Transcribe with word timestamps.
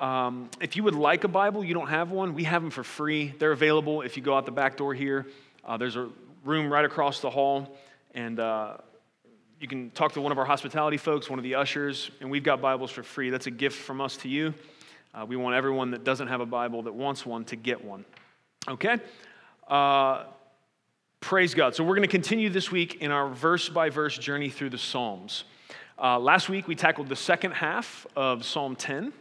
Um, 0.00 0.50
if 0.60 0.76
you 0.76 0.82
would 0.82 0.94
like 0.94 1.24
a 1.24 1.28
Bible, 1.28 1.64
you 1.64 1.74
don't 1.74 1.88
have 1.88 2.10
one, 2.10 2.34
we 2.34 2.44
have 2.44 2.62
them 2.62 2.70
for 2.70 2.82
free. 2.82 3.32
They're 3.38 3.52
available 3.52 4.02
if 4.02 4.16
you 4.16 4.22
go 4.22 4.36
out 4.36 4.44
the 4.44 4.52
back 4.52 4.76
door 4.76 4.92
here. 4.92 5.26
Uh, 5.64 5.76
there's 5.76 5.96
a 5.96 6.08
room 6.44 6.72
right 6.72 6.84
across 6.84 7.20
the 7.20 7.30
hall, 7.30 7.76
and 8.14 8.40
uh, 8.40 8.76
you 9.60 9.68
can 9.68 9.90
talk 9.90 10.12
to 10.12 10.20
one 10.20 10.32
of 10.32 10.38
our 10.38 10.44
hospitality 10.44 10.96
folks, 10.96 11.30
one 11.30 11.38
of 11.38 11.42
the 11.42 11.54
ushers, 11.54 12.10
and 12.20 12.30
we've 12.30 12.42
got 12.42 12.60
Bibles 12.60 12.90
for 12.90 13.02
free. 13.02 13.30
That's 13.30 13.46
a 13.46 13.52
gift 13.52 13.78
from 13.78 14.00
us 14.00 14.16
to 14.18 14.28
you. 14.28 14.52
Uh, 15.14 15.24
we 15.26 15.36
want 15.36 15.54
everyone 15.54 15.92
that 15.92 16.02
doesn't 16.02 16.26
have 16.26 16.40
a 16.40 16.46
Bible 16.46 16.82
that 16.82 16.94
wants 16.94 17.24
one 17.24 17.44
to 17.46 17.56
get 17.56 17.84
one. 17.84 18.04
Okay? 18.66 18.98
Uh, 19.68 20.24
praise 21.20 21.54
God. 21.54 21.76
So, 21.76 21.84
we're 21.84 21.94
going 21.94 22.02
to 22.02 22.08
continue 22.08 22.50
this 22.50 22.72
week 22.72 22.96
in 23.00 23.12
our 23.12 23.28
verse 23.28 23.68
by 23.68 23.90
verse 23.90 24.18
journey 24.18 24.50
through 24.50 24.70
the 24.70 24.78
Psalms. 24.78 25.44
Uh, 26.02 26.18
last 26.18 26.48
week, 26.48 26.66
we 26.66 26.74
tackled 26.74 27.08
the 27.08 27.16
second 27.16 27.52
half 27.52 28.06
of 28.16 28.44
Psalm 28.44 28.74
10. 28.74 29.12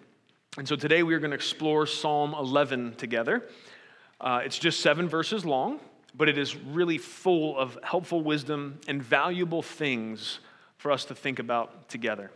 And 0.55 0.67
so 0.67 0.75
today 0.75 1.01
we 1.01 1.15
are 1.15 1.19
going 1.19 1.31
to 1.31 1.35
explore 1.35 1.87
Psalm 1.87 2.35
11 2.35 2.93
together. 2.97 3.49
Uh, 4.21 4.41
it's 4.45 4.59
just 4.59 4.81
seven 4.81 5.09
verses 5.09 5.43
long, 5.43 5.79
but 6.15 6.29
it 6.29 6.37
is 6.37 6.55
really 6.55 6.99
full 6.99 7.57
of 7.57 7.75
helpful 7.81 8.21
wisdom 8.21 8.79
and 8.87 9.01
valuable 9.01 9.63
things 9.63 10.37
for 10.77 10.91
us 10.91 11.05
to 11.05 11.15
think 11.15 11.39
about 11.39 11.89
together. 11.89 12.29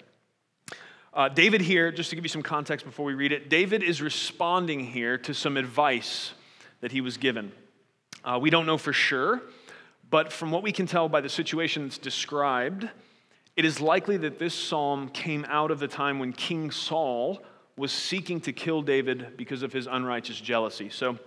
Uh, 1.13 1.29
David 1.29 1.61
here, 1.61 1.91
just 1.91 2.09
to 2.09 2.15
give 2.15 2.25
you 2.25 2.29
some 2.29 2.41
context 2.41 2.87
before 2.87 3.05
we 3.05 3.13
read 3.13 3.31
it, 3.31 3.49
David 3.49 3.83
is 3.83 4.01
responding 4.01 4.79
here 4.79 5.19
to 5.19 5.35
some 5.35 5.55
advice 5.55 6.33
that 6.81 6.91
he 6.91 7.01
was 7.01 7.17
given. 7.17 7.51
Uh, 8.23 8.39
we 8.41 8.49
don't 8.49 8.65
know 8.65 8.79
for 8.79 8.93
sure, 8.93 9.43
but 10.09 10.33
from 10.33 10.49
what 10.49 10.63
we 10.63 10.71
can 10.71 10.87
tell 10.87 11.07
by 11.07 11.21
the 11.21 11.29
situation 11.29 11.83
that's 11.83 11.99
described, 11.99 12.89
it 13.55 13.63
is 13.63 13.79
likely 13.79 14.17
that 14.17 14.39
this 14.39 14.55
psalm 14.55 15.09
came 15.09 15.45
out 15.49 15.69
of 15.69 15.77
the 15.77 15.87
time 15.87 16.17
when 16.17 16.33
King 16.33 16.71
Saul 16.71 17.43
was 17.77 17.91
seeking 17.91 18.41
to 18.41 18.51
kill 18.51 18.81
David 18.81 19.37
because 19.37 19.63
of 19.63 19.71
his 19.71 19.87
unrighteous 19.87 20.39
jealousy. 20.41 20.89
So, 20.89 21.17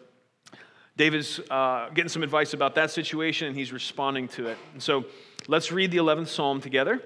David's 0.97 1.41
uh, 1.49 1.89
getting 1.95 2.11
some 2.11 2.23
advice 2.23 2.53
about 2.53 2.75
that 2.75 2.91
situation 2.91 3.47
and 3.47 3.57
he's 3.57 3.73
responding 3.73 4.29
to 4.29 4.49
it. 4.49 4.59
And 4.75 4.83
so, 4.83 5.05
let's 5.49 5.73
read 5.73 5.93
the 5.93 5.99
11th 5.99 6.29
psalm 6.29 6.61
together 6.61 7.01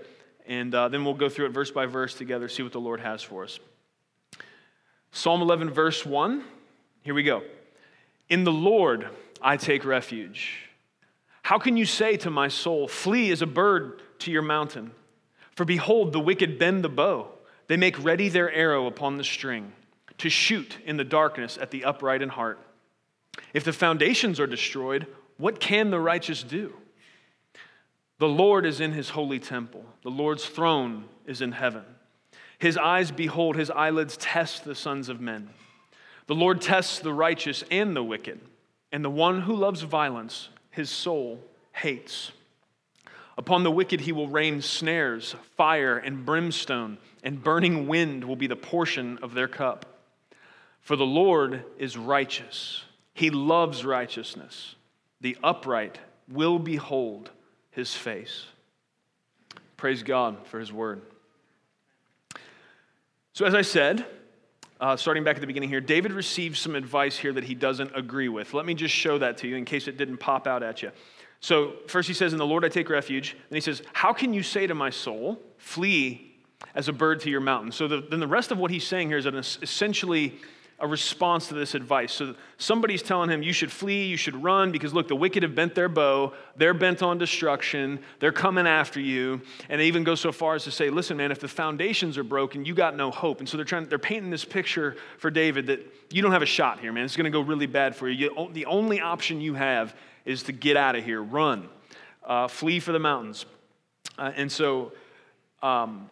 and 0.46 0.74
uh, 0.74 0.88
then 0.88 1.04
we'll 1.04 1.14
go 1.14 1.28
through 1.28 1.46
it 1.46 1.50
verse 1.50 1.70
by 1.70 1.86
verse 1.86 2.14
together, 2.14 2.48
see 2.48 2.62
what 2.62 2.72
the 2.72 2.80
Lord 2.80 3.00
has 3.00 3.22
for 3.22 3.44
us. 3.44 3.58
Psalm 5.12 5.42
11, 5.42 5.70
verse 5.70 6.04
1. 6.04 6.42
Here 7.02 7.14
we 7.14 7.22
go. 7.22 7.42
In 8.28 8.44
the 8.44 8.52
Lord 8.52 9.08
I 9.40 9.56
take 9.56 9.84
refuge. 9.84 10.68
How 11.42 11.58
can 11.58 11.76
you 11.76 11.84
say 11.84 12.16
to 12.18 12.30
my 12.30 12.48
soul, 12.48 12.88
Flee 12.88 13.30
as 13.30 13.42
a 13.42 13.46
bird 13.46 14.00
to 14.20 14.32
your 14.32 14.42
mountain? 14.42 14.92
For 15.52 15.64
behold, 15.64 16.12
the 16.12 16.20
wicked 16.20 16.58
bend 16.58 16.82
the 16.82 16.88
bow. 16.88 17.28
They 17.66 17.76
make 17.76 18.02
ready 18.02 18.28
their 18.28 18.52
arrow 18.52 18.86
upon 18.86 19.16
the 19.16 19.24
string 19.24 19.72
to 20.18 20.28
shoot 20.28 20.78
in 20.84 20.96
the 20.96 21.04
darkness 21.04 21.58
at 21.60 21.70
the 21.70 21.84
upright 21.84 22.22
in 22.22 22.28
heart. 22.28 22.58
If 23.52 23.64
the 23.64 23.72
foundations 23.72 24.38
are 24.38 24.46
destroyed, 24.46 25.06
what 25.38 25.60
can 25.60 25.90
the 25.90 26.00
righteous 26.00 26.42
do? 26.42 26.72
The 28.18 28.28
Lord 28.28 28.64
is 28.64 28.80
in 28.80 28.92
his 28.92 29.10
holy 29.10 29.40
temple. 29.40 29.84
The 30.02 30.10
Lord's 30.10 30.46
throne 30.46 31.04
is 31.26 31.40
in 31.40 31.52
heaven. 31.52 31.84
His 32.58 32.76
eyes 32.76 33.10
behold, 33.10 33.56
his 33.56 33.70
eyelids 33.70 34.16
test 34.16 34.64
the 34.64 34.74
sons 34.74 35.08
of 35.08 35.20
men. 35.20 35.50
The 36.26 36.34
Lord 36.34 36.60
tests 36.60 37.00
the 37.00 37.12
righteous 37.12 37.64
and 37.70 37.94
the 37.94 38.04
wicked, 38.04 38.40
and 38.92 39.04
the 39.04 39.10
one 39.10 39.42
who 39.42 39.54
loves 39.54 39.82
violence, 39.82 40.48
his 40.70 40.88
soul 40.88 41.40
hates. 41.72 42.32
Upon 43.36 43.64
the 43.64 43.70
wicked 43.70 44.02
he 44.02 44.12
will 44.12 44.28
rain 44.28 44.62
snares, 44.62 45.34
fire, 45.56 45.98
and 45.98 46.24
brimstone, 46.24 46.98
and 47.24 47.42
burning 47.42 47.88
wind 47.88 48.22
will 48.22 48.36
be 48.36 48.46
the 48.46 48.54
portion 48.54 49.18
of 49.22 49.34
their 49.34 49.48
cup. 49.48 49.86
For 50.82 50.94
the 50.94 51.06
Lord 51.06 51.64
is 51.78 51.96
righteous, 51.96 52.84
he 53.14 53.30
loves 53.30 53.84
righteousness. 53.84 54.76
The 55.22 55.38
upright 55.42 55.98
will 56.28 56.58
behold 56.58 57.30
his 57.70 57.94
face. 57.94 58.44
Praise 59.78 60.02
God 60.02 60.46
for 60.46 60.60
his 60.60 60.70
word. 60.70 61.00
So, 63.32 63.46
as 63.46 63.54
I 63.54 63.62
said, 63.62 64.04
uh, 64.78 64.96
starting 64.96 65.24
back 65.24 65.36
at 65.36 65.40
the 65.40 65.46
beginning 65.46 65.70
here, 65.70 65.80
David 65.80 66.12
receives 66.12 66.60
some 66.60 66.74
advice 66.74 67.16
here 67.16 67.32
that 67.32 67.44
he 67.44 67.54
doesn't 67.54 67.96
agree 67.96 68.28
with. 68.28 68.52
Let 68.52 68.66
me 68.66 68.74
just 68.74 68.94
show 68.94 69.16
that 69.18 69.38
to 69.38 69.48
you 69.48 69.56
in 69.56 69.64
case 69.64 69.88
it 69.88 69.96
didn't 69.96 70.18
pop 70.18 70.46
out 70.46 70.62
at 70.62 70.82
you. 70.82 70.90
So, 71.40 71.74
first 71.86 72.06
he 72.06 72.14
says, 72.14 72.32
In 72.34 72.38
the 72.38 72.46
Lord 72.46 72.64
I 72.64 72.68
take 72.68 72.90
refuge. 72.90 73.32
And 73.32 73.56
he 73.56 73.60
says, 73.62 73.82
How 73.94 74.12
can 74.12 74.34
you 74.34 74.42
say 74.42 74.66
to 74.66 74.74
my 74.74 74.90
soul, 74.90 75.40
Flee 75.56 76.33
as 76.74 76.88
a 76.88 76.92
bird 76.92 77.20
to 77.20 77.30
your 77.30 77.40
mountain? 77.40 77.72
So, 77.72 77.88
the, 77.88 78.00
then 78.00 78.20
the 78.20 78.26
rest 78.26 78.50
of 78.50 78.58
what 78.58 78.70
he's 78.70 78.86
saying 78.86 79.08
here 79.08 79.18
is 79.18 79.26
an, 79.26 79.36
essentially 79.36 80.38
a 80.80 80.86
response 80.88 81.48
to 81.48 81.54
this 81.54 81.74
advice. 81.74 82.12
So, 82.12 82.34
somebody's 82.58 83.02
telling 83.02 83.30
him, 83.30 83.42
You 83.42 83.52
should 83.52 83.70
flee, 83.70 84.06
you 84.06 84.16
should 84.16 84.42
run, 84.42 84.72
because 84.72 84.92
look, 84.92 85.08
the 85.08 85.16
wicked 85.16 85.42
have 85.42 85.54
bent 85.54 85.74
their 85.74 85.88
bow. 85.88 86.32
They're 86.56 86.74
bent 86.74 87.02
on 87.02 87.18
destruction. 87.18 88.00
They're 88.18 88.32
coming 88.32 88.66
after 88.66 89.00
you. 89.00 89.40
And 89.68 89.80
they 89.80 89.86
even 89.86 90.04
go 90.04 90.14
so 90.14 90.32
far 90.32 90.54
as 90.54 90.64
to 90.64 90.70
say, 90.70 90.90
Listen, 90.90 91.16
man, 91.16 91.30
if 91.30 91.40
the 91.40 91.48
foundations 91.48 92.18
are 92.18 92.24
broken, 92.24 92.64
you 92.64 92.74
got 92.74 92.96
no 92.96 93.10
hope. 93.10 93.40
And 93.40 93.48
so, 93.48 93.56
they're, 93.56 93.64
trying, 93.64 93.86
they're 93.86 93.98
painting 93.98 94.30
this 94.30 94.44
picture 94.44 94.96
for 95.18 95.30
David 95.30 95.66
that 95.68 95.80
you 96.10 96.22
don't 96.22 96.32
have 96.32 96.42
a 96.42 96.46
shot 96.46 96.80
here, 96.80 96.92
man. 96.92 97.04
It's 97.04 97.16
going 97.16 97.24
to 97.24 97.30
go 97.30 97.40
really 97.40 97.66
bad 97.66 97.94
for 97.94 98.08
you. 98.08 98.30
you 98.30 98.50
the 98.52 98.66
only 98.66 99.00
option 99.00 99.40
you 99.40 99.54
have 99.54 99.94
is 100.24 100.42
to 100.44 100.52
get 100.52 100.76
out 100.76 100.96
of 100.96 101.04
here, 101.04 101.22
run, 101.22 101.68
uh, 102.24 102.48
flee 102.48 102.80
for 102.80 102.92
the 102.92 102.98
mountains. 102.98 103.46
Uh, 104.18 104.32
and 104.36 104.50
so 104.50 104.92
um, 105.62 106.08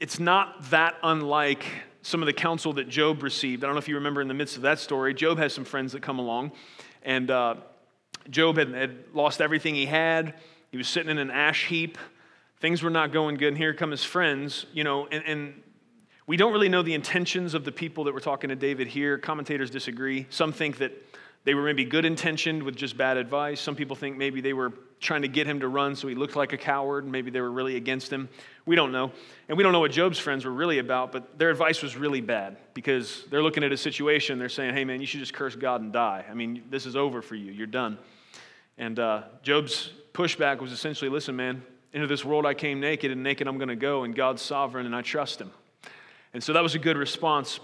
it's 0.00 0.18
not 0.18 0.70
that 0.70 0.96
unlike 1.02 1.64
some 2.02 2.22
of 2.22 2.26
the 2.26 2.32
counsel 2.32 2.72
that 2.74 2.88
Job 2.88 3.22
received. 3.22 3.62
I 3.62 3.66
don't 3.66 3.74
know 3.74 3.80
if 3.80 3.88
you 3.88 3.96
remember 3.96 4.20
in 4.20 4.28
the 4.28 4.34
midst 4.34 4.56
of 4.56 4.62
that 4.62 4.78
story, 4.78 5.14
Job 5.14 5.38
has 5.38 5.52
some 5.52 5.64
friends 5.64 5.92
that 5.92 6.02
come 6.02 6.18
along, 6.18 6.52
and 7.02 7.30
uh, 7.30 7.56
Job 8.30 8.56
had, 8.56 8.72
had 8.72 9.04
lost 9.12 9.40
everything 9.40 9.74
he 9.74 9.86
had. 9.86 10.34
He 10.70 10.76
was 10.76 10.88
sitting 10.88 11.10
in 11.10 11.18
an 11.18 11.30
ash 11.30 11.66
heap. 11.66 11.98
Things 12.60 12.82
were 12.82 12.90
not 12.90 13.12
going 13.12 13.36
good, 13.36 13.48
and 13.48 13.58
here 13.58 13.74
come 13.74 13.90
his 13.90 14.04
friends, 14.04 14.66
you 14.72 14.82
know, 14.82 15.06
and, 15.06 15.24
and 15.24 15.62
we 16.26 16.36
don't 16.36 16.52
really 16.52 16.68
know 16.68 16.82
the 16.82 16.94
intentions 16.94 17.54
of 17.54 17.64
the 17.64 17.72
people 17.72 18.04
that 18.04 18.14
were 18.14 18.20
talking 18.20 18.48
to 18.48 18.56
David 18.56 18.88
here. 18.88 19.18
Commentators 19.18 19.70
disagree. 19.70 20.26
Some 20.30 20.52
think 20.52 20.78
that 20.78 20.92
they 21.44 21.54
were 21.54 21.62
maybe 21.62 21.84
good 21.84 22.04
intentioned 22.04 22.62
with 22.64 22.74
just 22.74 22.96
bad 22.96 23.16
advice. 23.16 23.60
Some 23.60 23.76
people 23.76 23.94
think 23.94 24.16
maybe 24.16 24.40
they 24.40 24.52
were 24.52 24.72
trying 25.00 25.22
to 25.22 25.28
get 25.28 25.46
him 25.46 25.60
to 25.60 25.68
run 25.68 25.94
so 25.94 26.08
he 26.08 26.14
looked 26.14 26.36
like 26.36 26.52
a 26.52 26.56
coward. 26.56 27.06
Maybe 27.06 27.30
they 27.30 27.40
were 27.40 27.50
really 27.50 27.76
against 27.76 28.12
him. 28.12 28.28
We 28.64 28.76
don't 28.76 28.92
know. 28.92 29.12
And 29.48 29.56
we 29.56 29.62
don't 29.62 29.72
know 29.72 29.80
what 29.80 29.92
Job's 29.92 30.18
friends 30.18 30.44
were 30.44 30.52
really 30.52 30.78
about, 30.78 31.12
but 31.12 31.38
their 31.38 31.50
advice 31.50 31.82
was 31.82 31.96
really 31.96 32.20
bad 32.20 32.56
because 32.74 33.24
they're 33.30 33.42
looking 33.42 33.62
at 33.62 33.72
a 33.72 33.76
situation. 33.76 34.38
They're 34.38 34.48
saying, 34.48 34.74
hey, 34.74 34.84
man, 34.84 35.00
you 35.00 35.06
should 35.06 35.20
just 35.20 35.34
curse 35.34 35.54
God 35.54 35.82
and 35.82 35.92
die. 35.92 36.24
I 36.28 36.34
mean, 36.34 36.64
this 36.70 36.86
is 36.86 36.96
over 36.96 37.22
for 37.22 37.34
you. 37.34 37.52
You're 37.52 37.66
done. 37.66 37.98
And 38.78 38.98
uh, 38.98 39.22
Job's 39.42 39.90
pushback 40.12 40.60
was 40.60 40.72
essentially 40.72 41.10
listen, 41.10 41.36
man, 41.36 41.62
into 41.92 42.06
this 42.06 42.24
world 42.24 42.44
I 42.44 42.54
came 42.54 42.80
naked, 42.80 43.10
and 43.10 43.22
naked 43.22 43.46
I'm 43.46 43.58
going 43.58 43.68
to 43.68 43.76
go, 43.76 44.04
and 44.04 44.14
God's 44.14 44.42
sovereign, 44.42 44.86
and 44.86 44.94
I 44.94 45.02
trust 45.02 45.40
him. 45.40 45.50
And 46.34 46.42
so 46.42 46.52
that 46.52 46.62
was 46.62 46.74
a 46.74 46.78
good 46.78 46.96
response. 46.96 47.60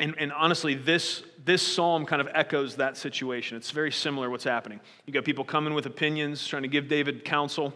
And, 0.00 0.14
and, 0.18 0.32
honestly, 0.32 0.74
this, 0.74 1.22
this 1.44 1.62
psalm 1.62 2.04
kind 2.04 2.20
of 2.20 2.28
echoes 2.34 2.76
that 2.76 2.96
situation. 2.96 3.56
It's 3.56 3.70
very 3.70 3.92
similar 3.92 4.28
what's 4.28 4.44
happening. 4.44 4.80
You 5.06 5.12
got 5.12 5.24
people 5.24 5.44
coming 5.44 5.72
with 5.72 5.86
opinions, 5.86 6.46
trying 6.46 6.62
to 6.62 6.68
give 6.68 6.88
David 6.88 7.24
counsel, 7.24 7.72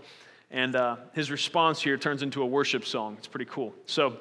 and 0.51 0.75
uh, 0.75 0.97
his 1.13 1.31
response 1.31 1.81
here 1.81 1.97
turns 1.97 2.23
into 2.23 2.43
a 2.43 2.47
worship 2.47 2.85
song. 2.85 3.17
It's 3.19 3.29
pretty 3.29 3.45
cool. 3.45 3.73
So, 3.87 4.19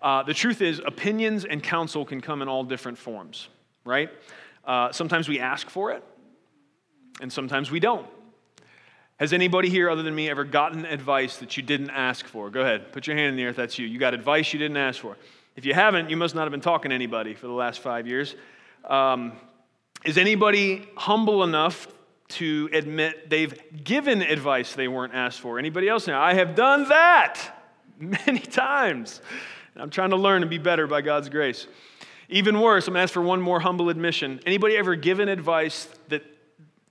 uh, 0.00 0.22
the 0.22 0.34
truth 0.34 0.62
is, 0.62 0.80
opinions 0.84 1.44
and 1.44 1.62
counsel 1.62 2.04
can 2.04 2.20
come 2.20 2.42
in 2.42 2.48
all 2.48 2.62
different 2.62 2.98
forms, 2.98 3.48
right? 3.84 4.10
Uh, 4.64 4.92
sometimes 4.92 5.28
we 5.28 5.40
ask 5.40 5.68
for 5.68 5.90
it, 5.90 6.04
and 7.20 7.32
sometimes 7.32 7.70
we 7.70 7.80
don't. 7.80 8.06
Has 9.18 9.32
anybody 9.32 9.70
here, 9.70 9.88
other 9.88 10.02
than 10.02 10.14
me, 10.14 10.28
ever 10.28 10.44
gotten 10.44 10.84
advice 10.84 11.38
that 11.38 11.56
you 11.56 11.62
didn't 11.62 11.90
ask 11.90 12.26
for? 12.26 12.50
Go 12.50 12.60
ahead, 12.60 12.92
put 12.92 13.06
your 13.06 13.16
hand 13.16 13.30
in 13.30 13.36
the 13.36 13.42
air 13.42 13.48
if 13.48 13.56
that's 13.56 13.78
you. 13.78 13.86
You 13.86 13.98
got 13.98 14.12
advice 14.12 14.52
you 14.52 14.58
didn't 14.58 14.76
ask 14.76 15.00
for. 15.00 15.16
If 15.56 15.64
you 15.64 15.72
haven't, 15.72 16.10
you 16.10 16.18
must 16.18 16.34
not 16.34 16.42
have 16.42 16.50
been 16.50 16.60
talking 16.60 16.90
to 16.90 16.94
anybody 16.94 17.32
for 17.32 17.46
the 17.46 17.52
last 17.54 17.80
five 17.80 18.06
years. 18.06 18.34
Um, 18.84 19.32
is 20.04 20.18
anybody 20.18 20.86
humble 20.96 21.42
enough 21.42 21.88
to 22.28 22.68
admit 22.74 23.30
they've 23.30 23.58
given 23.82 24.20
advice 24.20 24.74
they 24.74 24.86
weren't 24.86 25.14
asked 25.14 25.40
for? 25.40 25.58
Anybody 25.58 25.88
else 25.88 26.06
now? 26.06 26.20
I 26.20 26.34
have 26.34 26.54
done 26.54 26.86
that 26.90 27.40
many 27.98 28.40
times. 28.40 29.22
I'm 29.74 29.88
trying 29.88 30.10
to 30.10 30.16
learn 30.16 30.42
and 30.42 30.50
be 30.50 30.58
better 30.58 30.86
by 30.86 31.00
God's 31.00 31.30
grace. 31.30 31.66
Even 32.28 32.60
worse, 32.60 32.86
I'm 32.86 32.92
going 32.92 32.98
to 32.98 33.04
ask 33.04 33.14
for 33.14 33.22
one 33.22 33.40
more 33.40 33.60
humble 33.60 33.88
admission. 33.88 34.40
Anybody 34.44 34.76
ever 34.76 34.94
given 34.94 35.30
advice 35.30 35.88
that 36.08 36.22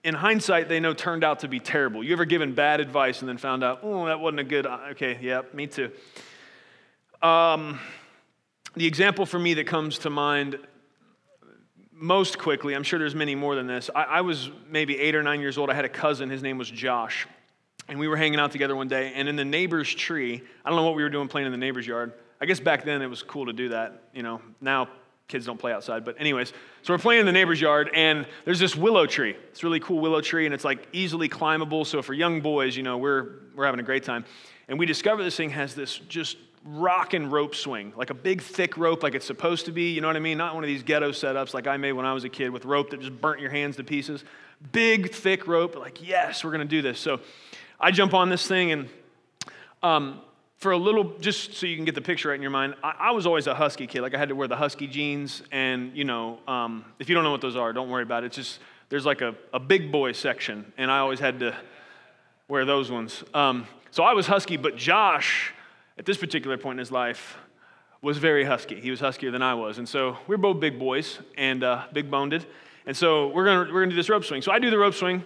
in 0.04 0.16
hindsight 0.16 0.70
they 0.70 0.80
know 0.80 0.96
turned 0.96 1.24
out 1.24 1.42
to 1.42 1.48
be 1.48 1.60
terrible? 1.60 2.04
You 2.04 2.14
ever 2.14 2.26
given 2.26 2.56
bad 2.56 2.80
advice 2.80 3.20
and 3.20 3.30
then 3.30 3.38
found 3.38 3.64
out, 3.64 3.82
oh, 3.84 4.06
that 4.08 4.20
wasn't 4.20 4.40
a 4.40 4.44
good, 4.44 4.66
uh, 4.66 4.80
okay, 4.92 5.20
yeah, 5.22 5.44
me 5.54 5.68
too. 5.68 5.92
Um, 7.22 7.80
the 8.76 8.86
example 8.86 9.26
for 9.26 9.40
me 9.40 9.54
that 9.56 9.68
comes 9.68 10.00
to 10.00 10.10
mind 10.10 10.60
most 11.92 12.38
quickly, 12.38 12.76
I'm 12.76 12.84
sure 12.84 13.00
there's 13.00 13.16
many 13.16 13.36
more 13.36 13.56
than 13.56 13.68
this. 13.68 13.90
I, 13.96 14.04
I, 14.04 14.22
was 14.22 14.50
maybe 14.70 15.00
eight 15.00 15.16
or 15.16 15.24
nine 15.24 15.40
years 15.40 15.58
old. 15.58 15.70
I 15.70 15.74
had 15.74 15.86
a 15.86 15.90
cousin, 15.90 16.30
his 16.30 16.44
name 16.44 16.58
was 16.58 16.70
Josh. 16.70 17.26
And 17.88 18.00
we 18.00 18.08
were 18.08 18.18
hanging 18.18 18.40
out 18.40 18.52
together 18.52 18.76
one 18.76 18.88
day, 18.88 19.14
and 19.16 19.30
in 19.30 19.36
the 19.36 19.46
neighbor's 19.46 19.94
tree, 19.94 20.42
I 20.64 20.70
don't 20.70 20.78
know 20.78 20.86
what 20.86 20.96
we 20.96 21.04
were 21.04 21.10
doing 21.10 21.28
playing 21.28 21.46
in 21.46 21.52
the 21.52 21.58
neighbor's 21.58 21.86
yard. 21.86 22.14
I 22.42 22.46
guess 22.46 22.60
back 22.60 22.84
then 22.84 23.02
it 23.02 23.08
was 23.08 23.24
cool 23.24 23.46
to 23.46 23.54
do 23.54 23.70
that. 23.70 24.04
You 24.14 24.24
know, 24.24 24.42
now 24.60 24.90
kids 25.28 25.46
don't 25.46 25.60
play 25.60 25.72
outside. 25.72 26.04
But, 26.04 26.20
anyways, 26.20 26.52
so 26.82 26.94
we're 26.94 27.00
playing 27.00 27.22
in 27.22 27.26
the 27.28 27.32
neighbor's 27.32 27.62
yard, 27.62 27.92
and 27.94 28.26
there's 28.44 28.60
this 28.60 28.76
willow 28.76 29.06
tree. 29.06 29.36
It's 29.52 29.64
really 29.64 29.80
cool 29.80 30.00
willow 30.00 30.20
tree, 30.20 30.46
and 30.46 30.54
it's 30.54 30.66
like 30.66 30.88
easily 30.94 31.30
climbable. 31.30 31.86
So, 31.86 32.02
for 32.02 32.14
young 32.14 32.42
boys, 32.42 32.76
you 32.76 32.84
know, 32.84 32.98
we're, 32.98 33.36
we're 33.56 33.66
having 33.66 33.80
a 33.80 33.84
great 33.84 34.04
time. 34.04 34.26
And 34.68 34.80
we 34.80 34.86
discover 34.86 35.24
this 35.24 35.38
thing 35.38 35.52
has 35.52 35.76
this 35.76 36.00
just 36.10 36.38
rock 36.66 37.14
and 37.14 37.32
rope 37.32 37.54
swing, 37.54 37.94
like 37.96 38.10
a 38.10 38.16
big 38.16 38.42
thick 38.42 38.76
rope, 38.76 39.04
like 39.04 39.14
it's 39.14 39.26
supposed 39.26 39.66
to 39.66 39.72
be. 39.72 39.92
You 39.92 40.02
know 40.02 40.08
what 40.08 40.16
I 40.16 40.20
mean? 40.20 40.38
Not 40.38 40.56
one 40.56 40.64
of 40.64 40.68
these 40.68 40.84
ghetto 40.84 41.12
setups 41.12 41.54
like 41.54 41.68
I 41.68 41.78
made 41.78 41.94
when 41.94 42.06
I 42.06 42.14
was 42.14 42.24
a 42.24 42.30
kid 42.30 42.50
with 42.50 42.66
rope 42.66 42.90
that 42.90 43.00
just 43.00 43.22
burnt 43.22 43.40
your 43.40 43.52
hands 43.52 43.76
to 43.78 43.84
pieces. 43.84 44.24
Big, 44.72 45.12
thick 45.12 45.48
rope. 45.48 45.76
Like, 45.76 46.06
yes, 46.06 46.44
we're 46.44 46.52
to 46.58 46.66
do 46.66 46.82
this. 46.82 47.00
So 47.00 47.20
I 47.80 47.92
jump 47.92 48.14
on 48.14 48.30
this 48.30 48.48
thing, 48.48 48.72
and 48.72 48.90
um, 49.84 50.22
for 50.58 50.72
a 50.72 50.78
little, 50.78 51.18
just 51.20 51.54
so 51.54 51.68
you 51.68 51.76
can 51.76 51.86
get 51.86 51.94
the 51.94 52.02
picture 52.02 52.30
right 52.30 52.36
in 52.36 52.42
your 52.42 52.52
mind, 52.52 52.74
I, 52.84 52.96
I, 53.00 53.12
was 53.12 53.28
always 53.28 53.46
a 53.46 53.54
husky 53.54 53.86
kid. 53.86 54.02
Like 54.02 54.16
I 54.16 54.18
had 54.18 54.30
to 54.30 54.36
wear 54.36 54.48
the 54.48 54.56
husky 54.56 54.88
jeans, 54.88 55.44
and 55.52 55.96
you 55.96 56.04
know, 56.04 56.40
um, 56.48 56.86
if 56.98 57.10
you 57.10 57.16
don't 57.16 57.24
know 57.24 57.32
what 57.32 57.42
those 57.42 57.56
are, 57.56 57.72
don't 57.74 57.90
worry 57.90 58.04
about 58.04 58.24
it. 58.24 58.28
It's 58.28 58.38
just 58.38 58.60
there's 58.90 59.06
like 59.06 59.22
a, 59.22 59.36
a 59.54 59.60
big 59.60 59.92
boy 59.92 60.14
section, 60.14 60.74
and 60.78 60.90
I 60.90 61.00
always 61.00 61.20
had 61.20 61.40
to 61.42 61.56
wear 62.48 62.66
those 62.66 62.90
ones. 62.90 63.24
Um, 63.34 63.68
so 63.92 64.04
I 64.04 64.14
was 64.14 64.26
husky, 64.26 64.58
but 64.58 64.78
Josh 64.78 65.54
at 65.98 66.06
this 66.06 66.18
particular 66.18 66.58
point 66.58 66.76
in 66.76 66.80
his 66.80 66.92
life, 66.92 67.38
was 68.02 68.18
very 68.18 68.44
husky. 68.44 68.80
He 68.80 68.92
was 68.92 69.00
huskier 69.00 69.32
than 69.32 69.42
I 69.42 69.56
was. 69.56 69.78
And 69.80 69.90
so 69.90 70.18
we're 70.28 70.38
both 70.38 70.60
big 70.60 70.78
boys 70.78 71.20
and 71.38 71.64
uh, 71.64 71.86
big 71.92 72.12
boned. 72.12 72.46
And 72.86 72.96
so 72.96 73.30
we're 73.30 73.46
going 73.46 73.74
we're 73.74 73.82
gonna 73.82 73.92
do 73.92 73.96
this 73.96 74.10
rope 74.10 74.24
swing. 74.24 74.42
So 74.42 74.52
I 74.52 74.60
do 74.60 74.70
the 74.70 74.78
rope 74.78 74.94
swing, 74.94 75.24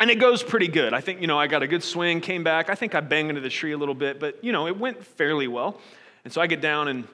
and 0.00 0.10
it 0.10 0.16
goes 0.16 0.42
pretty 0.42 0.68
good. 0.68 0.92
I 0.92 1.00
think, 1.00 1.20
you 1.20 1.26
know, 1.26 1.38
I 1.38 1.46
got 1.46 1.62
a 1.62 1.66
good 1.66 1.82
swing, 1.82 2.20
came 2.20 2.42
back. 2.42 2.68
I 2.68 2.74
think 2.74 2.94
I 2.94 3.00
banged 3.00 3.30
into 3.30 3.40
the 3.40 3.48
tree 3.48 3.72
a 3.72 3.78
little 3.78 3.94
bit, 3.94 4.18
but, 4.18 4.42
you 4.42 4.52
know, 4.52 4.66
it 4.66 4.76
went 4.76 5.04
fairly 5.04 5.48
well. 5.48 5.80
And 6.24 6.32
so 6.32 6.40
I 6.40 6.48
get 6.48 6.60
down, 6.60 6.88
and, 6.88 7.06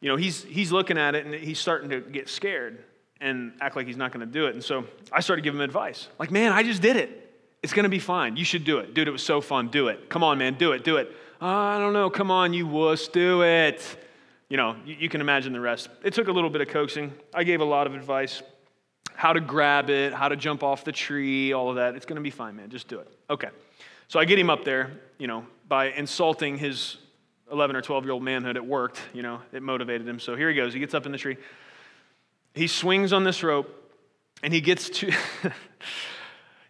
you 0.00 0.08
know, 0.08 0.16
he's, 0.16 0.42
he's 0.44 0.72
looking 0.72 0.96
at 0.96 1.14
it, 1.14 1.26
and 1.26 1.34
he's 1.34 1.58
starting 1.58 1.90
to 1.90 2.00
get 2.00 2.28
scared 2.28 2.82
and 3.20 3.52
act 3.60 3.76
like 3.76 3.86
he's 3.86 3.96
not 3.96 4.12
going 4.12 4.26
to 4.26 4.32
do 4.32 4.46
it. 4.46 4.54
And 4.54 4.64
so 4.64 4.84
I 5.12 5.20
started 5.20 5.42
giving 5.42 5.60
him 5.60 5.64
advice. 5.64 6.08
Like, 6.18 6.30
man, 6.30 6.52
I 6.52 6.62
just 6.62 6.80
did 6.82 6.96
it. 6.96 7.34
It's 7.62 7.72
going 7.72 7.84
to 7.84 7.90
be 7.90 7.98
fine. 7.98 8.36
You 8.36 8.44
should 8.44 8.64
do 8.64 8.78
it. 8.78 8.94
Dude, 8.94 9.08
it 9.08 9.10
was 9.10 9.22
so 9.22 9.40
fun. 9.40 9.68
Do 9.68 9.88
it. 9.88 10.08
Come 10.08 10.24
on, 10.24 10.38
man. 10.38 10.54
Do 10.54 10.72
it. 10.72 10.84
Do 10.84 10.96
it. 10.96 11.14
Oh, 11.40 11.46
I 11.46 11.78
don't 11.78 11.92
know. 11.92 12.08
Come 12.08 12.30
on, 12.30 12.54
you 12.54 12.66
wuss. 12.66 13.08
Do 13.08 13.42
it. 13.42 13.82
You 14.48 14.56
know, 14.56 14.76
you, 14.86 14.96
you 15.00 15.08
can 15.08 15.20
imagine 15.20 15.52
the 15.52 15.60
rest. 15.60 15.88
It 16.02 16.14
took 16.14 16.28
a 16.28 16.32
little 16.32 16.48
bit 16.48 16.62
of 16.62 16.68
coaxing. 16.68 17.12
I 17.34 17.44
gave 17.44 17.60
a 17.60 17.64
lot 17.64 17.86
of 17.86 17.94
advice 17.94 18.42
how 19.14 19.32
to 19.32 19.40
grab 19.40 19.90
it, 19.90 20.12
how 20.12 20.28
to 20.28 20.36
jump 20.36 20.62
off 20.62 20.84
the 20.84 20.92
tree, 20.92 21.52
all 21.52 21.68
of 21.70 21.76
that. 21.76 21.94
It's 21.94 22.06
going 22.06 22.16
to 22.16 22.22
be 22.22 22.30
fine, 22.30 22.56
man. 22.56 22.70
Just 22.70 22.88
do 22.88 23.00
it. 23.00 23.08
Okay. 23.28 23.48
So 24.08 24.20
I 24.20 24.24
get 24.24 24.38
him 24.38 24.48
up 24.48 24.64
there, 24.64 24.92
you 25.18 25.26
know, 25.26 25.46
by 25.68 25.86
insulting 25.86 26.58
his 26.58 26.96
11 27.50 27.76
or 27.76 27.82
12 27.82 28.04
year 28.04 28.12
old 28.12 28.22
manhood. 28.22 28.56
It 28.56 28.64
worked, 28.64 29.00
you 29.12 29.22
know, 29.22 29.40
it 29.52 29.62
motivated 29.62 30.08
him. 30.08 30.20
So 30.20 30.36
here 30.36 30.48
he 30.48 30.54
goes. 30.54 30.72
He 30.72 30.80
gets 30.80 30.94
up 30.94 31.06
in 31.06 31.12
the 31.12 31.18
tree. 31.18 31.36
He 32.54 32.66
swings 32.66 33.12
on 33.12 33.24
this 33.24 33.42
rope 33.42 33.70
and 34.42 34.54
he 34.54 34.60
gets 34.60 34.88
to. 34.90 35.12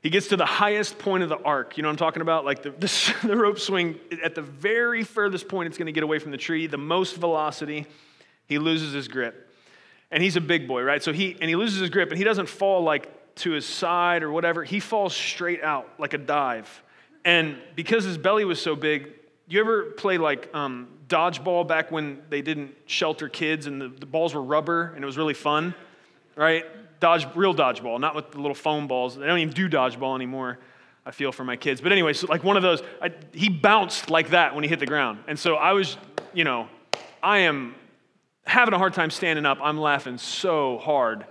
He 0.06 0.10
gets 0.10 0.28
to 0.28 0.36
the 0.36 0.46
highest 0.46 1.00
point 1.00 1.24
of 1.24 1.28
the 1.28 1.42
arc. 1.42 1.76
You 1.76 1.82
know 1.82 1.88
what 1.88 1.94
I'm 1.94 1.96
talking 1.96 2.22
about? 2.22 2.44
Like 2.44 2.62
the, 2.62 2.70
the, 2.78 3.14
the 3.24 3.36
rope 3.36 3.58
swing, 3.58 3.98
at 4.22 4.36
the 4.36 4.42
very 4.42 5.02
furthest 5.02 5.48
point 5.48 5.66
it's 5.66 5.76
going 5.76 5.86
to 5.86 5.92
get 5.92 6.04
away 6.04 6.20
from 6.20 6.30
the 6.30 6.36
tree, 6.36 6.68
the 6.68 6.78
most 6.78 7.16
velocity, 7.16 7.86
he 8.46 8.60
loses 8.60 8.92
his 8.92 9.08
grip. 9.08 9.50
And 10.12 10.22
he's 10.22 10.36
a 10.36 10.40
big 10.40 10.68
boy, 10.68 10.82
right? 10.84 11.02
So 11.02 11.12
he, 11.12 11.36
and 11.40 11.50
he 11.50 11.56
loses 11.56 11.80
his 11.80 11.90
grip 11.90 12.10
and 12.10 12.18
he 12.18 12.22
doesn't 12.22 12.48
fall 12.48 12.84
like 12.84 13.34
to 13.38 13.50
his 13.50 13.66
side 13.66 14.22
or 14.22 14.30
whatever. 14.30 14.62
He 14.62 14.78
falls 14.78 15.12
straight 15.12 15.64
out 15.64 15.90
like 15.98 16.14
a 16.14 16.18
dive. 16.18 16.84
And 17.24 17.58
because 17.74 18.04
his 18.04 18.16
belly 18.16 18.44
was 18.44 18.62
so 18.62 18.76
big, 18.76 19.12
you 19.48 19.58
ever 19.58 19.86
play 19.86 20.18
like 20.18 20.54
um, 20.54 20.86
dodgeball 21.08 21.66
back 21.66 21.90
when 21.90 22.22
they 22.30 22.42
didn't 22.42 22.76
shelter 22.86 23.28
kids 23.28 23.66
and 23.66 23.80
the, 23.80 23.88
the 23.88 24.06
balls 24.06 24.34
were 24.34 24.42
rubber 24.44 24.92
and 24.94 25.02
it 25.02 25.06
was 25.06 25.18
really 25.18 25.34
fun, 25.34 25.74
right? 26.36 26.64
Dodge, 27.06 27.28
real 27.36 27.54
dodgeball, 27.54 28.00
not 28.00 28.16
with 28.16 28.32
the 28.32 28.38
little 28.38 28.54
foam 28.54 28.88
balls. 28.88 29.16
They 29.16 29.26
don't 29.26 29.38
even 29.38 29.54
do 29.54 29.68
dodgeball 29.68 30.16
anymore. 30.16 30.58
I 31.04 31.12
feel 31.12 31.30
for 31.30 31.44
my 31.44 31.54
kids. 31.54 31.80
But 31.80 31.92
anyway, 31.92 32.14
so 32.14 32.26
like 32.26 32.42
one 32.42 32.56
of 32.56 32.64
those, 32.64 32.82
I, 33.00 33.12
he 33.32 33.48
bounced 33.48 34.10
like 34.10 34.30
that 34.30 34.56
when 34.56 34.64
he 34.64 34.68
hit 34.68 34.80
the 34.80 34.86
ground. 34.86 35.20
And 35.28 35.38
so 35.38 35.54
I 35.54 35.72
was, 35.72 35.96
you 36.34 36.42
know, 36.42 36.68
I 37.22 37.38
am 37.38 37.76
having 38.44 38.74
a 38.74 38.78
hard 38.78 38.92
time 38.92 39.10
standing 39.10 39.46
up. 39.46 39.58
I'm 39.62 39.78
laughing 39.78 40.18
so 40.18 40.78
hard. 40.78 41.24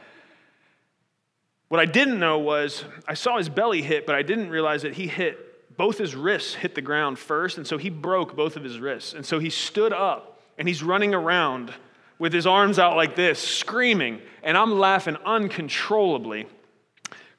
What 1.67 1.81
I 1.81 1.85
didn't 1.85 2.19
know 2.19 2.39
was 2.39 2.85
I 3.05 3.15
saw 3.15 3.37
his 3.37 3.49
belly 3.49 3.81
hit, 3.81 4.05
but 4.05 4.15
I 4.15 4.21
didn't 4.21 4.49
realize 4.49 4.83
that 4.83 4.93
he 4.93 5.07
hit 5.07 5.41
both 5.75 5.97
his 5.97 6.15
wrists 6.15 6.53
hit 6.53 6.73
the 6.73 6.81
ground 6.81 7.19
first. 7.19 7.57
And 7.57 7.67
so 7.67 7.77
he 7.77 7.89
broke 7.89 8.33
both 8.33 8.55
of 8.55 8.63
his 8.63 8.79
wrists. 8.79 9.13
And 9.13 9.25
so 9.25 9.39
he 9.39 9.49
stood 9.49 9.91
up 9.91 10.39
and 10.57 10.69
he's 10.69 10.81
running 10.81 11.13
around 11.13 11.73
with 12.19 12.33
his 12.33 12.47
arms 12.47 12.79
out 12.79 12.95
like 12.95 13.15
this, 13.15 13.39
screaming, 13.39 14.21
and 14.43 14.57
I'm 14.57 14.79
laughing 14.79 15.17
uncontrollably. 15.25 16.47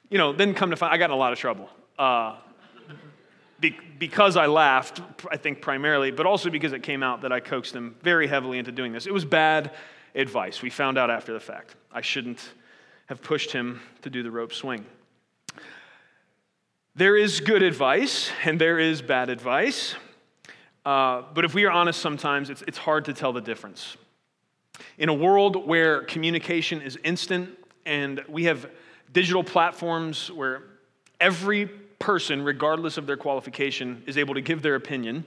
You 0.09 0.17
know, 0.17 0.33
then 0.33 0.53
come 0.53 0.69
to 0.69 0.75
find, 0.75 0.93
I 0.93 0.97
got 0.97 1.05
in 1.05 1.11
a 1.11 1.15
lot 1.15 1.33
of 1.33 1.39
trouble. 1.39 1.69
Uh, 1.97 2.35
be, 3.59 3.75
because 3.97 4.37
I 4.37 4.45
laughed, 4.45 5.01
I 5.31 5.37
think 5.37 5.61
primarily, 5.61 6.11
but 6.11 6.25
also 6.25 6.49
because 6.49 6.73
it 6.73 6.83
came 6.83 7.01
out 7.01 7.21
that 7.21 7.31
I 7.31 7.39
coaxed 7.39 7.75
him 7.75 7.95
very 8.01 8.27
heavily 8.27 8.59
into 8.59 8.71
doing 8.71 8.93
this. 8.93 9.07
It 9.07 9.13
was 9.13 9.25
bad 9.25 9.71
advice. 10.13 10.61
We 10.61 10.69
found 10.69 10.97
out 10.97 11.09
after 11.09 11.33
the 11.33 11.39
fact. 11.39 11.75
I 11.91 12.01
shouldn't 12.01 12.51
have 13.07 13.21
pushed 13.21 13.51
him 13.51 13.81
to 14.03 14.09
do 14.09 14.21
the 14.21 14.31
rope 14.31 14.53
swing. 14.53 14.85
There 16.95 17.15
is 17.15 17.39
good 17.41 17.63
advice 17.63 18.31
and 18.43 18.59
there 18.59 18.79
is 18.79 19.01
bad 19.01 19.29
advice. 19.29 19.95
Uh, 20.85 21.23
but 21.33 21.45
if 21.45 21.53
we 21.53 21.65
are 21.65 21.71
honest, 21.71 21.99
sometimes 21.99 22.49
it's, 22.49 22.63
it's 22.63 22.77
hard 22.77 23.05
to 23.05 23.13
tell 23.13 23.33
the 23.33 23.41
difference. 23.41 23.97
In 24.97 25.09
a 25.09 25.13
world 25.13 25.67
where 25.67 26.03
communication 26.03 26.81
is 26.81 26.97
instant 27.03 27.49
and 27.85 28.23
we 28.27 28.45
have 28.45 28.69
digital 29.13 29.43
platforms 29.43 30.31
where 30.31 30.63
every 31.19 31.67
person, 31.99 32.43
regardless 32.43 32.97
of 32.97 33.07
their 33.07 33.17
qualification, 33.17 34.03
is 34.05 34.17
able 34.17 34.33
to 34.33 34.41
give 34.41 34.61
their 34.61 34.75
opinion, 34.75 35.25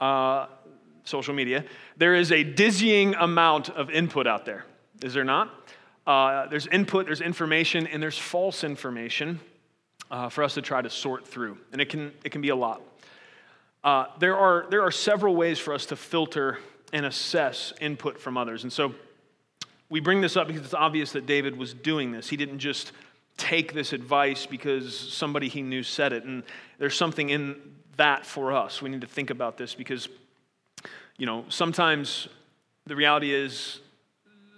uh, 0.00 0.46
social 1.04 1.34
media, 1.34 1.64
there 1.96 2.14
is 2.14 2.32
a 2.32 2.42
dizzying 2.42 3.14
amount 3.14 3.70
of 3.70 3.90
input 3.90 4.26
out 4.26 4.44
there, 4.44 4.64
is 5.02 5.14
there 5.14 5.24
not? 5.24 5.50
Uh, 6.06 6.46
there's 6.46 6.66
input, 6.68 7.06
there's 7.06 7.20
information, 7.20 7.86
and 7.86 8.02
there's 8.02 8.18
false 8.18 8.62
information 8.62 9.40
uh, 10.10 10.28
for 10.28 10.44
us 10.44 10.54
to 10.54 10.62
try 10.62 10.80
to 10.80 10.90
sort 10.90 11.26
through. 11.26 11.58
And 11.72 11.80
it 11.80 11.88
can, 11.88 12.12
it 12.24 12.30
can 12.30 12.40
be 12.40 12.50
a 12.50 12.56
lot. 12.56 12.80
Uh, 13.82 14.06
there, 14.20 14.36
are, 14.36 14.66
there 14.70 14.82
are 14.82 14.90
several 14.92 15.34
ways 15.34 15.58
for 15.58 15.74
us 15.74 15.86
to 15.86 15.96
filter 15.96 16.58
and 16.92 17.06
assess 17.06 17.72
input 17.80 18.20
from 18.20 18.36
others. 18.36 18.62
And 18.62 18.72
so 18.72 18.94
we 19.88 20.00
bring 20.00 20.20
this 20.20 20.36
up 20.36 20.46
because 20.46 20.62
it's 20.62 20.74
obvious 20.74 21.12
that 21.12 21.26
David 21.26 21.56
was 21.56 21.74
doing 21.74 22.12
this. 22.12 22.28
He 22.28 22.36
didn't 22.36 22.58
just 22.58 22.92
take 23.36 23.72
this 23.72 23.92
advice 23.92 24.46
because 24.46 24.98
somebody 24.98 25.48
he 25.48 25.62
knew 25.62 25.82
said 25.82 26.12
it. 26.12 26.24
And 26.24 26.42
there's 26.78 26.96
something 26.96 27.30
in 27.30 27.56
that 27.96 28.26
for 28.26 28.52
us. 28.52 28.82
We 28.82 28.88
need 28.90 29.02
to 29.02 29.06
think 29.06 29.30
about 29.30 29.56
this 29.56 29.74
because, 29.74 30.08
you 31.18 31.26
know, 31.26 31.44
sometimes 31.48 32.28
the 32.86 32.96
reality 32.96 33.32
is 33.32 33.80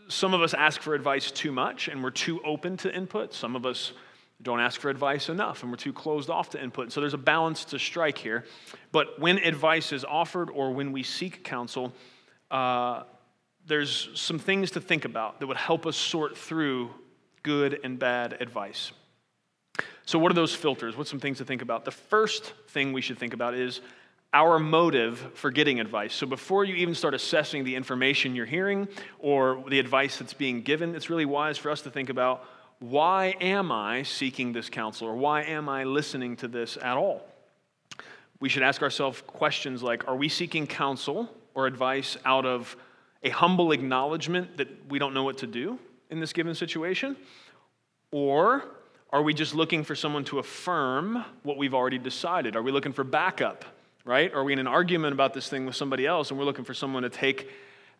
some 0.08 0.32
of 0.32 0.40
us 0.40 0.54
ask 0.54 0.80
for 0.80 0.94
advice 0.94 1.30
too 1.30 1.52
much 1.52 1.88
and 1.88 2.02
we're 2.02 2.11
too 2.11 2.40
open 2.44 2.76
to 2.78 2.94
input. 2.94 3.35
Some 3.35 3.54
of 3.54 3.66
us 3.66 3.92
don't 4.40 4.61
ask 4.61 4.80
for 4.80 4.88
advice 4.88 5.28
enough 5.28 5.62
and 5.62 5.70
we're 5.70 5.76
too 5.76 5.92
closed 5.92 6.30
off 6.30 6.50
to 6.50 6.62
input. 6.62 6.92
So 6.92 7.00
there's 7.00 7.14
a 7.14 7.18
balance 7.18 7.64
to 7.66 7.78
strike 7.78 8.18
here. 8.18 8.44
But 8.92 9.18
when 9.18 9.38
advice 9.38 9.92
is 9.92 10.04
offered 10.04 10.50
or 10.50 10.73
when 10.73 10.92
we 10.92 11.02
seek 11.02 11.44
counsel, 11.44 11.92
uh, 12.50 13.02
there's 13.67 14.09
some 14.14 14.38
things 14.38 14.73
to 14.73 14.81
think 14.81 15.05
about 15.05 15.40
that 15.40 15.47
would 15.47 15.57
help 15.57 15.87
us 15.87 15.97
sort 15.97 16.37
through 16.37 16.90
good 17.43 17.81
and 17.85 17.99
bad 17.99 18.37
advice. 18.40 18.93
So, 20.07 20.19
what 20.19 20.33
are 20.33 20.35
those 20.35 20.55
filters? 20.55 20.97
What's 20.97 21.11
some 21.11 21.21
things 21.21 21.38
to 21.38 21.45
think 21.45 21.62
about? 21.62 21.85
The 21.85 21.90
first 21.90 22.55
thing 22.69 22.93
we 22.93 23.02
should 23.02 23.19
think 23.19 23.35
about 23.35 23.55
is 23.55 23.81
our 24.33 24.59
motive 24.59 25.19
for 25.35 25.50
getting 25.50 25.81
advice. 25.81 26.14
So, 26.14 26.26
before 26.26 26.64
you 26.64 26.75
even 26.76 26.95
start 26.95 27.14
assessing 27.14 27.64
the 27.64 27.76
information 27.76 28.35
you're 28.35 28.47
hearing 28.47 28.88
or 29.19 29.62
the 29.69 29.78
advice 29.78 30.19
that's 30.19 30.35
being 30.35 30.62
given, 30.62 30.95
it's 30.95 31.11
really 31.11 31.26
wise 31.26 31.59
for 31.59 31.71
us 31.71 31.83
to 31.83 31.90
think 31.90 32.09
about 32.09 32.45
why 32.81 33.35
am 33.40 33.71
I 33.73 34.02
seeking 34.05 34.52
this 34.52 34.71
counsel 34.71 35.09
or 35.09 35.17
why 35.17 35.43
am 35.43 35.69
I 35.69 35.85
listening 35.85 36.37
to 36.37 36.49
this 36.49 36.78
at 36.81 36.97
all? 36.97 37.26
We 38.40 38.49
should 38.49 38.62
ask 38.62 38.83
ourselves 38.83 39.21
questions 39.26 39.83
like 39.83 40.09
Are 40.09 40.17
we 40.17 40.28
seeking 40.28 40.67
counsel 40.67 41.28
or 41.59 41.67
advice 41.67 42.17
out 42.25 42.47
of 42.47 42.77
a 43.23 43.31
humble 43.31 43.73
acknowledgement 43.73 44.57
that 44.57 44.69
we 44.88 44.99
don't 44.99 45.12
know 45.12 45.25
what 45.25 45.38
to 45.38 45.47
do? 45.47 45.79
in 46.11 46.21
this 46.21 46.33
given 46.33 46.55
situation? 46.55 47.17
Or 48.11 48.65
are 49.11 49.23
we 49.23 49.35
just 49.35 49.55
looking 49.55 49.85
for 49.85 49.95
someone 49.95 50.25
to 50.25 50.38
affirm 50.38 51.25
what 51.43 51.57
we've 51.57 51.75
already 51.75 51.99
decided? 51.99 52.57
Are 52.57 52.62
we 52.62 52.73
looking 52.73 52.93
for 52.93 53.05
backup, 53.05 53.65
right? 54.05 54.33
Are 54.33 54.45
we 54.45 54.53
in 54.53 54.59
an 54.59 54.67
argument 54.67 55.12
about 55.12 55.35
this 55.35 55.49
thing 55.49 55.67
with 55.67 55.77
somebody 55.77 56.07
else 56.07 56.31
and 56.31 56.38
we're 56.38 56.47
looking 56.47 56.65
for 56.65 56.75
someone 56.75 57.03
to 57.03 57.11
take 57.11 57.50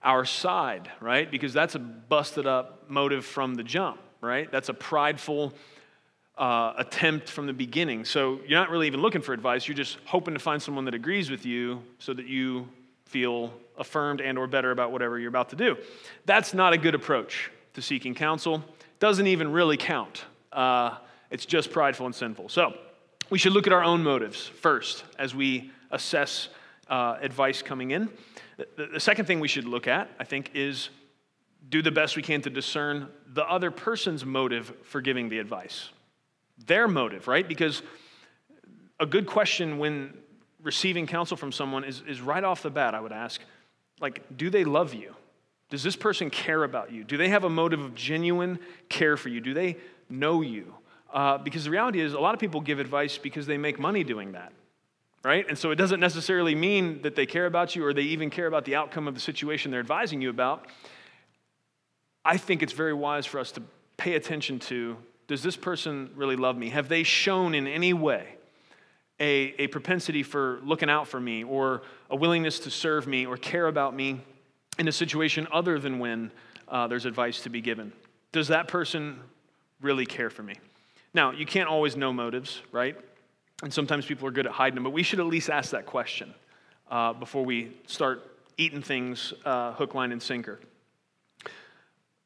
our 0.03 0.25
side, 0.25 0.91
right? 1.01 1.31
Because 1.31 1.53
that's 1.53 1.75
a 1.75 1.79
busted 1.79 2.47
up 2.47 2.89
motive 2.89 3.25
from 3.25 3.55
the 3.55 3.63
jump, 3.63 3.99
right? 4.21 4.51
That's 4.51 4.69
a 4.69 4.75
prideful 4.75 5.53
uh, 6.37 6.73
attempt 6.77 7.29
from 7.29 7.47
the 7.47 7.53
beginning. 7.53 8.05
So 8.05 8.39
you're 8.47 8.61
not 8.61 8.71
really 8.71 8.87
even 8.87 9.03
looking 9.03 9.23
for 9.23 9.33
advice. 9.33 9.67
You're 9.67 9.77
just 9.77 9.99
hoping 10.05 10.35
to 10.35 10.41
find 10.41 10.63
someone 10.63 10.85
that 10.85 10.95
agrees 10.95 11.31
with 11.31 11.45
you 11.45 11.83
so 11.99 12.15
that 12.15 12.29
you 12.29 12.69
feel 13.09 13.53
affirmed 13.77 14.21
and 14.21 14.39
or 14.39 14.47
better 14.47 14.71
about 14.71 14.93
whatever 14.93 15.19
you're 15.19 15.29
about 15.29 15.49
to 15.51 15.57
do. 15.57 15.77
That's 16.27 16.55
not 16.55 16.73
a 16.73 16.79
good 16.79 16.95
approach 16.95 17.51
to 17.75 17.83
seeking 17.83 18.15
counsel. 18.15 18.63
Doesn't 19.01 19.27
even 19.27 19.51
really 19.53 19.77
count. 19.77 20.25
Uh, 20.53 20.97
it's 21.31 21.47
just 21.47 21.73
prideful 21.73 22.07
and 22.07 22.15
sinful. 22.15 22.49
So 22.49 22.75
we 23.31 23.39
should 23.39 23.53
look 23.53 23.67
at 23.67 23.73
our 23.73 23.83
own 23.83 24.03
motives 24.03 24.47
first 24.47 25.05
as 25.19 25.35
we 25.35 25.71
assess 25.91 26.49
uh, 26.89 27.17
advice 27.21 27.63
coming 27.63 27.91
in. 27.93 28.09
The, 28.77 28.87
the 28.87 29.01
second 29.01 29.25
thing 29.27 29.41
we 29.41 29.49
should 29.49 29.65
look 29.65 29.89
at, 29.89 30.11
I 30.19 30.25
think, 30.25 30.51
is 30.55 30.91
do 31.69 31.83
the 31.83 31.91
best 31.91 32.17
we 32.17 32.23
can 32.23 32.43
to 32.43 32.51
discern 32.51 33.09
the 33.27 33.45
other 33.45 33.71
person's 33.71 34.25
motive 34.25 34.73
for 34.85 35.01
giving 35.01 35.29
the 35.29 35.39
advice 35.39 35.91
their 36.67 36.89
motive, 36.89 37.29
right? 37.29 37.47
Because 37.47 37.83
a 38.99 39.07
good 39.07 39.27
question 39.27 39.79
when 39.79 40.13
receiving 40.63 41.07
counsel 41.07 41.37
from 41.37 41.53
someone 41.53 41.85
is, 41.85 42.03
is 42.07 42.21
right 42.21 42.43
off 42.43 42.63
the 42.63 42.71
bat, 42.71 42.95
I 42.95 43.01
would 43.01 43.13
ask, 43.13 43.41
like, 44.01 44.37
do 44.37 44.51
they 44.51 44.65
love 44.65 44.95
you? 44.95 45.15
Does 45.71 45.83
this 45.83 45.97
person 45.97 46.31
care 46.31 46.65
about 46.65 46.93
you? 46.93 47.05
Do 47.05 47.17
they 47.17 47.29
have 47.29 47.45
a 47.45 47.51
motive 47.51 47.81
of 47.81 47.95
genuine 47.95 48.59
care 48.89 49.17
for 49.17 49.29
you? 49.29 49.41
Do 49.41 49.55
they 49.55 49.77
know 50.09 50.41
you? 50.41 50.75
Uh, 51.13 51.39
because 51.39 51.65
the 51.65 51.71
reality 51.71 52.01
is, 52.01 52.15
a 52.15 52.19
lot 52.19 52.35
of 52.35 52.41
people 52.41 52.61
give 52.61 52.79
advice 52.79 53.19
because 53.19 53.47
they 53.47 53.59
make 53.59 53.79
money 53.79 54.05
doing 54.05 54.33
that, 54.33 54.53
right? 55.25 55.47
And 55.49 55.59
so 55.59 55.71
it 55.71 55.77
doesn't 55.77 56.01
necessarily 56.01 56.55
mean 56.55 57.03
that 57.03 57.17
they 57.17 57.27
care 57.27 57.47
about 57.47 57.77
you 57.77 57.85
or 57.85 57.93
they 57.93 58.03
even 58.03 58.31
care 58.31 58.47
about 58.47 58.65
the 58.65 58.77
outcome 58.77 59.09
of 59.09 59.15
the 59.15 59.21
situation 59.21 59.71
they're 59.71 59.81
advising 59.81 60.21
you 60.21 60.31
about. 60.31 60.67
I 62.25 62.37
think 62.37 62.63
it's 62.63 62.73
very 62.73 62.95
wise 62.95 63.27
for 63.27 63.39
us 63.39 63.53
to 63.53 63.63
pay 63.97 64.15
attention 64.15 64.59
to 64.61 64.97
does 65.29 65.43
this 65.43 65.57
person 65.57 66.11
really 66.15 66.37
love 66.37 66.57
me? 66.57 66.71
Have 66.71 66.89
they 66.89 67.03
shown 67.03 67.55
in 67.55 67.67
any 67.67 67.93
way 67.93 68.38
a, 69.21 69.55
a 69.59 69.67
propensity 69.69 70.23
for 70.23 70.61
looking 70.63 70.89
out 70.89 71.09
for 71.09 71.21
me 71.21 71.45
or 71.45 71.83
a 72.11 72.17
willingness 72.17 72.61
to 72.61 72.71
serve 72.71 73.07
me 73.07 73.27
or 73.27 73.37
care 73.37 73.67
about 73.67 73.95
me 73.95 74.21
in 74.79 74.89
a 74.89 74.93
situation 74.93 75.49
other 75.53 75.79
than 75.79 75.99
when 75.99 76.31
uh, 76.69 76.87
there's 76.87 77.05
advice 77.05 77.43
to 77.43 77.51
be 77.51 77.61
given? 77.61 77.93
Does 78.33 78.49
that 78.49 78.69
person 78.69 79.19
really 79.81 80.07
care 80.07 80.31
for 80.31 80.43
me? 80.43 80.55
Now, 81.15 81.33
you 81.33 81.47
can't 81.47 81.69
always 81.69 81.97
know 81.97 82.13
motives, 82.13 82.63
right? 82.71 82.97
And 83.63 83.73
sometimes 83.73 84.07
people 84.07 84.29
are 84.29 84.31
good 84.31 84.47
at 84.47 84.53
hiding 84.53 84.77
them, 84.77 84.85
but 84.85 84.93
we 84.93 85.03
should 85.03 85.19
at 85.19 85.27
least 85.27 85.51
ask 85.51 85.71
that 85.71 85.87
question 85.87 86.33
uh, 86.91 87.13
before 87.13 87.45
we 87.45 87.77
start 87.87 88.23
eating 88.57 88.83
things 88.83 89.33
uh, 89.45 89.73
hook, 89.73 89.95
line, 89.95 90.13
and 90.13 90.23
sinker. 90.23 90.61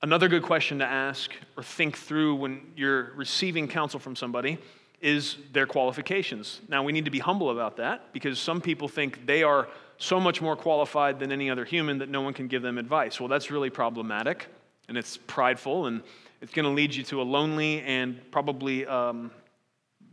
Another 0.02 0.28
good 0.28 0.42
question 0.42 0.80
to 0.80 0.84
ask 0.84 1.30
or 1.56 1.62
think 1.62 1.96
through 1.96 2.34
when 2.34 2.60
you're 2.76 3.12
receiving 3.14 3.68
counsel 3.68 4.00
from 4.00 4.16
somebody 4.16 4.58
is 5.02 5.36
their 5.52 5.66
qualifications. 5.66 6.60
Now, 6.68 6.84
we 6.84 6.92
need 6.92 7.04
to 7.04 7.10
be 7.10 7.18
humble 7.18 7.50
about 7.50 7.76
that 7.76 8.12
because 8.12 8.40
some 8.40 8.60
people 8.60 8.88
think 8.88 9.26
they 9.26 9.42
are 9.42 9.68
so 9.98 10.18
much 10.18 10.40
more 10.40 10.56
qualified 10.56 11.18
than 11.18 11.32
any 11.32 11.50
other 11.50 11.64
human 11.64 11.98
that 11.98 12.08
no 12.08 12.22
one 12.22 12.32
can 12.32 12.46
give 12.46 12.62
them 12.62 12.78
advice. 12.78 13.20
Well, 13.20 13.28
that's 13.28 13.50
really 13.50 13.70
problematic 13.70 14.46
and 14.88 14.96
it's 14.96 15.16
prideful 15.16 15.86
and 15.86 16.02
it's 16.40 16.52
going 16.52 16.64
to 16.64 16.70
lead 16.70 16.94
you 16.94 17.02
to 17.04 17.20
a 17.20 17.24
lonely 17.24 17.82
and 17.82 18.20
probably 18.30 18.86
um, 18.86 19.30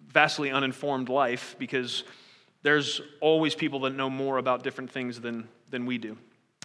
vastly 0.07 0.51
uninformed 0.51 1.09
life 1.09 1.55
because 1.59 2.03
there's 2.63 3.01
always 3.21 3.55
people 3.55 3.81
that 3.81 3.95
know 3.95 4.09
more 4.09 4.37
about 4.37 4.63
different 4.63 4.91
things 4.91 5.21
than, 5.21 5.47
than 5.69 5.85
we 5.85 5.97
do. 5.97 6.17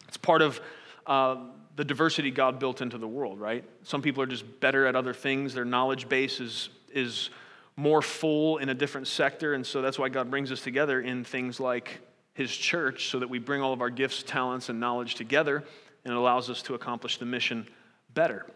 It's 0.08 0.16
part 0.16 0.42
of 0.42 0.60
uh, 1.06 1.36
the 1.76 1.84
diversity 1.84 2.30
God 2.30 2.58
built 2.58 2.80
into 2.80 2.98
the 2.98 3.08
world, 3.08 3.38
right? 3.40 3.64
Some 3.82 4.02
people 4.02 4.22
are 4.22 4.26
just 4.26 4.60
better 4.60 4.86
at 4.86 4.96
other 4.96 5.14
things. 5.14 5.54
Their 5.54 5.64
knowledge 5.64 6.08
base 6.08 6.40
is, 6.40 6.68
is 6.92 7.30
more 7.76 8.02
full 8.02 8.58
in 8.58 8.68
a 8.68 8.74
different 8.74 9.08
sector. 9.08 9.54
And 9.54 9.66
so 9.66 9.82
that's 9.82 9.98
why 9.98 10.08
God 10.08 10.30
brings 10.30 10.52
us 10.52 10.60
together 10.60 11.00
in 11.00 11.24
things 11.24 11.58
like 11.58 12.00
His 12.34 12.54
church, 12.54 13.10
so 13.10 13.18
that 13.18 13.28
we 13.28 13.38
bring 13.38 13.62
all 13.62 13.72
of 13.72 13.80
our 13.80 13.90
gifts, 13.90 14.22
talents, 14.22 14.68
and 14.68 14.80
knowledge 14.80 15.14
together, 15.14 15.64
and 16.04 16.12
it 16.12 16.16
allows 16.16 16.50
us 16.50 16.62
to 16.62 16.74
accomplish 16.74 17.18
the 17.18 17.24
mission 17.24 17.66
better. 18.12 18.46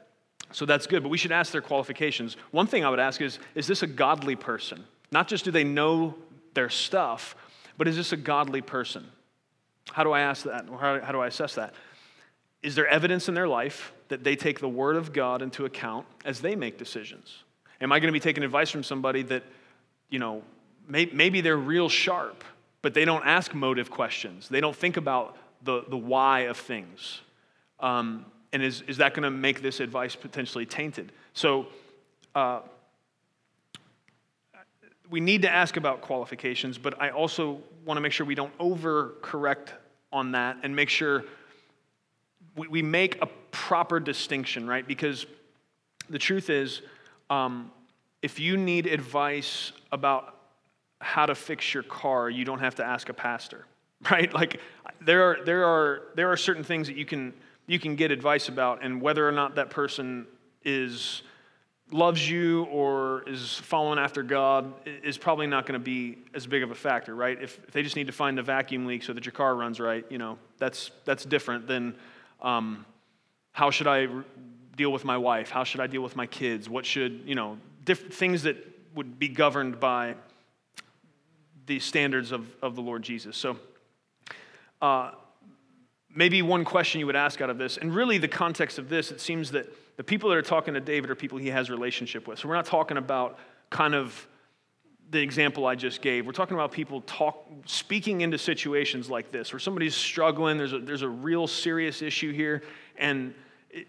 So 0.53 0.65
that's 0.65 0.87
good, 0.87 1.03
but 1.03 1.11
we 1.11 1.19
should 1.19 1.33
ask 1.33 1.53
their 1.53 1.61
qualifications. 1.61 2.37
One 2.53 2.67
thing 2.67 2.85
I 2.85 2.91
would 2.91 3.01
ask 3.01 3.21
is 3.21 3.39
Is 3.55 3.67
this 3.67 3.83
a 3.83 3.87
godly 3.87 4.37
person? 4.37 4.85
Not 5.11 5.29
just 5.29 5.45
do 5.45 5.51
they 5.51 5.65
know 5.65 6.15
their 6.55 6.69
stuff, 6.69 7.35
but 7.77 7.89
is 7.89 7.97
this 7.97 8.13
a 8.13 8.17
godly 8.17 8.61
person? 8.61 9.07
How 9.93 10.05
do 10.05 10.13
I 10.13 10.21
ask 10.21 10.45
that? 10.45 10.67
How, 10.69 11.13
do 11.13 11.21
I 11.21 11.29
assess 11.29 11.55
that? 11.55 11.75
Is 12.63 12.75
there 12.75 12.87
evidence 12.87 13.29
in 13.29 13.35
their 13.35 13.49
life 13.49 13.93
that 14.09 14.25
they 14.25 14.37
take 14.37 14.61
the 14.61 14.69
Word 14.69 14.97
of 14.97 15.13
God 15.13 15.43
into 15.43 15.65
account 15.65 16.07
as 16.25 16.41
they 16.41 16.57
make 16.57 16.77
decisions? 16.77 17.45
Am 17.81 17.93
I 17.93 18.01
going 18.01 18.09
to 18.09 18.13
be 18.13 18.21
taking 18.21 18.43
advice 18.43 18.71
from 18.71 18.83
somebody 18.83 19.23
that, 19.23 19.45
you 20.11 20.19
know, 20.19 20.43
may, 20.89 21.07
maybe 21.07 21.41
they're 21.41 21.57
real 21.57 21.89
sharp, 21.89 22.45
but 22.83 22.95
they 22.95 23.05
don't 23.05 23.25
ask 23.25 23.55
motive 23.55 23.91
questions? 23.91 24.49
They 24.49 24.61
don't 24.61 24.77
think 24.77 24.97
about 24.97 25.37
the, 25.63 25.85
the 25.89 25.97
why 25.97 26.41
of 26.41 26.57
things. 26.57 27.21
Um, 27.81 28.25
and 28.53 28.63
is, 28.63 28.83
is 28.83 28.97
that 28.97 29.15
going 29.15 29.25
to 29.25 29.31
make 29.31 29.63
this 29.63 29.81
advice 29.81 30.17
potentially 30.17 30.67
tainted? 30.67 31.13
So, 31.35 31.67
uh, 32.35 32.61
we 35.11 35.21
need 35.21 35.43
to 35.43 35.51
ask 35.51 35.77
about 35.77 36.03
qualifications, 36.03 36.77
but 36.77 37.01
I 37.01 37.11
also 37.11 37.63
want 37.85 37.97
to 37.97 38.01
make 38.03 38.13
sure 38.13 38.27
we 38.27 38.35
don't 38.35 38.57
overcorrect 38.59 39.69
on 40.13 40.33
that 40.33 40.59
and 40.63 40.75
make 40.75 40.89
sure 40.89 41.25
we, 42.57 42.69
we 42.69 42.83
make 42.83 43.21
a 43.23 43.29
proper 43.51 44.01
distinction, 44.01 44.67
right? 44.67 44.87
Because 44.87 45.27
the 46.11 46.19
truth 46.19 46.51
is, 46.51 46.83
um, 47.31 47.71
if 48.23 48.41
you 48.41 48.57
need 48.57 48.87
advice 48.87 49.73
about 49.93 50.37
how 51.01 51.27
to 51.27 51.35
fix 51.35 51.73
your 51.73 51.83
car, 51.85 52.29
you 52.29 52.45
don't 52.45 52.59
have 52.59 52.75
to 52.77 52.85
ask 52.85 53.09
a 53.09 53.15
pastor, 53.15 53.67
right? 54.11 54.33
Like 54.33 54.61
there 55.01 55.23
are 55.31 55.45
there 55.45 55.65
are 55.65 56.03
there 56.15 56.31
are 56.31 56.37
certain 56.37 56.65
things 56.65 56.89
that 56.89 56.97
you 56.97 57.05
can 57.05 57.33
you 57.67 57.79
can 57.79 57.97
get 57.97 58.11
advice 58.11 58.49
about, 58.49 58.83
and 58.83 59.01
whether 59.01 59.29
or 59.29 59.33
not 59.33 59.57
that 59.57 59.71
person 59.71 60.27
is 60.65 61.23
loves 61.91 62.29
you 62.29 62.65
or 62.65 63.25
is 63.27 63.55
following 63.55 63.99
after 63.99 64.23
God 64.23 64.75
is 64.87 65.17
probably 65.17 65.47
not 65.47 65.65
going 65.65 65.81
to 65.81 65.85
be 65.85 66.19
as 66.35 66.47
big 66.47 66.63
of 66.63 66.71
a 66.71 66.75
factor, 66.75 67.15
right? 67.15 67.41
If, 67.41 67.59
if 67.67 67.73
they 67.73 67.83
just 67.83 67.97
need 67.97 68.09
to 68.09 68.13
find 68.13 68.37
the 68.37 68.43
vacuum 68.43 68.85
leak 68.85 69.03
so 69.03 69.15
that 69.15 69.25
your 69.25 69.33
car 69.33 69.55
runs 69.55 69.81
right, 69.81 70.05
you 70.11 70.19
know, 70.19 70.39
that's 70.59 70.91
that's 71.05 71.25
different 71.25 71.67
than 71.67 71.95
um, 72.43 72.85
how 73.53 73.71
should 73.71 73.87
I 73.87 74.09
deal 74.79 74.91
with 74.91 75.05
my 75.05 75.19
wife? 75.19 75.51
How 75.51 75.65
should 75.65 75.81
I 75.81 75.87
deal 75.87 76.03
with 76.03 76.17
my 76.17 76.27
kids? 76.27 76.71
What 76.71 76.87
should, 76.87 77.23
you 77.27 77.35
know, 77.35 77.59
different 77.85 78.15
things 78.15 78.45
that 78.45 78.57
would 78.95 79.19
be 79.19 79.29
governed 79.29 79.79
by 79.79 80.15
the 81.69 81.79
standards 81.79 82.33
of, 82.33 82.47
of 82.63 82.75
the 82.75 82.81
Lord 82.81 83.03
Jesus. 83.03 83.37
So, 83.37 83.57
uh, 84.83 85.13
maybe 86.15 86.43
one 86.43 86.65
question 86.65 86.99
you 86.99 87.07
would 87.07 87.17
ask 87.17 87.41
out 87.41 87.51
of 87.51 87.59
this, 87.59 87.77
and 87.77 87.95
really 87.95 88.19
the 88.19 88.29
context 88.29 88.79
of 88.79 88.89
this, 88.89 89.13
it 89.13 89.21
seems 89.21 89.53
that 89.53 89.67
the 89.97 90.03
people 90.05 90.31
that 90.31 90.37
are 90.37 90.43
talking 90.43 90.75
to 90.75 90.81
David 90.81 91.11
are 91.11 91.15
people 91.15 91.39
he 91.39 91.49
has 91.51 91.71
relationship 91.71 92.27
with. 92.27 92.39
So 92.39 92.49
we're 92.49 92.55
not 92.55 92.65
talking 92.65 92.97
about 92.97 93.39
kind 93.71 93.95
of 93.95 94.27
the 95.11 95.21
example 95.21 95.67
I 95.67 95.75
just 95.75 96.01
gave. 96.01 96.27
We're 96.27 96.33
talking 96.33 96.55
about 96.55 96.73
people 96.73 97.03
talk, 97.03 97.47
speaking 97.67 98.23
into 98.23 98.39
situations 98.39 99.11
like 99.11 99.31
this, 99.31 99.53
where 99.53 99.61
somebody's 99.61 99.95
struggling, 99.95 100.59
there's 100.59 100.73
a, 100.73 100.79
there's 100.79 101.03
a 101.03 101.09
real 101.09 101.47
serious 101.47 102.03
issue 102.03 102.33
here, 102.33 102.63
and, 102.97 103.35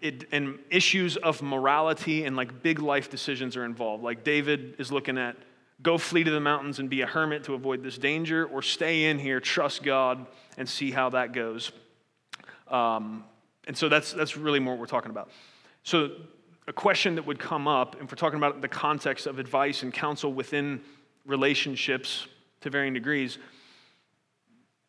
it, 0.00 0.24
and 0.32 0.58
issues 0.70 1.16
of 1.16 1.42
morality 1.42 2.24
and 2.24 2.36
like 2.36 2.62
big 2.62 2.80
life 2.80 3.10
decisions 3.10 3.56
are 3.56 3.64
involved. 3.64 4.02
Like 4.02 4.24
David 4.24 4.76
is 4.78 4.90
looking 4.90 5.18
at 5.18 5.36
go 5.82 5.98
flee 5.98 6.24
to 6.24 6.30
the 6.30 6.40
mountains 6.40 6.78
and 6.78 6.90
be 6.90 7.02
a 7.02 7.06
hermit 7.06 7.44
to 7.44 7.54
avoid 7.54 7.82
this 7.82 7.98
danger, 7.98 8.44
or 8.46 8.62
stay 8.62 9.06
in 9.06 9.18
here, 9.18 9.40
trust 9.40 9.82
God, 9.82 10.26
and 10.58 10.68
see 10.68 10.90
how 10.90 11.10
that 11.10 11.32
goes. 11.32 11.72
Um, 12.68 13.24
and 13.66 13.76
so 13.76 13.88
that's, 13.88 14.12
that's 14.12 14.36
really 14.36 14.60
more 14.60 14.74
what 14.74 14.80
we're 14.80 14.86
talking 14.86 15.10
about. 15.10 15.30
So, 15.82 16.10
a 16.68 16.72
question 16.72 17.16
that 17.16 17.26
would 17.26 17.38
come 17.38 17.66
up, 17.66 17.96
if 18.00 18.12
we're 18.12 18.16
talking 18.16 18.36
about 18.36 18.60
the 18.60 18.68
context 18.68 19.26
of 19.26 19.38
advice 19.38 19.82
and 19.82 19.92
counsel 19.92 20.32
within 20.32 20.80
relationships 21.26 22.28
to 22.60 22.70
varying 22.70 22.94
degrees, 22.94 23.38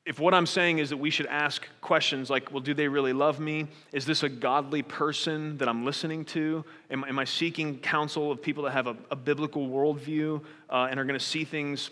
if 0.05 0.20
what 0.20 0.34
I'm 0.34 0.48
saying 0.48 0.79
is 0.79 0.89
that 0.89 0.98
we 0.98 1.10
should 1.10 1.27
ask 1.27 1.67
questions 1.79 2.29
like, 2.29 2.51
well, 2.51 2.60
do 2.60 2.74
they 2.74 2.88
really 2.88 3.13
love 3.13 3.39
me? 3.39 3.67
Is 3.91 4.05
this 4.05 4.24
a 4.24 4.29
godly 4.29 4.81
person 4.81 5.58
that 5.60 5.70
I'm 5.70 5.86
listening 5.86 6.25
to? 6.25 6.65
Am, 6.89 7.03
am 7.03 7.20
I 7.20 7.24
seeking 7.25 7.77
counsel 7.79 8.31
of 8.31 8.41
people 8.41 8.63
that 8.63 8.72
have 8.72 8.88
a, 8.88 8.96
a 9.12 9.15
biblical 9.15 9.67
worldview 9.67 10.43
uh, 10.70 10.88
and 10.89 11.00
are 11.00 11.05
going 11.05 11.20
to 11.20 11.25
see 11.25 11.46
things 11.46 11.91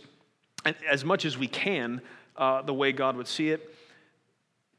as 0.89 1.05
much 1.05 1.23
as 1.25 1.37
we 1.37 1.47
can 1.47 2.01
uh, 2.35 2.63
the 2.63 2.73
way 2.73 2.91
God 2.91 3.15
would 3.15 3.27
see 3.27 3.51
it? 3.51 3.75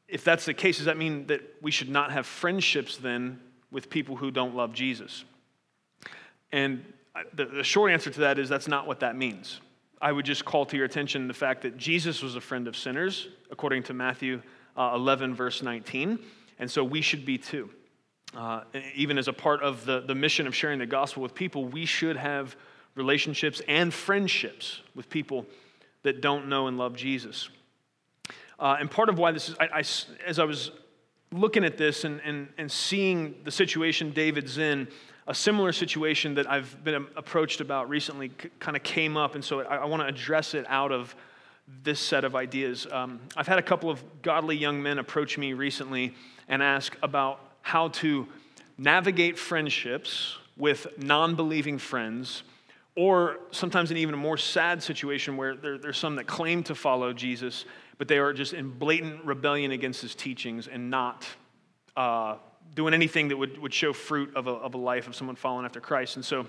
If 0.08 0.25
that's 0.25 0.44
the 0.44 0.54
case, 0.54 0.78
does 0.78 0.87
that 0.87 0.96
mean 0.96 1.28
that 1.28 1.40
we 1.62 1.70
should 1.70 1.88
not 1.88 2.10
have 2.10 2.26
friendships 2.26 2.96
then 2.96 3.38
with 3.70 3.90
people 3.90 4.16
who 4.16 4.30
don't 4.30 4.54
love 4.54 4.72
Jesus. 4.72 5.25
And 6.52 6.84
the, 7.34 7.46
the 7.46 7.64
short 7.64 7.92
answer 7.92 8.10
to 8.10 8.20
that 8.20 8.38
is 8.38 8.49
that's 8.49 8.68
not 8.68 8.87
what 8.87 9.00
that 9.00 9.16
means. 9.16 9.60
I 10.00 10.12
would 10.12 10.25
just 10.25 10.45
call 10.45 10.64
to 10.66 10.76
your 10.76 10.87
attention 10.87 11.28
the 11.28 11.35
fact 11.35 11.62
that 11.62 11.76
Jesus 11.76 12.23
was 12.23 12.35
a 12.35 12.40
friend 12.40 12.66
of 12.66 12.76
sinners, 12.76 13.28
according 13.50 13.83
to 13.85 13.95
Matthew 13.95 14.40
uh, 14.76 14.92
11, 14.95 15.35
verse 15.35 15.62
19. 15.62 16.19
And 16.59 16.71
so 16.71 16.83
we 16.83 17.02
should 17.02 17.26
be 17.26 17.37
too. 17.37 17.71
Uh, 18.35 18.62
even 18.95 19.19
as 19.19 19.28
a 19.28 19.33
part 19.33 19.62
of 19.62 19.85
the, 19.85 20.00
the 20.00 20.14
mission 20.14 20.47
of 20.47 20.54
sharing 20.54 20.78
the 20.78 20.87
gospel 20.87 21.23
with 21.23 21.35
people, 21.35 21.66
we 21.66 21.85
should 21.85 22.16
have 22.16 22.57
relationships 22.95 23.61
and 23.69 23.92
friendships 23.92 24.80
with 24.95 25.11
people 25.11 25.47
that 26.02 26.21
don't 26.21 26.49
know 26.49 26.66
and 26.66 26.78
love 26.78 26.97
Jesus. 26.97 27.50
Uh, 28.59 28.76
and 28.78 28.90
part 28.90 29.09
of 29.09 29.19
why 29.19 29.33
this 29.33 29.49
is, 29.49 29.57
I, 29.59 29.64
I, 29.66 29.85
as 30.26 30.38
I 30.38 30.45
was 30.45 30.71
looking 31.33 31.64
at 31.64 31.76
this 31.76 32.04
and, 32.04 32.21
and, 32.25 32.49
and 32.59 32.71
seeing 32.71 33.35
the 33.45 33.50
situation 33.50 34.12
David's 34.12 34.59
in, 34.59 34.88
a 35.26 35.34
similar 35.34 35.72
situation 35.72 36.34
that 36.34 36.50
I've 36.50 36.82
been 36.82 37.06
approached 37.16 37.60
about 37.60 37.88
recently 37.88 38.30
c- 38.42 38.50
kind 38.58 38.76
of 38.76 38.82
came 38.82 39.16
up, 39.16 39.34
and 39.34 39.44
so 39.44 39.60
I, 39.60 39.76
I 39.76 39.84
want 39.84 40.02
to 40.02 40.06
address 40.06 40.54
it 40.54 40.64
out 40.68 40.92
of 40.92 41.14
this 41.82 42.00
set 42.00 42.24
of 42.24 42.34
ideas. 42.34 42.86
Um, 42.90 43.20
I've 43.36 43.46
had 43.46 43.58
a 43.58 43.62
couple 43.62 43.90
of 43.90 44.02
godly 44.22 44.56
young 44.56 44.82
men 44.82 44.98
approach 44.98 45.38
me 45.38 45.52
recently 45.52 46.14
and 46.48 46.62
ask 46.62 46.96
about 47.02 47.40
how 47.62 47.88
to 47.88 48.26
navigate 48.76 49.38
friendships 49.38 50.36
with 50.56 50.86
non 50.98 51.36
believing 51.36 51.78
friends, 51.78 52.42
or 52.96 53.38
sometimes 53.50 53.90
in 53.90 53.96
even 53.96 54.14
a 54.14 54.18
more 54.18 54.36
sad 54.36 54.82
situation 54.82 55.36
where 55.36 55.54
there, 55.54 55.78
there's 55.78 55.98
some 55.98 56.16
that 56.16 56.26
claim 56.26 56.62
to 56.64 56.74
follow 56.74 57.12
Jesus, 57.12 57.64
but 57.98 58.08
they 58.08 58.18
are 58.18 58.32
just 58.32 58.52
in 58.52 58.70
blatant 58.70 59.24
rebellion 59.24 59.70
against 59.70 60.02
his 60.02 60.14
teachings 60.14 60.66
and 60.66 60.90
not 60.90 61.26
uh, 61.96 62.36
doing 62.74 62.94
anything 62.94 63.28
that 63.28 63.36
would, 63.36 63.58
would 63.58 63.74
show 63.74 63.92
fruit 63.92 64.34
of 64.34 64.46
a, 64.46 64.50
of 64.50 64.74
a 64.74 64.78
life 64.78 65.06
of 65.06 65.14
someone 65.14 65.36
following 65.36 65.64
after 65.64 65.80
Christ. 65.80 66.16
And 66.16 66.24
so, 66.24 66.46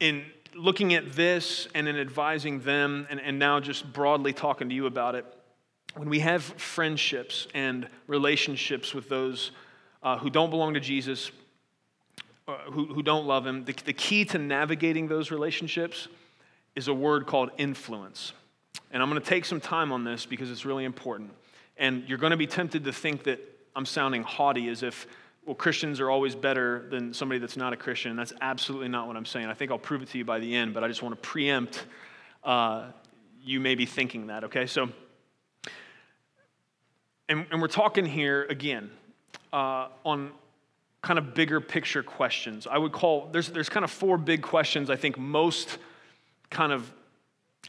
in 0.00 0.24
looking 0.54 0.94
at 0.94 1.12
this 1.12 1.68
and 1.74 1.88
in 1.88 1.96
advising 1.96 2.60
them, 2.60 3.06
and, 3.10 3.20
and 3.20 3.38
now 3.38 3.60
just 3.60 3.90
broadly 3.92 4.32
talking 4.32 4.68
to 4.68 4.74
you 4.74 4.86
about 4.86 5.14
it, 5.14 5.24
when 5.94 6.08
we 6.08 6.20
have 6.20 6.42
friendships 6.42 7.46
and 7.54 7.86
relationships 8.06 8.94
with 8.94 9.08
those 9.08 9.50
uh, 10.02 10.18
who 10.18 10.30
don't 10.30 10.50
belong 10.50 10.74
to 10.74 10.80
Jesus, 10.80 11.30
uh, 12.48 12.56
who, 12.70 12.86
who 12.86 13.02
don't 13.02 13.26
love 13.26 13.46
Him, 13.46 13.64
the, 13.64 13.74
the 13.84 13.92
key 13.92 14.24
to 14.26 14.38
navigating 14.38 15.06
those 15.06 15.30
relationships 15.30 16.08
is 16.74 16.88
a 16.88 16.94
word 16.94 17.26
called 17.26 17.50
influence. 17.58 18.32
And 18.90 19.02
I'm 19.02 19.08
going 19.08 19.20
to 19.20 19.28
take 19.28 19.44
some 19.44 19.60
time 19.60 19.92
on 19.92 20.04
this 20.04 20.26
because 20.26 20.50
it's 20.50 20.64
really 20.64 20.84
important. 20.84 21.30
And 21.76 22.04
you're 22.08 22.18
going 22.18 22.30
to 22.30 22.36
be 22.36 22.46
tempted 22.46 22.84
to 22.84 22.92
think 22.92 23.24
that 23.24 23.51
I'm 23.74 23.86
sounding 23.86 24.22
haughty 24.22 24.68
as 24.68 24.82
if, 24.82 25.06
well, 25.44 25.54
Christians 25.54 26.00
are 26.00 26.10
always 26.10 26.34
better 26.34 26.86
than 26.90 27.14
somebody 27.14 27.38
that's 27.38 27.56
not 27.56 27.72
a 27.72 27.76
Christian. 27.76 28.16
That's 28.16 28.32
absolutely 28.40 28.88
not 28.88 29.06
what 29.06 29.16
I'm 29.16 29.24
saying. 29.24 29.46
I 29.46 29.54
think 29.54 29.70
I'll 29.70 29.78
prove 29.78 30.02
it 30.02 30.08
to 30.10 30.18
you 30.18 30.24
by 30.24 30.38
the 30.38 30.54
end, 30.54 30.74
but 30.74 30.84
I 30.84 30.88
just 30.88 31.02
want 31.02 31.14
to 31.14 31.20
preempt 31.20 31.84
uh, 32.44 32.86
you 33.42 33.60
may 33.60 33.74
be 33.74 33.86
thinking 33.86 34.28
that, 34.28 34.44
okay? 34.44 34.66
So, 34.66 34.88
and, 37.28 37.46
and 37.50 37.60
we're 37.60 37.68
talking 37.68 38.04
here 38.06 38.44
again 38.44 38.90
uh, 39.52 39.88
on 40.04 40.32
kind 41.02 41.18
of 41.18 41.34
bigger 41.34 41.60
picture 41.60 42.02
questions. 42.02 42.66
I 42.70 42.78
would 42.78 42.92
call, 42.92 43.28
there's, 43.32 43.48
there's 43.48 43.68
kind 43.68 43.84
of 43.84 43.90
four 43.90 44.16
big 44.16 44.42
questions 44.42 44.90
I 44.90 44.96
think 44.96 45.18
most 45.18 45.78
kind 46.50 46.72
of 46.72 46.92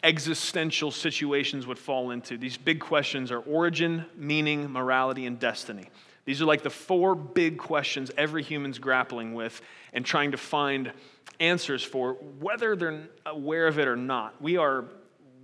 existential 0.04 0.92
situations 0.92 1.66
would 1.66 1.80
fall 1.80 2.12
into. 2.12 2.38
These 2.38 2.58
big 2.58 2.80
questions 2.80 3.32
are 3.32 3.40
origin, 3.40 4.06
meaning, 4.18 4.70
morality, 4.70 5.26
and 5.26 5.40
destiny. 5.40 5.90
These 6.26 6.42
are 6.42 6.46
like 6.46 6.62
the 6.62 6.70
four 6.70 7.16
big 7.16 7.58
questions 7.58 8.12
every 8.18 8.44
human's 8.44 8.80
grappling 8.80 9.34
with 9.34 9.62
and 9.94 10.06
trying 10.06 10.32
to 10.32 10.38
find 10.38 10.92
answers 11.40 11.84
for, 11.84 12.14
whether 12.14 12.76
they're 12.76 13.08
aware 13.26 13.68
of 13.68 13.80
it 13.80 13.88
or 13.88 13.96
not. 13.96 14.42
We 14.42 14.58
are, 14.58 14.86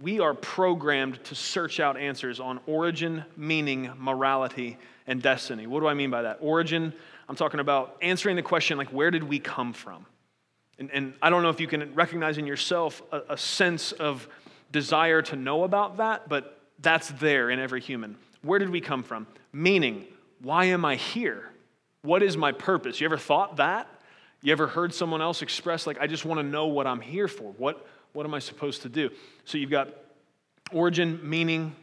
we 0.02 0.20
are 0.20 0.34
programmed 0.34 1.24
to 1.26 1.36
search 1.36 1.80
out 1.80 1.98
answers 1.98 2.40
on 2.40 2.60
origin, 2.66 3.26
meaning, 3.36 3.92
morality, 3.98 4.78
and 5.08 5.22
destiny. 5.22 5.68
What 5.68 5.82
do 5.82 5.88
I 5.88 5.94
mean 5.94 6.12
by 6.12 6.22
that? 6.22 6.38
Origin, 6.42 6.94
I'm 7.28 7.36
talking 7.36 7.60
about 7.60 7.98
answering 8.02 8.36
the 8.36 8.42
question 8.42 8.78
like, 8.78 8.90
where 8.90 9.12
did 9.12 9.24
we 9.24 9.40
come 9.40 9.74
from? 9.74 10.06
And, 10.78 10.90
and 10.92 11.14
I 11.22 11.30
don't 11.30 11.44
know 11.44 11.50
if 11.50 11.60
you 11.60 11.68
can 11.68 11.94
recognize 11.94 12.38
in 12.38 12.48
yourself 12.48 13.02
a, 13.12 13.22
a 13.30 13.38
sense 13.38 13.92
of 13.92 14.30
desire 14.72 15.22
to 15.24 15.36
know 15.36 15.64
about 15.64 15.98
that, 15.98 16.30
but 16.30 16.62
that's 16.80 17.10
there 17.10 17.50
in 17.50 17.60
every 17.60 17.82
human. 17.82 18.16
Where 18.42 18.60
did 18.60 18.70
we 18.70 18.82
come 18.82 19.04
from? 19.04 19.28
Meaning, 19.52 20.06
why 20.42 20.66
am 20.66 20.86
I 20.86 20.96
here? 20.96 21.50
What 22.02 22.24
is 22.24 22.38
my 22.38 22.52
purpose? 22.52 23.02
You 23.02 23.06
ever 23.06 23.18
thought 23.18 23.58
that? 23.58 23.88
You 24.42 24.54
ever 24.54 24.68
heard 24.68 24.94
someone 24.94 25.22
else 25.22 25.42
express, 25.42 25.86
like, 25.86 26.00
I 26.00 26.08
just 26.08 26.24
want 26.24 26.40
to 26.40 26.44
know 26.44 26.68
what 26.68 26.88
I'm 26.88 27.02
here 27.02 27.28
for? 27.28 27.52
What, 27.58 27.86
what 28.14 28.26
am 28.26 28.34
I 28.34 28.40
supposed 28.40 28.84
to 28.84 28.90
do? 28.90 29.10
So 29.44 29.58
you've 29.58 29.70
got 29.70 29.90
origin, 30.72 31.20
meaning, 31.22 31.76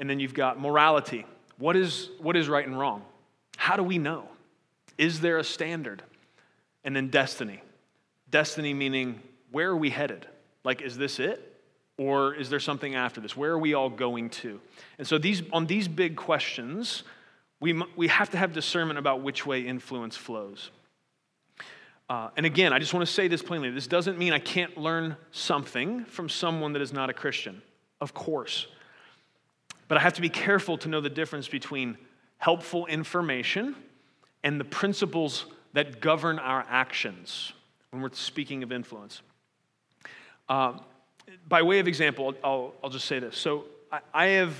and 0.00 0.10
then 0.10 0.18
you've 0.18 0.34
got 0.34 0.58
morality. 0.58 1.24
What 1.58 1.76
is, 1.76 2.10
what 2.18 2.36
is 2.36 2.48
right 2.48 2.66
and 2.66 2.76
wrong? 2.76 3.04
How 3.56 3.76
do 3.76 3.84
we 3.84 3.98
know? 3.98 4.28
Is 4.98 5.20
there 5.20 5.38
a 5.38 5.44
standard? 5.44 6.02
And 6.82 6.96
then 6.96 7.08
destiny. 7.08 7.62
Destiny 8.30 8.74
meaning, 8.74 9.22
where 9.52 9.70
are 9.70 9.76
we 9.76 9.90
headed? 9.90 10.26
Like, 10.64 10.82
is 10.82 10.98
this 10.98 11.20
it? 11.20 11.53
Or 11.96 12.34
is 12.34 12.50
there 12.50 12.60
something 12.60 12.94
after 12.94 13.20
this? 13.20 13.36
Where 13.36 13.52
are 13.52 13.58
we 13.58 13.74
all 13.74 13.90
going 13.90 14.30
to? 14.30 14.60
And 14.98 15.06
so, 15.06 15.16
these, 15.16 15.42
on 15.52 15.66
these 15.66 15.86
big 15.86 16.16
questions, 16.16 17.04
we, 17.60 17.80
we 17.96 18.08
have 18.08 18.30
to 18.30 18.36
have 18.36 18.52
discernment 18.52 18.98
about 18.98 19.22
which 19.22 19.46
way 19.46 19.60
influence 19.60 20.16
flows. 20.16 20.70
Uh, 22.10 22.28
and 22.36 22.44
again, 22.44 22.72
I 22.72 22.78
just 22.78 22.92
want 22.92 23.06
to 23.06 23.12
say 23.12 23.28
this 23.28 23.42
plainly 23.42 23.70
this 23.70 23.86
doesn't 23.86 24.18
mean 24.18 24.32
I 24.32 24.38
can't 24.38 24.76
learn 24.76 25.16
something 25.30 26.04
from 26.04 26.28
someone 26.28 26.72
that 26.74 26.82
is 26.82 26.92
not 26.92 27.10
a 27.10 27.14
Christian. 27.14 27.62
Of 28.00 28.12
course. 28.12 28.66
But 29.88 29.98
I 29.98 30.00
have 30.00 30.14
to 30.14 30.20
be 30.20 30.28
careful 30.28 30.76
to 30.78 30.88
know 30.88 31.00
the 31.00 31.08
difference 31.08 31.48
between 31.48 31.96
helpful 32.38 32.86
information 32.86 33.76
and 34.42 34.60
the 34.60 34.64
principles 34.64 35.46
that 35.72 36.00
govern 36.00 36.38
our 36.38 36.66
actions 36.68 37.52
when 37.90 38.02
we're 38.02 38.12
speaking 38.12 38.62
of 38.62 38.72
influence. 38.72 39.22
Uh, 40.48 40.74
by 41.48 41.62
way 41.62 41.78
of 41.78 41.88
example, 41.88 42.34
I'll, 42.42 42.74
I'll 42.82 42.90
just 42.90 43.06
say 43.06 43.18
this. 43.18 43.36
So 43.36 43.64
I, 43.90 44.00
I 44.12 44.26
have 44.26 44.54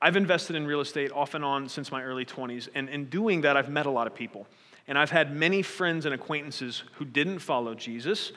I've 0.00 0.16
invested 0.16 0.56
in 0.56 0.66
real 0.66 0.80
estate 0.80 1.10
off 1.12 1.34
and 1.34 1.44
on 1.44 1.68
since 1.68 1.90
my 1.90 2.02
early 2.02 2.24
20s, 2.24 2.68
and 2.74 2.88
in 2.88 3.06
doing 3.06 3.40
that, 3.42 3.56
I've 3.56 3.70
met 3.70 3.86
a 3.86 3.90
lot 3.90 4.06
of 4.06 4.14
people. 4.14 4.46
And 4.88 4.98
I've 4.98 5.10
had 5.10 5.34
many 5.34 5.62
friends 5.62 6.04
and 6.04 6.14
acquaintances 6.14 6.84
who 6.94 7.04
didn't 7.04 7.40
follow 7.40 7.74
Jesus, 7.74 8.32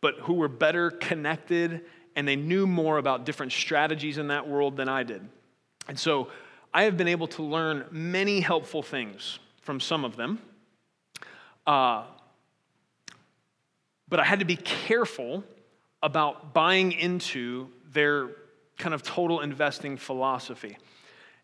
but 0.00 0.16
who 0.20 0.34
were 0.34 0.48
better 0.48 0.90
connected 0.90 1.82
and 2.14 2.26
they 2.26 2.36
knew 2.36 2.66
more 2.66 2.98
about 2.98 3.24
different 3.24 3.52
strategies 3.52 4.18
in 4.18 4.26
that 4.26 4.48
world 4.48 4.76
than 4.76 4.88
I 4.88 5.04
did. 5.04 5.22
And 5.86 5.96
so 5.96 6.28
I 6.74 6.82
have 6.82 6.96
been 6.96 7.08
able 7.08 7.28
to 7.28 7.44
learn 7.44 7.84
many 7.92 8.40
helpful 8.40 8.82
things 8.82 9.38
from 9.62 9.78
some 9.78 10.04
of 10.04 10.16
them. 10.16 10.40
Uh, 11.64 12.02
but 14.08 14.18
I 14.18 14.24
had 14.24 14.40
to 14.40 14.44
be 14.44 14.56
careful 14.56 15.44
about 16.02 16.54
buying 16.54 16.92
into 16.92 17.68
their 17.92 18.30
kind 18.76 18.94
of 18.94 19.02
total 19.02 19.40
investing 19.40 19.96
philosophy. 19.96 20.78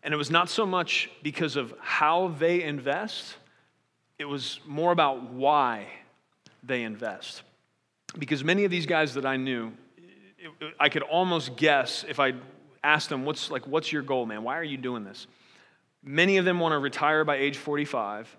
And 0.03 0.13
it 0.13 0.17
was 0.17 0.31
not 0.31 0.49
so 0.49 0.65
much 0.65 1.09
because 1.23 1.55
of 1.55 1.73
how 1.81 2.29
they 2.39 2.63
invest, 2.63 3.35
it 4.17 4.25
was 4.25 4.59
more 4.65 4.91
about 4.91 5.31
why 5.31 5.87
they 6.63 6.83
invest. 6.83 7.41
Because 8.17 8.43
many 8.43 8.63
of 8.63 8.71
these 8.71 8.85
guys 8.85 9.15
that 9.15 9.25
I 9.25 9.35
knew, 9.35 9.73
I 10.79 10.89
could 10.89 11.01
almost 11.01 11.57
guess 11.57 12.05
if 12.07 12.19
I 12.19 12.33
asked 12.83 13.09
them, 13.09 13.25
what's, 13.25 13.49
like, 13.49 13.67
what's 13.67 13.91
your 13.91 14.03
goal, 14.03 14.25
man? 14.25 14.43
Why 14.43 14.57
are 14.57 14.63
you 14.63 14.77
doing 14.77 15.03
this? 15.03 15.27
Many 16.03 16.37
of 16.37 16.45
them 16.45 16.59
want 16.59 16.73
to 16.73 16.79
retire 16.79 17.25
by 17.25 17.37
age 17.37 17.57
45. 17.57 18.33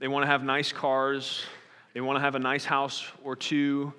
They 0.00 0.08
want 0.08 0.24
to 0.24 0.26
have 0.26 0.42
nice 0.42 0.72
cars. 0.72 1.44
They 1.94 2.00
want 2.00 2.16
to 2.16 2.20
have 2.20 2.34
a 2.34 2.40
nice 2.40 2.64
house 2.64 3.06
or 3.24 3.36
two 3.36 3.94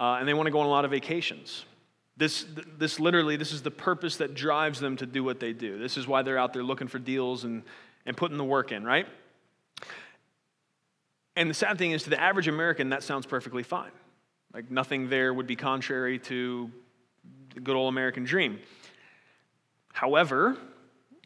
uh, 0.00 0.16
and 0.18 0.26
they 0.26 0.34
want 0.34 0.46
to 0.46 0.50
go 0.50 0.60
on 0.60 0.66
a 0.66 0.70
lot 0.70 0.86
of 0.86 0.90
vacations. 0.90 1.64
This, 2.16 2.46
this 2.78 2.98
literally, 2.98 3.36
this 3.36 3.52
is 3.52 3.62
the 3.62 3.70
purpose 3.70 4.16
that 4.16 4.34
drives 4.34 4.80
them 4.80 4.96
to 4.96 5.06
do 5.06 5.22
what 5.22 5.40
they 5.40 5.52
do. 5.52 5.78
This 5.78 5.96
is 5.96 6.06
why 6.06 6.22
they're 6.22 6.38
out 6.38 6.52
there 6.52 6.62
looking 6.62 6.88
for 6.88 6.98
deals 6.98 7.44
and, 7.44 7.62
and 8.06 8.16
putting 8.16 8.38
the 8.38 8.44
work 8.44 8.72
in, 8.72 8.82
right? 8.82 9.06
And 11.36 11.48
the 11.48 11.54
sad 11.54 11.78
thing 11.78 11.92
is, 11.92 12.02
to 12.04 12.10
the 12.10 12.20
average 12.20 12.48
American, 12.48 12.88
that 12.90 13.02
sounds 13.02 13.26
perfectly 13.26 13.62
fine. 13.62 13.92
Like 14.52 14.70
nothing 14.70 15.08
there 15.08 15.32
would 15.32 15.46
be 15.46 15.56
contrary 15.56 16.18
to 16.20 16.70
the 17.54 17.60
good 17.60 17.76
old 17.76 17.92
American 17.92 18.24
dream. 18.24 18.58
However, 19.92 20.56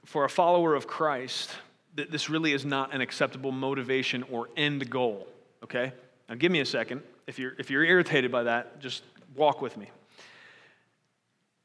for 0.04 0.24
a 0.24 0.28
follower 0.28 0.74
of 0.74 0.86
Christ, 0.86 1.50
this 1.94 2.28
really 2.28 2.52
is 2.52 2.64
not 2.64 2.92
an 2.92 3.00
acceptable 3.00 3.52
motivation 3.52 4.24
or 4.24 4.48
end 4.56 4.90
goal, 4.90 5.26
okay? 5.62 5.92
Now, 6.28 6.34
give 6.34 6.50
me 6.50 6.60
a 6.60 6.66
second 6.66 7.02
if 7.26 7.38
you're, 7.38 7.54
if 7.58 7.70
you're 7.70 7.84
irritated 7.84 8.30
by 8.30 8.44
that, 8.44 8.80
just 8.80 9.02
walk 9.34 9.60
with 9.60 9.76
me. 9.76 9.90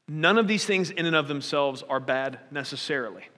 None 0.08 0.38
of 0.38 0.48
these 0.48 0.64
things 0.64 0.90
in 0.90 1.06
and 1.06 1.14
of 1.14 1.28
themselves 1.28 1.82
are 1.88 2.00
bad 2.00 2.40
necessarily. 2.50 3.28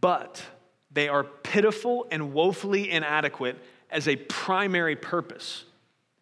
But 0.00 0.44
they 0.90 1.08
are 1.08 1.22
pitiful 1.22 2.06
and 2.10 2.32
woefully 2.32 2.90
inadequate 2.90 3.56
as 3.90 4.08
a 4.08 4.16
primary 4.16 4.96
purpose. 4.96 5.64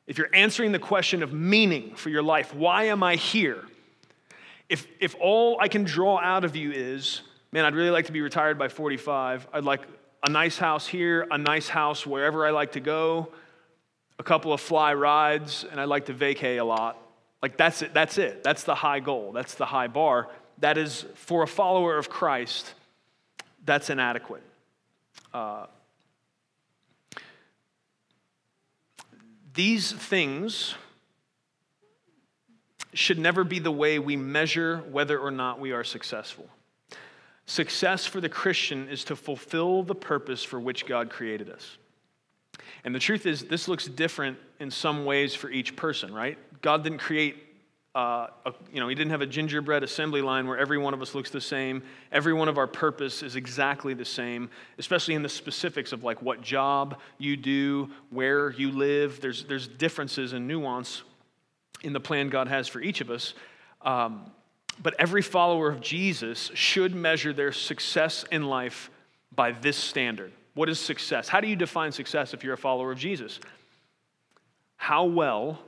If 0.07 0.19
you're 0.19 0.35
answering 0.35 0.73
the 0.73 0.79
question 0.79 1.23
of 1.23 1.33
meaning 1.33 1.95
for 1.95 2.11
your 2.11 2.23
life, 2.23 2.55
why 2.55 2.85
am 2.85 3.03
I 3.03 3.17
here? 3.17 3.65
If, 4.69 4.87
if 5.01 5.15
all 5.21 5.59
I 5.61 5.69
can 5.69 5.85
draw 5.85 6.19
out 6.19 6.45
of 6.45 6.57
you 6.57 6.73
is, 6.73 7.23
man, 7.53 7.65
I'd 7.65 7.75
really 7.75 7.91
like 7.91 8.07
to 8.07 8.13
be 8.13 8.21
retired 8.21 8.59
by 8.59 8.69
45, 8.69 9.49
I'd 9.53 9.65
like 9.65 9.83
a 10.27 10.31
nice 10.31 10.59
house 10.59 10.87
here, 10.87 11.27
a 11.31 11.39
nice 11.39 11.69
house 11.69 12.07
wherever 12.07 12.47
I 12.47 12.51
like 12.51 12.73
to 12.73 12.81
go, 12.81 13.33
a 14.18 14.22
couple 14.22 14.52
of 14.52 14.61
fly 14.61 14.94
rides, 14.94 15.64
and 15.70 15.81
I'd 15.81 15.88
like 15.88 16.07
to 16.07 16.14
vacay 16.14 16.59
a 16.59 16.64
lot. 16.64 16.98
Like 17.42 17.57
that's 17.57 17.83
it, 17.83 17.94
that's 17.94 18.18
it. 18.18 18.42
That's 18.42 18.64
the 18.64 18.74
high 18.74 19.00
goal. 19.00 19.33
That's 19.33 19.54
the 19.54 19.66
high 19.66 19.87
bar. 19.87 20.28
That 20.59 20.76
is 20.76 21.07
for 21.14 21.42
a 21.42 21.46
follower 21.46 21.96
of 21.96 22.11
Christ, 22.11 22.74
that's 23.64 23.90
inadequate. 23.90 24.42
Uh, 25.33 25.66
these 29.54 29.92
things 29.92 30.74
should 32.94 33.18
never 33.18 33.44
be 33.44 33.59
the 33.59 33.70
way 33.70 33.98
we 33.98 34.16
measure 34.16 34.78
whether 34.90 35.18
or 35.18 35.31
not 35.31 35.61
we 35.61 35.72
are 35.72 35.85
successful. 35.85 36.48
Success 37.46 38.04
for 38.04 38.20
the 38.20 38.28
Christian 38.28 38.88
is 38.88 39.04
to 39.04 39.16
fulfill 39.16 39.83
the 39.83 39.94
purpose 39.94 40.42
for 40.42 40.59
which 40.59 40.87
God 40.87 41.11
created 41.11 41.50
us. 41.50 41.78
And 42.85 42.95
the 42.95 42.99
truth 42.99 43.27
is, 43.27 43.43
this 43.43 43.69
looks 43.69 43.87
different 43.87 44.38
in 44.61 44.71
some 44.71 45.05
ways 45.05 45.35
for 45.35 45.51
each 45.51 45.77
person, 45.77 46.14
right? 46.14 46.38
God 46.62 46.83
didn't 46.83 46.99
create 46.99 47.45
uh, 47.95 48.29
a, 48.47 48.53
you 48.73 48.79
know, 48.79 48.87
he 48.87 48.95
didn't 48.95 49.11
have 49.11 49.23
a 49.23 49.27
gingerbread 49.27 49.83
assembly 49.83 50.23
line 50.23 50.47
where 50.47 50.59
every 50.59 50.79
one 50.79 50.95
of 50.95 51.03
us 51.03 51.14
looks 51.14 51.31
the 51.31 51.41
same. 51.41 51.83
Every 52.12 52.33
one 52.33 52.47
of 52.47 52.57
our 52.57 52.67
purpose 52.67 53.23
is 53.23 53.35
exactly 53.35 53.93
the 53.95 54.05
same, 54.05 54.51
especially 54.79 55.14
in 55.14 55.23
the 55.23 55.29
specifics 55.29 55.91
of 55.93 56.05
like 56.05 56.23
what 56.23 56.41
job 56.41 57.01
you 57.19 57.37
do, 57.37 57.91
where 58.11 58.51
you 58.53 58.71
live. 58.71 59.21
There's, 59.21 59.45
there's 59.45 59.67
differences 59.67 60.33
and 60.33 60.47
nuance 60.47 61.03
in 61.83 61.93
the 61.93 62.01
plan 62.01 62.29
God 62.29 62.47
has 62.47 62.69
for 62.69 62.81
each 62.81 63.01
of 63.01 63.11
us. 63.11 63.35
Um, 63.83 64.31
but 64.81 64.95
every 64.99 65.23
follower 65.23 65.69
of 65.69 65.81
Jesus 65.81 66.53
should 66.55 66.95
measure 66.95 67.33
their 67.33 67.53
success 67.53 68.25
in 68.31 68.45
life 68.45 68.91
by 69.35 69.53
this 69.53 69.77
standard. 69.77 70.33
What 70.59 70.68
is 70.68 70.81
success? 70.81 71.29
How 71.29 71.40
do 71.40 71.47
you 71.47 71.55
define 71.55 71.92
success 71.92 72.35
if 72.35 72.42
you're 72.42 72.55
a 72.55 72.59
follower 72.59 72.90
of 72.90 72.99
Jesus? 72.99 73.38
How 74.77 75.05
well 75.05 75.61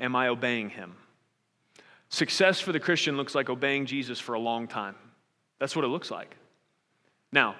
am 0.00 0.16
I 0.16 0.28
obeying 0.28 0.70
him? 0.70 0.94
Success 2.08 2.58
for 2.58 2.72
the 2.72 2.80
Christian 2.80 3.18
looks 3.18 3.34
like 3.34 3.50
obeying 3.50 3.84
Jesus 3.84 4.18
for 4.18 4.32
a 4.32 4.38
long 4.38 4.68
time. 4.68 4.94
That's 5.58 5.76
what 5.76 5.84
it 5.84 5.88
looks 5.88 6.10
like. 6.10 6.34
Now, 7.30 7.56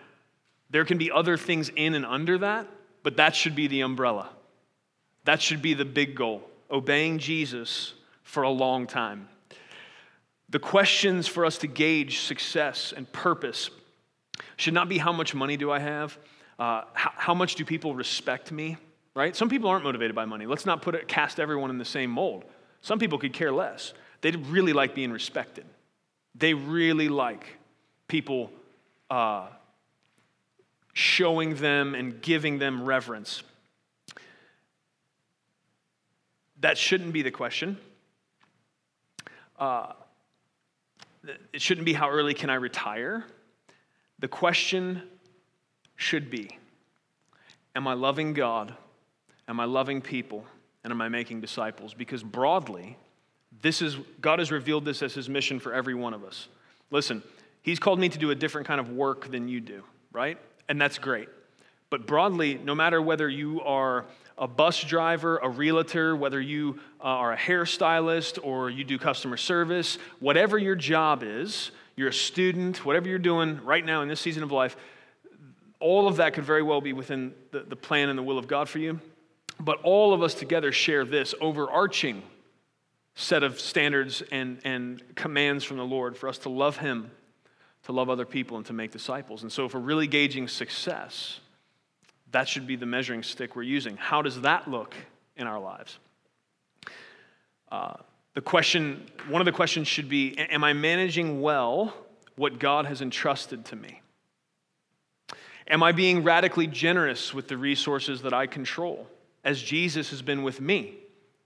there 0.71 0.87
can 0.87 0.97
be 0.97 1.11
other 1.11 1.37
things 1.37 1.71
in 1.77 1.93
and 1.95 2.07
under 2.07 2.39
that, 2.39 2.67
but 3.03 3.19
that 3.19 3.37
should 3.37 3.55
be 3.55 3.67
the 3.67 3.83
umbrella. 3.83 4.31
That 5.25 5.43
should 5.43 5.61
be 5.61 5.75
the 5.75 5.85
big 5.85 6.15
goal 6.15 6.43
obeying 6.71 7.19
Jesus 7.19 7.93
for 8.23 8.45
a 8.45 8.51
long 8.51 8.87
time. 8.87 9.29
The 10.49 10.59
questions 10.59 11.29
for 11.29 11.45
us 11.45 11.59
to 11.59 11.67
gauge 11.67 12.21
success 12.21 12.95
and 12.97 13.13
purpose 13.13 13.69
should 14.57 14.73
not 14.73 14.89
be 14.89 14.97
how 14.97 15.13
much 15.13 15.35
money 15.35 15.59
do 15.59 15.71
I 15.71 15.79
have? 15.79 16.17
Uh, 16.59 16.83
how, 16.93 17.13
how, 17.17 17.35
much 17.35 17.55
do 17.55 17.65
people 17.65 17.95
respect 17.95 18.53
me? 18.53 18.77
Right? 19.15 19.35
Some 19.35 19.49
people 19.49 19.69
aren't 19.69 19.85
motivated 19.85 20.15
by 20.15 20.25
money. 20.25 20.47
Let's 20.47 20.67
not 20.67 20.83
put 20.83 20.95
it, 20.95 21.09
cast 21.09 21.41
everyone 21.41 21.71
in 21.71 21.79
the 21.79 21.85
same 21.85 22.11
mold. 22.11 22.45
Some 22.81 22.99
people 22.99 23.19
could 23.19 23.33
care 23.33 23.53
less. 23.53 23.93
They 24.21 24.31
really 24.31 24.73
like 24.73 24.95
being 24.95 25.13
respected. 25.13 25.65
They 26.35 26.55
really 26.55 27.09
like 27.09 27.59
people 28.09 28.51
uh, 29.11 29.49
showing 30.93 31.57
them 31.57 31.95
and 31.95 32.21
giving 32.23 32.59
them 32.59 32.85
reverence. 32.85 33.43
That 36.61 36.79
shouldn't 36.79 37.13
be 37.13 37.23
the 37.23 37.31
question. 37.31 37.77
Uh, 39.59 39.93
it 41.53 41.61
shouldn't 41.61 41.85
be 41.85 41.93
how 41.93 42.11
early 42.11 42.35
can 42.35 42.51
I 42.51 42.55
retire. 42.55 43.25
The 44.19 44.29
question 44.29 45.03
should 46.03 46.31
be 46.31 46.59
Am 47.75 47.89
I 47.89 47.95
loving 47.95 48.35
God? 48.35 48.75
Am 49.49 49.59
I 49.59 49.65
loving 49.65 50.03
people? 50.03 50.45
And 50.85 50.93
am 50.93 51.01
I 51.01 51.09
making 51.09 51.41
disciples? 51.41 51.95
Because 51.95 52.23
broadly, 52.23 52.99
this 53.63 53.81
is, 53.81 53.97
God 54.21 54.41
has 54.41 54.51
revealed 54.51 54.85
this 54.85 55.03
as 55.03 55.15
his 55.15 55.29
mission 55.29 55.59
for 55.59 55.73
every 55.73 55.95
one 55.95 56.13
of 56.13 56.25
us. 56.25 56.49
Listen, 56.91 57.23
he's 57.63 57.79
called 57.79 57.99
me 57.99 58.09
to 58.09 58.19
do 58.19 58.31
a 58.31 58.35
different 58.35 58.67
kind 58.67 58.81
of 58.81 58.91
work 58.91 59.31
than 59.31 59.49
you 59.49 59.61
do, 59.61 59.85
right? 60.13 60.39
And 60.69 60.81
that's 60.81 60.99
great. 60.99 61.29
But 61.89 62.07
broadly, 62.07 62.55
no 62.63 62.75
matter 62.75 63.01
whether 63.01 63.29
you 63.29 63.61
are 63.63 64.07
a 64.37 64.49
bus 64.49 64.83
driver, 64.83 65.39
a 65.39 65.49
realtor, 65.49 66.17
whether 66.17 66.41
you 66.41 66.81
uh, 67.01 67.05
are 67.05 67.33
a 67.33 67.37
hairstylist 67.37 68.39
or 68.43 68.71
you 68.71 68.83
do 68.83 68.99
customer 68.99 69.37
service, 69.37 69.99
whatever 70.19 70.59
your 70.59 70.75
job 70.75 71.23
is, 71.23 71.71
you're 71.97 72.09
a 72.09 72.13
student, 72.13 72.85
whatever 72.85 73.09
you're 73.09 73.19
doing 73.19 73.63
right 73.65 73.85
now 73.85 74.03
in 74.03 74.09
this 74.09 74.21
season 74.21 74.43
of 74.43 74.51
life, 74.51 74.77
all 75.83 76.09
of 76.09 76.17
that 76.17 76.35
could 76.35 76.45
very 76.45 76.63
well 76.63 76.81
be 76.81 76.93
within 76.93 77.35
the, 77.51 77.61
the 77.61 77.77
plan 77.77 78.09
and 78.09 78.19
the 78.19 78.23
will 78.23 78.39
of 78.39 78.47
God 78.47 78.69
for 78.69 78.79
you. 78.79 79.01
But 79.61 79.81
all 79.83 80.15
of 80.15 80.23
us 80.23 80.35
together 80.35 80.73
share 80.73 81.05
this 81.05 81.35
overarching 81.41 82.23
set 83.15 83.43
of 83.43 83.61
standards 83.61 84.23
and, 84.33 84.61
and 84.65 85.03
commands 85.15 85.65
from 85.65 85.77
the 85.77 85.85
Lord 85.85 86.17
for 86.17 86.29
us 86.29 86.39
to 86.39 86.49
love 86.49 86.79
Him, 86.79 87.11
to 87.85 87.93
love 87.93 88.09
other 88.09 88.25
people, 88.25 88.57
and 88.57 88.67
to 88.67 88.73
make 88.73 88.91
disciples. 88.91 89.43
And 89.43 89.53
so, 89.53 89.67
if 89.67 89.75
we're 89.75 89.81
really 89.81 90.07
gauging 90.07 90.49
success, 90.49 91.41
that 92.31 92.49
should 92.49 92.67
be 92.67 92.77
the 92.77 92.87
measuring 92.87 93.23
stick 93.23 93.55
we're 93.55 93.63
using. 93.63 93.97
How 93.97 94.23
does 94.23 94.41
that 94.41 94.69
look 94.69 94.95
in 95.37 95.47
our 95.47 95.61
lives? 95.61 95.99
Uh, 97.71 97.95
the 98.35 98.41
question, 98.41 99.07
one 99.29 99.41
of 99.41 99.47
the 99.47 99.53
questions 99.53 99.89
should 99.89 100.09
be 100.09 100.39
Am 100.39 100.65
I 100.65 100.73
managing 100.73 101.41
well 101.41 101.95
what 102.37 102.59
God 102.59 102.87
has 102.87 103.03
entrusted 103.03 103.65
to 103.67 103.77
me? 103.77 104.02
Am 105.69 105.83
I 105.83 105.93
being 105.93 106.23
radically 106.23 106.67
generous 106.67 107.33
with 107.33 107.49
the 107.49 107.57
resources 107.57 108.23
that 108.23 108.33
I 108.33 108.47
control, 108.47 109.07
as 109.45 109.63
Jesus 109.63 110.11
has 110.11 110.23
been 110.23 110.43
with 110.43 110.61
me 110.61 110.95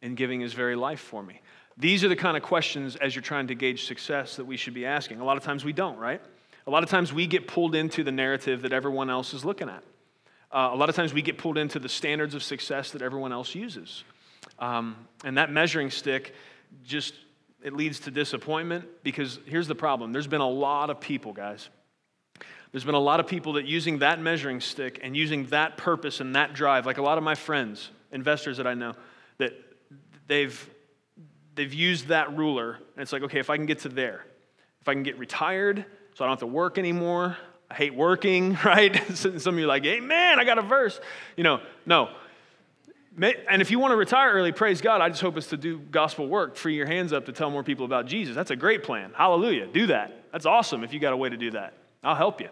in 0.02 0.14
giving 0.14 0.40
his 0.40 0.52
very 0.52 0.76
life 0.76 1.00
for 1.00 1.22
me? 1.22 1.40
These 1.76 2.04
are 2.04 2.08
the 2.08 2.16
kind 2.16 2.36
of 2.36 2.42
questions 2.42 2.96
as 2.96 3.14
you're 3.14 3.22
trying 3.22 3.48
to 3.48 3.54
gauge 3.54 3.86
success 3.86 4.36
that 4.36 4.44
we 4.44 4.56
should 4.56 4.74
be 4.74 4.86
asking. 4.86 5.20
A 5.20 5.24
lot 5.24 5.36
of 5.36 5.42
times 5.42 5.64
we 5.64 5.72
don't, 5.72 5.98
right? 5.98 6.22
A 6.66 6.70
lot 6.70 6.82
of 6.82 6.88
times 6.88 7.12
we 7.12 7.26
get 7.26 7.46
pulled 7.46 7.74
into 7.74 8.02
the 8.02 8.12
narrative 8.12 8.62
that 8.62 8.72
everyone 8.72 9.10
else 9.10 9.34
is 9.34 9.44
looking 9.44 9.68
at. 9.68 9.84
Uh, 10.50 10.70
a 10.72 10.76
lot 10.76 10.88
of 10.88 10.96
times 10.96 11.12
we 11.12 11.20
get 11.20 11.36
pulled 11.36 11.58
into 11.58 11.78
the 11.78 11.88
standards 11.88 12.34
of 12.34 12.42
success 12.42 12.92
that 12.92 13.02
everyone 13.02 13.32
else 13.32 13.54
uses. 13.54 14.04
Um, 14.58 14.96
and 15.24 15.36
that 15.36 15.50
measuring 15.50 15.90
stick 15.90 16.34
just 16.84 17.14
it 17.62 17.72
leads 17.72 18.00
to 18.00 18.10
disappointment 18.10 18.84
because 19.02 19.38
here's 19.46 19.66
the 19.66 19.74
problem 19.74 20.12
there's 20.12 20.26
been 20.26 20.40
a 20.40 20.48
lot 20.48 20.90
of 20.90 21.00
people 21.00 21.32
guys 21.32 21.68
there's 22.72 22.84
been 22.84 22.94
a 22.94 22.98
lot 22.98 23.20
of 23.20 23.26
people 23.26 23.54
that 23.54 23.64
using 23.64 24.00
that 24.00 24.20
measuring 24.20 24.60
stick 24.60 25.00
and 25.02 25.16
using 25.16 25.46
that 25.46 25.76
purpose 25.76 26.20
and 26.20 26.34
that 26.34 26.54
drive 26.54 26.86
like 26.86 26.98
a 26.98 27.02
lot 27.02 27.18
of 27.18 27.24
my 27.24 27.34
friends 27.34 27.90
investors 28.12 28.56
that 28.56 28.66
i 28.66 28.74
know 28.74 28.94
that 29.38 29.52
they've 30.26 30.70
they've 31.56 31.74
used 31.74 32.08
that 32.08 32.36
ruler, 32.36 32.74
and 32.74 33.02
it's 33.02 33.12
like, 33.12 33.22
okay, 33.22 33.40
if 33.40 33.50
I 33.50 33.56
can 33.56 33.66
get 33.66 33.80
to 33.80 33.88
there, 33.88 34.24
if 34.80 34.88
I 34.88 34.92
can 34.92 35.02
get 35.02 35.18
retired 35.18 35.84
so 36.14 36.24
I 36.24 36.28
don't 36.28 36.32
have 36.32 36.40
to 36.40 36.46
work 36.46 36.78
anymore, 36.78 37.36
I 37.68 37.74
hate 37.74 37.94
working, 37.94 38.56
right? 38.64 38.94
Some 39.16 39.34
of 39.34 39.58
you 39.58 39.64
are 39.64 39.66
like, 39.66 39.84
hey, 39.84 40.00
man, 40.00 40.38
I 40.38 40.44
got 40.44 40.58
a 40.58 40.62
verse. 40.62 41.00
You 41.36 41.42
know, 41.42 41.60
no. 41.84 42.10
And 43.18 43.62
if 43.62 43.70
you 43.70 43.78
want 43.78 43.92
to 43.92 43.96
retire 43.96 44.30
early, 44.32 44.52
praise 44.52 44.82
God. 44.82 45.00
I 45.00 45.08
just 45.08 45.22
hope 45.22 45.38
it's 45.38 45.46
to 45.46 45.56
do 45.56 45.78
gospel 45.78 46.28
work, 46.28 46.54
free 46.54 46.76
your 46.76 46.86
hands 46.86 47.14
up 47.14 47.24
to 47.26 47.32
tell 47.32 47.50
more 47.50 47.64
people 47.64 47.86
about 47.86 48.06
Jesus. 48.06 48.34
That's 48.34 48.50
a 48.50 48.56
great 48.56 48.82
plan. 48.82 49.12
Hallelujah. 49.16 49.66
Do 49.66 49.86
that. 49.86 50.24
That's 50.32 50.44
awesome 50.44 50.84
if 50.84 50.92
you 50.92 51.00
got 51.00 51.14
a 51.14 51.16
way 51.16 51.30
to 51.30 51.36
do 51.38 51.52
that. 51.52 51.72
I'll 52.06 52.14
help 52.14 52.40
you. 52.40 52.48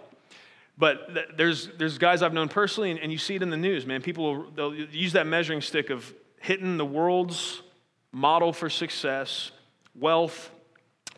But 0.77 1.37
there's, 1.37 1.69
there's 1.79 1.99
guys 1.99 2.23
I've 2.23 2.33
known 2.33 2.49
personally, 2.49 2.91
and, 2.91 2.99
and 2.99 3.13
you 3.13 3.19
see 3.19 3.37
it 3.37 3.43
in 3.43 3.51
the 3.51 3.57
news, 3.57 3.87
man. 3.87 4.03
People 4.03 4.25
will 4.25 4.51
they'll 4.51 4.75
use 4.75 5.13
that 5.13 5.27
measuring 5.27 5.61
stick 5.61 5.91
of 5.91 6.13
hitting 6.41 6.77
the 6.77 6.85
world's 6.85 7.63
model 8.11 8.53
for 8.53 8.69
success, 8.69 9.53
wealth, 9.95 10.51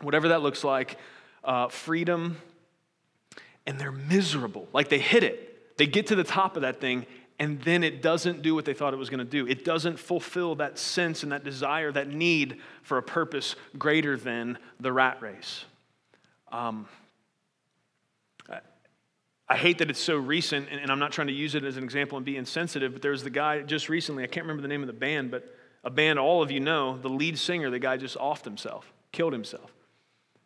whatever 0.01 0.27
that 0.27 0.43
looks 0.43 0.63
like, 0.63 0.97
uh, 1.43 1.67
freedom, 1.69 2.37
and 3.65 3.79
they're 3.79 3.91
miserable. 3.91 4.67
Like 4.73 4.89
they 4.89 4.99
hit 4.99 5.23
it. 5.23 5.77
They 5.77 5.87
get 5.87 6.07
to 6.07 6.15
the 6.15 6.23
top 6.23 6.55
of 6.55 6.61
that 6.61 6.79
thing, 6.79 7.07
and 7.39 7.59
then 7.61 7.83
it 7.83 8.03
doesn't 8.03 8.43
do 8.43 8.53
what 8.53 8.65
they 8.65 8.75
thought 8.75 8.93
it 8.93 8.97
was 8.97 9.09
going 9.09 9.19
to 9.19 9.25
do. 9.25 9.47
It 9.47 9.65
doesn't 9.65 9.97
fulfill 9.97 10.53
that 10.55 10.77
sense 10.77 11.23
and 11.23 11.31
that 11.31 11.43
desire, 11.43 11.91
that 11.91 12.09
need 12.09 12.59
for 12.83 12.99
a 12.99 13.03
purpose 13.03 13.55
greater 13.77 14.17
than 14.17 14.59
the 14.79 14.93
rat 14.93 15.19
race. 15.19 15.65
Um, 16.51 16.87
I 19.49 19.55
hate 19.55 19.77
that 19.77 19.89
it's 19.89 19.99
so 20.01 20.17
recent, 20.17 20.67
and 20.69 20.91
I'm 20.91 20.99
not 20.99 21.13
trying 21.13 21.27
to 21.27 21.33
use 21.33 21.55
it 21.55 21.63
as 21.63 21.77
an 21.77 21.83
example 21.83 22.17
and 22.17 22.25
be 22.25 22.35
insensitive, 22.35 22.91
but 22.91 23.01
there 23.01 23.11
was 23.11 23.23
the 23.23 23.29
guy 23.29 23.61
just 23.61 23.87
recently, 23.87 24.23
I 24.23 24.27
can't 24.27 24.43
remember 24.43 24.61
the 24.61 24.67
name 24.67 24.81
of 24.81 24.87
the 24.87 24.93
band, 24.93 25.31
but 25.31 25.55
a 25.85 25.89
band 25.89 26.19
all 26.19 26.43
of 26.43 26.51
you 26.51 26.59
know, 26.59 26.97
the 26.97 27.07
lead 27.07 27.37
singer, 27.37 27.69
the 27.69 27.79
guy 27.79 27.95
just 27.95 28.17
offed 28.17 28.43
himself, 28.43 28.91
killed 29.13 29.31
himself. 29.31 29.71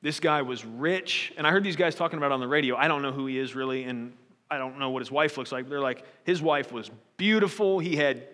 This 0.04 0.20
guy 0.20 0.44
was 0.44 0.64
rich, 0.64 1.34
and 1.36 1.48
I 1.48 1.52
heard 1.52 1.64
these 1.64 1.76
guys 1.76 1.96
talking 1.96 2.18
about 2.18 2.32
on 2.32 2.40
the 2.40 2.48
radio. 2.48 2.76
I 2.76 2.88
don't 2.88 3.02
know 3.02 3.12
who 3.12 3.26
he 3.26 3.40
is 3.40 3.56
really, 3.56 3.86
and 3.86 4.14
I 4.52 4.60
don't 4.60 4.78
know 4.78 4.92
what 4.92 5.00
his 5.00 5.12
wife 5.12 5.36
looks 5.36 5.52
like. 5.52 5.68
They're 5.68 5.80
like, 5.80 6.06
his 6.24 6.42
wife 6.42 6.72
was 6.72 6.92
beautiful. 7.18 7.80
He 7.80 7.96
had 7.96 8.28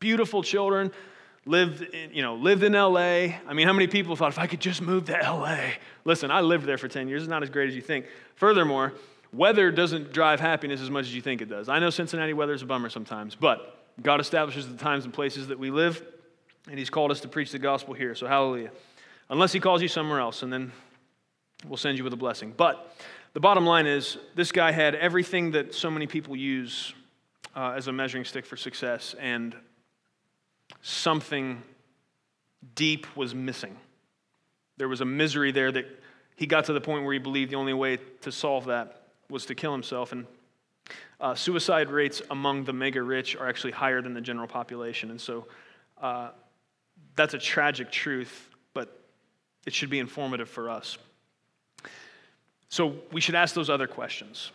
beautiful 0.00 0.42
children, 0.42 0.92
lived 1.46 1.82
in, 1.82 2.12
you 2.12 2.22
know, 2.22 2.34
lived 2.34 2.62
in 2.62 2.72
LA. 2.72 3.36
I 3.46 3.52
mean, 3.52 3.66
how 3.66 3.72
many 3.72 3.86
people 3.86 4.16
thought, 4.16 4.30
if 4.30 4.38
I 4.38 4.46
could 4.46 4.60
just 4.60 4.80
move 4.80 5.06
to 5.06 5.12
LA? 5.12 5.72
Listen, 6.04 6.30
I 6.30 6.40
lived 6.40 6.66
there 6.66 6.78
for 6.78 6.88
10 6.88 7.08
years. 7.08 7.22
It's 7.22 7.30
not 7.30 7.42
as 7.42 7.50
great 7.50 7.68
as 7.68 7.74
you 7.74 7.82
think. 7.82 8.06
Furthermore, 8.36 8.94
weather 9.32 9.70
doesn't 9.70 10.12
drive 10.12 10.40
happiness 10.40 10.80
as 10.80 10.90
much 10.90 11.06
as 11.06 11.14
you 11.14 11.20
think 11.20 11.42
it 11.42 11.48
does. 11.48 11.68
I 11.68 11.78
know 11.78 11.90
Cincinnati 11.90 12.32
weather 12.32 12.54
is 12.54 12.62
a 12.62 12.66
bummer 12.66 12.88
sometimes, 12.88 13.34
but 13.34 13.78
God 14.02 14.20
establishes 14.20 14.68
the 14.68 14.76
times 14.76 15.04
and 15.04 15.12
places 15.12 15.48
that 15.48 15.58
we 15.58 15.70
live, 15.70 16.02
and 16.68 16.78
He's 16.78 16.90
called 16.90 17.10
us 17.10 17.20
to 17.20 17.28
preach 17.28 17.52
the 17.52 17.58
gospel 17.58 17.94
here. 17.94 18.14
So, 18.14 18.26
hallelujah. 18.26 18.70
Unless 19.28 19.52
He 19.52 19.60
calls 19.60 19.82
you 19.82 19.88
somewhere 19.88 20.20
else, 20.20 20.42
and 20.42 20.52
then 20.52 20.72
we'll 21.66 21.76
send 21.76 21.98
you 21.98 22.04
with 22.04 22.12
a 22.12 22.16
blessing. 22.16 22.52
But 22.56 22.96
the 23.34 23.40
bottom 23.40 23.66
line 23.66 23.86
is 23.86 24.18
this 24.34 24.52
guy 24.52 24.72
had 24.72 24.94
everything 24.94 25.52
that 25.52 25.74
so 25.74 25.90
many 25.90 26.06
people 26.06 26.36
use 26.36 26.94
uh, 27.54 27.74
as 27.76 27.86
a 27.86 27.92
measuring 27.92 28.24
stick 28.24 28.46
for 28.46 28.56
success, 28.56 29.14
and 29.20 29.54
something 30.82 31.62
deep 32.74 33.06
was 33.16 33.34
missing. 33.34 33.76
There 34.76 34.88
was 34.88 35.00
a 35.00 35.04
misery 35.04 35.52
there 35.52 35.70
that 35.72 35.86
he 36.36 36.46
got 36.46 36.64
to 36.66 36.72
the 36.72 36.80
point 36.80 37.04
where 37.04 37.12
he 37.12 37.18
believed 37.18 37.50
the 37.50 37.56
only 37.56 37.74
way 37.74 37.98
to 38.22 38.32
solve 38.32 38.66
that 38.66 39.02
was 39.30 39.46
to 39.46 39.54
kill 39.54 39.72
himself. 39.72 40.12
And 40.12 40.26
uh, 41.20 41.34
suicide 41.34 41.90
rates 41.90 42.20
among 42.30 42.64
the 42.64 42.72
mega 42.72 43.02
rich 43.02 43.36
are 43.36 43.48
actually 43.48 43.72
higher 43.72 44.02
than 44.02 44.14
the 44.14 44.20
general 44.20 44.48
population. 44.48 45.10
And 45.10 45.20
so 45.20 45.46
uh, 46.00 46.30
that's 47.16 47.34
a 47.34 47.38
tragic 47.38 47.90
truth, 47.90 48.48
but 48.74 49.00
it 49.66 49.72
should 49.72 49.90
be 49.90 49.98
informative 49.98 50.48
for 50.48 50.68
us. 50.68 50.98
So 52.68 52.96
we 53.12 53.20
should 53.20 53.36
ask 53.36 53.54
those 53.54 53.70
other 53.70 53.86
questions 53.86 54.50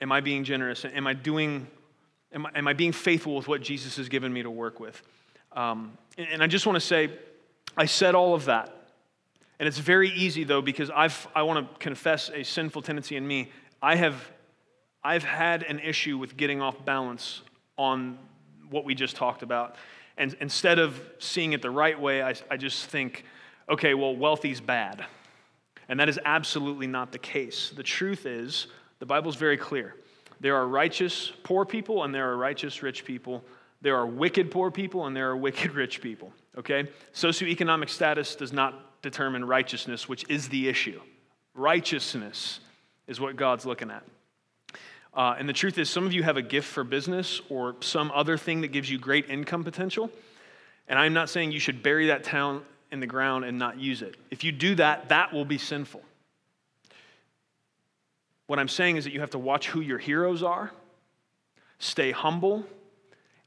Am 0.00 0.12
I 0.12 0.20
being 0.20 0.44
generous? 0.44 0.84
Am 0.84 1.06
I 1.06 1.14
doing, 1.14 1.66
am 2.34 2.46
I, 2.46 2.50
am 2.54 2.68
I 2.68 2.72
being 2.72 2.92
faithful 2.92 3.34
with 3.36 3.48
what 3.48 3.62
Jesus 3.62 3.96
has 3.96 4.08
given 4.08 4.32
me 4.32 4.42
to 4.42 4.50
work 4.50 4.80
with? 4.80 5.02
Um, 5.52 5.96
and, 6.18 6.28
and 6.28 6.42
I 6.42 6.46
just 6.46 6.66
want 6.66 6.76
to 6.76 6.80
say, 6.80 7.10
I 7.76 7.86
said 7.86 8.14
all 8.14 8.34
of 8.34 8.46
that. 8.46 8.74
And 9.58 9.68
it's 9.68 9.78
very 9.78 10.10
easy, 10.10 10.44
though, 10.44 10.60
because 10.60 10.90
I've, 10.90 11.26
I 11.34 11.42
want 11.42 11.70
to 11.70 11.78
confess 11.78 12.30
a 12.34 12.42
sinful 12.42 12.82
tendency 12.82 13.16
in 13.16 13.26
me. 13.26 13.50
I 13.80 13.96
have 13.96 14.30
I've 15.04 15.22
had 15.22 15.64
an 15.64 15.80
issue 15.80 16.16
with 16.16 16.36
getting 16.36 16.62
off 16.62 16.82
balance 16.84 17.42
on 17.76 18.18
what 18.70 18.86
we 18.86 18.94
just 18.94 19.16
talked 19.16 19.42
about. 19.42 19.76
And 20.16 20.34
instead 20.40 20.78
of 20.78 20.98
seeing 21.18 21.52
it 21.52 21.60
the 21.60 21.70
right 21.70 22.00
way, 22.00 22.22
I, 22.22 22.34
I 22.50 22.56
just 22.56 22.86
think, 22.86 23.24
okay, 23.68 23.92
well, 23.92 24.16
wealthy's 24.16 24.62
bad. 24.62 25.04
And 25.88 26.00
that 26.00 26.08
is 26.08 26.18
absolutely 26.24 26.86
not 26.86 27.12
the 27.12 27.18
case. 27.18 27.70
The 27.76 27.82
truth 27.82 28.24
is, 28.24 28.68
the 28.98 29.04
Bible's 29.04 29.36
very 29.36 29.58
clear. 29.58 29.94
There 30.40 30.56
are 30.56 30.66
righteous 30.66 31.32
poor 31.42 31.64
people 31.64 32.04
and 32.04 32.14
there 32.14 32.30
are 32.30 32.36
righteous 32.36 32.82
rich 32.82 33.04
people. 33.04 33.44
There 33.80 33.96
are 33.96 34.06
wicked 34.06 34.50
poor 34.50 34.70
people 34.70 35.06
and 35.06 35.16
there 35.16 35.30
are 35.30 35.36
wicked 35.46 35.72
rich 35.72 36.00
people. 36.00 36.32
Okay? 36.56 36.88
Socioeconomic 37.12 37.88
status 37.88 38.34
does 38.34 38.52
not 38.52 39.02
determine 39.02 39.44
righteousness, 39.44 40.08
which 40.08 40.24
is 40.28 40.48
the 40.48 40.68
issue. 40.68 41.00
Righteousness 41.54 42.60
is 43.06 43.20
what 43.20 43.36
God's 43.36 43.66
looking 43.66 43.90
at. 43.90 44.02
Uh, 45.12 45.36
and 45.38 45.48
the 45.48 45.52
truth 45.52 45.78
is, 45.78 45.88
some 45.88 46.06
of 46.06 46.12
you 46.12 46.24
have 46.24 46.36
a 46.36 46.42
gift 46.42 46.66
for 46.66 46.82
business 46.82 47.40
or 47.48 47.76
some 47.80 48.10
other 48.12 48.36
thing 48.36 48.62
that 48.62 48.68
gives 48.68 48.90
you 48.90 48.98
great 48.98 49.30
income 49.30 49.62
potential. 49.62 50.10
And 50.88 50.98
I'm 50.98 51.12
not 51.12 51.30
saying 51.30 51.52
you 51.52 51.60
should 51.60 51.82
bury 51.82 52.08
that 52.08 52.24
talent 52.24 52.64
in 52.90 53.00
the 53.00 53.06
ground 53.06 53.44
and 53.44 53.58
not 53.58 53.78
use 53.78 54.02
it. 54.02 54.16
If 54.30 54.42
you 54.42 54.52
do 54.52 54.74
that, 54.76 55.08
that 55.10 55.32
will 55.32 55.44
be 55.44 55.58
sinful. 55.58 56.02
What 58.46 58.58
I'm 58.58 58.68
saying 58.68 58.96
is 58.96 59.04
that 59.04 59.12
you 59.12 59.20
have 59.20 59.30
to 59.30 59.38
watch 59.38 59.68
who 59.68 59.80
your 59.80 59.98
heroes 59.98 60.42
are, 60.42 60.70
stay 61.78 62.10
humble, 62.10 62.64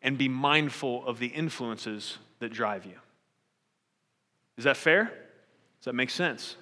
and 0.01 0.17
be 0.17 0.27
mindful 0.27 1.05
of 1.05 1.19
the 1.19 1.27
influences 1.27 2.17
that 2.39 2.51
drive 2.51 2.85
you. 2.85 2.99
Is 4.57 4.63
that 4.63 4.77
fair? 4.77 5.05
Does 5.05 5.85
that 5.85 5.95
make 5.95 6.09
sense? 6.09 6.55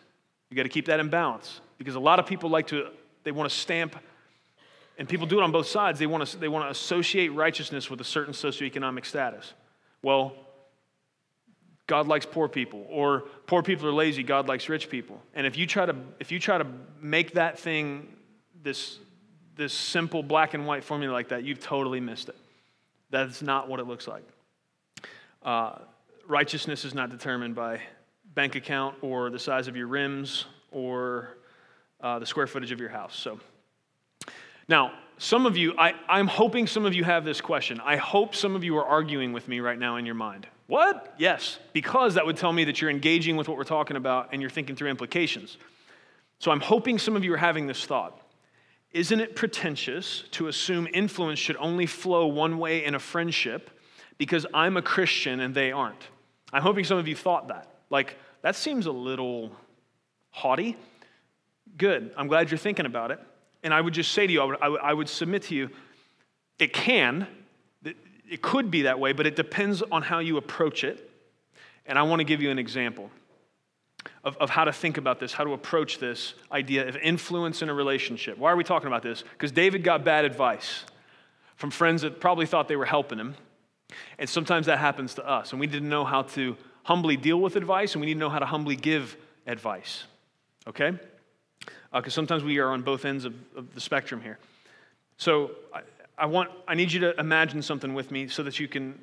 You 0.49 0.57
got 0.57 0.63
to 0.63 0.69
keep 0.69 0.85
that 0.85 0.99
in 0.99 1.09
balance 1.09 1.61
because 1.77 1.95
a 1.95 1.99
lot 1.99 2.19
of 2.19 2.25
people 2.25 2.49
like 2.49 2.67
to, 2.67 2.89
they 3.23 3.31
want 3.31 3.49
to 3.49 3.55
stamp 3.55 3.95
and 4.97 5.07
people 5.09 5.27
do 5.27 5.39
it 5.39 5.43
on 5.43 5.51
both 5.51 5.67
sides. 5.67 5.99
They 5.99 6.07
want 6.07 6.25
to, 6.25 6.37
they 6.37 6.47
want 6.47 6.65
to 6.65 6.71
associate 6.71 7.29
righteousness 7.29 7.89
with 7.89 7.99
a 8.01 8.05
certain 8.05 8.33
socioeconomic 8.33 9.05
status. 9.05 9.53
Well, 10.01 10.33
God 11.87 12.07
likes 12.07 12.25
poor 12.25 12.47
people, 12.47 12.85
or 12.89 13.25
poor 13.45 13.61
people 13.61 13.87
are 13.87 13.93
lazy, 13.93 14.23
God 14.23 14.47
likes 14.47 14.69
rich 14.69 14.89
people. 14.89 15.21
And 15.35 15.45
if 15.45 15.57
you 15.57 15.67
try 15.67 15.85
to, 15.85 15.95
if 16.19 16.31
you 16.31 16.39
try 16.39 16.57
to 16.57 16.65
make 16.99 17.33
that 17.33 17.59
thing 17.59 18.14
this, 18.65 18.97
this 19.55 19.71
simple 19.71 20.23
black 20.23 20.55
and 20.55 20.65
white 20.65 20.83
formula 20.83 21.13
like 21.13 21.29
that, 21.29 21.43
you've 21.43 21.61
totally 21.61 21.99
missed 22.01 22.27
it. 22.27 22.35
That's 23.11 23.43
not 23.43 23.69
what 23.69 23.79
it 23.79 23.85
looks 23.85 24.07
like. 24.07 24.23
Uh, 25.43 25.77
righteousness 26.27 26.83
is 26.83 26.95
not 26.95 27.11
determined 27.11 27.53
by 27.53 27.79
bank 28.33 28.55
account 28.55 28.95
or 29.01 29.29
the 29.29 29.37
size 29.37 29.67
of 29.67 29.77
your 29.77 29.85
rims 29.85 30.45
or 30.71 31.37
uh, 32.01 32.17
the 32.17 32.25
square 32.25 32.47
footage 32.47 32.71
of 32.71 32.79
your 32.79 32.89
house. 32.89 33.15
So, 33.15 33.39
now, 34.67 34.93
some 35.19 35.45
of 35.45 35.55
you, 35.55 35.75
I, 35.77 35.93
I'm 36.09 36.27
hoping 36.27 36.65
some 36.65 36.85
of 36.85 36.95
you 36.95 37.03
have 37.03 37.23
this 37.23 37.39
question. 37.39 37.79
I 37.85 37.97
hope 37.97 38.33
some 38.33 38.55
of 38.55 38.63
you 38.63 38.75
are 38.77 38.85
arguing 38.85 39.31
with 39.31 39.47
me 39.47 39.59
right 39.59 39.77
now 39.77 39.97
in 39.97 40.07
your 40.07 40.15
mind. 40.15 40.47
What? 40.65 41.13
Yes, 41.19 41.59
because 41.71 42.15
that 42.15 42.25
would 42.25 42.35
tell 42.35 42.51
me 42.51 42.63
that 42.63 42.81
you're 42.81 42.89
engaging 42.89 43.37
with 43.37 43.47
what 43.47 43.57
we're 43.57 43.63
talking 43.63 43.95
about 43.95 44.29
and 44.31 44.41
you're 44.41 44.49
thinking 44.49 44.75
through 44.75 44.89
implications. 44.89 45.57
So 46.39 46.49
I'm 46.49 46.59
hoping 46.59 46.97
some 46.97 47.15
of 47.15 47.23
you 47.23 47.31
are 47.33 47.37
having 47.37 47.67
this 47.67 47.85
thought. 47.85 48.24
Isn't 48.95 49.19
it 49.19 49.35
pretentious 49.35 50.23
to 50.31 50.47
assume 50.47 50.87
influence 50.93 51.37
should 51.37 51.57
only 51.57 51.85
flow 51.85 52.27
one 52.27 52.57
way 52.57 52.85
in 52.85 52.95
a 52.95 52.99
friendship 52.99 53.69
because 54.17 54.45
I'm 54.53 54.77
a 54.77 54.81
Christian 54.81 55.41
and 55.41 55.53
they 55.53 55.73
aren't? 55.73 56.01
I'm 56.53 56.61
hoping 56.61 56.85
some 56.85 56.97
of 56.97 57.05
you 57.05 57.13
thought 57.13 57.49
that. 57.49 57.67
Like, 57.89 58.15
that 58.41 58.55
seems 58.55 58.85
a 58.85 58.93
little 58.93 59.51
haughty. 60.29 60.77
Good. 61.75 62.13
I'm 62.15 62.29
glad 62.29 62.49
you're 62.49 62.57
thinking 62.57 62.85
about 62.85 63.11
it. 63.11 63.19
And 63.63 63.73
I 63.73 63.81
would 63.81 63.93
just 63.93 64.13
say 64.13 64.27
to 64.27 64.31
you, 64.31 64.41
I 64.41 64.45
would, 64.45 64.57
I 64.61 64.69
would, 64.69 64.79
I 64.79 64.93
would 64.93 65.09
submit 65.09 65.43
to 65.43 65.55
you, 65.55 65.71
it 66.57 66.71
can, 66.71 67.27
it 67.83 68.41
could 68.41 68.71
be 68.71 68.83
that 68.83 68.97
way, 68.97 69.11
but 69.11 69.27
it 69.27 69.35
depends 69.35 69.81
on 69.81 70.03
how 70.03 70.19
you 70.19 70.37
approach 70.37 70.85
it. 70.85 71.11
And 71.85 71.99
I 71.99 72.03
want 72.03 72.21
to 72.21 72.23
give 72.23 72.41
you 72.41 72.49
an 72.49 72.59
example 72.59 73.11
of, 74.23 74.37
of 74.37 74.49
how 74.49 74.65
to 74.65 74.73
think 74.73 74.97
about 74.97 75.19
this, 75.19 75.33
how 75.33 75.43
to 75.43 75.53
approach 75.53 75.99
this 75.99 76.33
idea 76.51 76.87
of 76.87 76.95
influence 76.97 77.61
in 77.61 77.69
a 77.69 77.73
relationship. 77.73 78.37
Why 78.37 78.51
are 78.51 78.55
we 78.55 78.63
talking 78.63 78.87
about 78.87 79.03
this? 79.03 79.23
Because 79.33 79.51
David 79.51 79.83
got 79.83 80.03
bad 80.03 80.25
advice 80.25 80.83
from 81.55 81.71
friends 81.71 82.01
that 82.01 82.19
probably 82.19 82.45
thought 82.45 82.67
they 82.67 82.75
were 82.75 82.85
helping 82.85 83.17
him. 83.17 83.35
And 84.17 84.29
sometimes 84.29 84.65
that 84.65 84.79
happens 84.79 85.13
to 85.15 85.27
us. 85.27 85.51
And 85.51 85.59
we 85.59 85.67
didn't 85.67 85.89
know 85.89 86.05
how 86.05 86.23
to 86.23 86.57
humbly 86.83 87.17
deal 87.17 87.39
with 87.39 87.55
advice, 87.55 87.93
and 87.93 88.01
we 88.01 88.07
need 88.07 88.15
to 88.15 88.19
know 88.19 88.29
how 88.29 88.39
to 88.39 88.45
humbly 88.45 88.75
give 88.75 89.15
advice. 89.47 90.05
Okay? 90.67 90.93
because 91.93 92.13
uh, 92.13 92.15
sometimes 92.15 92.43
we 92.43 92.59
are 92.59 92.71
on 92.71 92.81
both 92.81 93.05
ends 93.05 93.25
of, 93.25 93.33
of 93.55 93.73
the 93.73 93.81
spectrum 93.81 94.21
here. 94.21 94.37
So 95.17 95.51
I, 95.73 95.81
I, 96.17 96.25
want, 96.25 96.51
I 96.67 96.75
need 96.75 96.91
you 96.91 96.99
to 97.01 97.19
imagine 97.19 97.61
something 97.61 97.93
with 97.93 98.11
me 98.11 98.27
so 98.27 98.43
that 98.43 98.59
you 98.59 98.67
can 98.67 98.99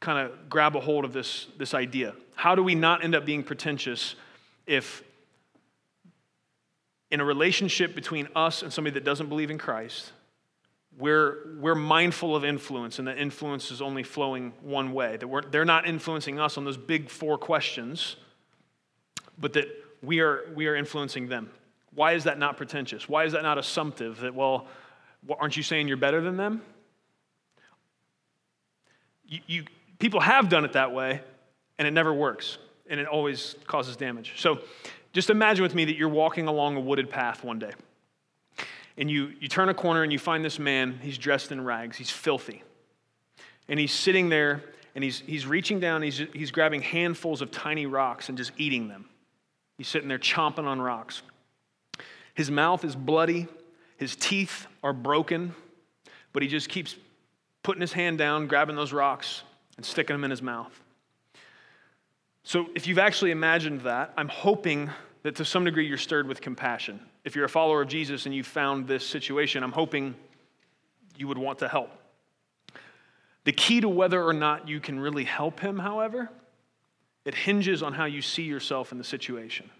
kind 0.00 0.26
of 0.26 0.48
grab 0.50 0.76
a 0.76 0.80
hold 0.80 1.04
of 1.04 1.12
this, 1.12 1.46
this 1.58 1.74
idea. 1.74 2.14
How 2.34 2.54
do 2.54 2.62
we 2.62 2.74
not 2.74 3.04
end 3.04 3.14
up 3.14 3.24
being 3.24 3.42
pretentious 3.42 4.16
if 4.66 5.02
in 7.10 7.20
a 7.20 7.24
relationship 7.24 7.94
between 7.94 8.28
us 8.34 8.62
and 8.62 8.72
somebody 8.72 8.94
that 8.94 9.04
doesn't 9.04 9.28
believe 9.28 9.50
in 9.50 9.58
Christ, 9.58 10.12
we're, 10.98 11.56
we're 11.58 11.74
mindful 11.74 12.34
of 12.36 12.44
influence 12.44 12.98
and 12.98 13.08
that 13.08 13.18
influence 13.18 13.70
is 13.70 13.82
only 13.82 14.02
flowing 14.02 14.52
one 14.62 14.92
way, 14.92 15.16
that 15.16 15.52
they're 15.52 15.64
not 15.64 15.86
influencing 15.86 16.38
us 16.38 16.56
on 16.56 16.64
those 16.64 16.76
big 16.76 17.08
four 17.08 17.36
questions, 17.38 18.16
but 19.38 19.52
that 19.54 19.66
we 20.02 20.20
are, 20.20 20.44
we 20.54 20.66
are 20.66 20.76
influencing 20.76 21.28
them. 21.28 21.50
Why 21.94 22.12
is 22.12 22.24
that 22.24 22.38
not 22.38 22.56
pretentious? 22.56 23.08
Why 23.08 23.24
is 23.24 23.32
that 23.32 23.42
not 23.42 23.58
assumptive 23.58 24.20
that, 24.20 24.34
well, 24.34 24.66
aren't 25.38 25.56
you 25.56 25.62
saying 25.62 25.88
you're 25.88 25.96
better 25.96 26.20
than 26.20 26.36
them? 26.36 26.62
You, 29.26 29.40
you, 29.46 29.64
people 29.98 30.20
have 30.20 30.48
done 30.48 30.64
it 30.64 30.72
that 30.74 30.92
way, 30.92 31.22
and 31.78 31.88
it 31.88 31.92
never 31.92 32.12
works, 32.12 32.58
and 32.88 33.00
it 33.00 33.06
always 33.06 33.56
causes 33.66 33.96
damage. 33.96 34.34
So 34.36 34.60
just 35.12 35.30
imagine 35.30 35.62
with 35.62 35.74
me 35.74 35.84
that 35.86 35.96
you're 35.96 36.08
walking 36.08 36.46
along 36.46 36.76
a 36.76 36.80
wooded 36.80 37.08
path 37.08 37.44
one 37.44 37.58
day, 37.58 37.72
and 38.96 39.10
you, 39.10 39.32
you 39.40 39.48
turn 39.48 39.68
a 39.68 39.74
corner 39.74 40.02
and 40.02 40.12
you 40.12 40.18
find 40.18 40.44
this 40.44 40.58
man. 40.58 40.98
He's 41.02 41.18
dressed 41.18 41.52
in 41.52 41.64
rags, 41.64 41.96
he's 41.96 42.10
filthy. 42.10 42.62
And 43.68 43.80
he's 43.80 43.92
sitting 43.92 44.28
there, 44.28 44.62
and 44.94 45.02
he's, 45.02 45.20
he's 45.20 45.46
reaching 45.46 45.80
down, 45.80 46.02
he's, 46.02 46.22
he's 46.34 46.50
grabbing 46.50 46.82
handfuls 46.82 47.40
of 47.40 47.50
tiny 47.50 47.86
rocks 47.86 48.28
and 48.28 48.36
just 48.36 48.52
eating 48.58 48.88
them. 48.88 49.06
He's 49.78 49.88
sitting 49.88 50.08
there 50.08 50.18
chomping 50.18 50.66
on 50.66 50.80
rocks. 50.82 51.22
His 52.34 52.50
mouth 52.50 52.84
is 52.84 52.94
bloody, 52.94 53.48
his 53.96 54.16
teeth 54.16 54.66
are 54.82 54.92
broken, 54.92 55.54
but 56.32 56.42
he 56.42 56.48
just 56.48 56.68
keeps 56.68 56.96
putting 57.62 57.80
his 57.80 57.92
hand 57.92 58.18
down, 58.18 58.46
grabbing 58.46 58.76
those 58.76 58.92
rocks, 58.92 59.42
and 59.76 59.86
sticking 59.86 60.14
them 60.14 60.24
in 60.24 60.30
his 60.30 60.42
mouth. 60.42 60.78
So, 62.44 62.66
if 62.74 62.86
you've 62.86 62.98
actually 62.98 63.30
imagined 63.30 63.80
that, 63.82 64.12
I'm 64.16 64.28
hoping 64.28 64.90
that 65.22 65.36
to 65.36 65.44
some 65.44 65.64
degree 65.64 65.86
you're 65.86 65.96
stirred 65.96 66.28
with 66.28 66.42
compassion. 66.42 67.00
If 67.24 67.34
you're 67.34 67.46
a 67.46 67.48
follower 67.48 67.80
of 67.80 67.88
Jesus 67.88 68.26
and 68.26 68.34
you 68.34 68.44
found 68.44 68.86
this 68.86 69.06
situation, 69.06 69.62
I'm 69.62 69.72
hoping 69.72 70.14
you 71.16 71.26
would 71.26 71.38
want 71.38 71.60
to 71.60 71.68
help. 71.68 71.90
The 73.44 73.52
key 73.52 73.80
to 73.80 73.88
whether 73.88 74.22
or 74.22 74.34
not 74.34 74.68
you 74.68 74.78
can 74.78 75.00
really 75.00 75.24
help 75.24 75.60
him, 75.60 75.78
however, 75.78 76.30
it 77.24 77.34
hinges 77.34 77.82
on 77.82 77.94
how 77.94 78.04
you 78.04 78.20
see 78.20 78.42
yourself 78.42 78.92
in 78.92 78.98
the 78.98 79.04
situation. 79.04 79.70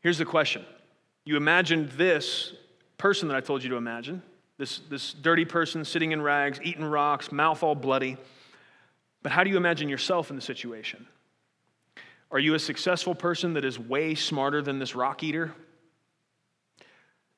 Here's 0.00 0.18
the 0.18 0.24
question 0.24 0.64
You 1.24 1.36
imagined 1.36 1.90
this 1.90 2.52
person 2.96 3.26
that 3.28 3.36
I 3.36 3.40
told 3.40 3.64
you 3.64 3.70
to 3.70 3.76
imagine, 3.76 4.22
this, 4.56 4.78
this 4.88 5.14
dirty 5.14 5.44
person 5.44 5.84
sitting 5.84 6.12
in 6.12 6.22
rags, 6.22 6.60
eating 6.62 6.84
rocks, 6.84 7.32
mouth 7.32 7.64
all 7.64 7.74
bloody. 7.74 8.18
But 9.24 9.32
how 9.32 9.42
do 9.42 9.48
you 9.48 9.56
imagine 9.56 9.88
yourself 9.88 10.28
in 10.28 10.36
the 10.36 10.42
situation? 10.42 11.06
Are 12.30 12.38
you 12.38 12.54
a 12.54 12.58
successful 12.58 13.14
person 13.14 13.54
that 13.54 13.64
is 13.64 13.78
way 13.78 14.14
smarter 14.14 14.60
than 14.60 14.78
this 14.78 14.94
rock 14.94 15.22
eater? 15.22 15.54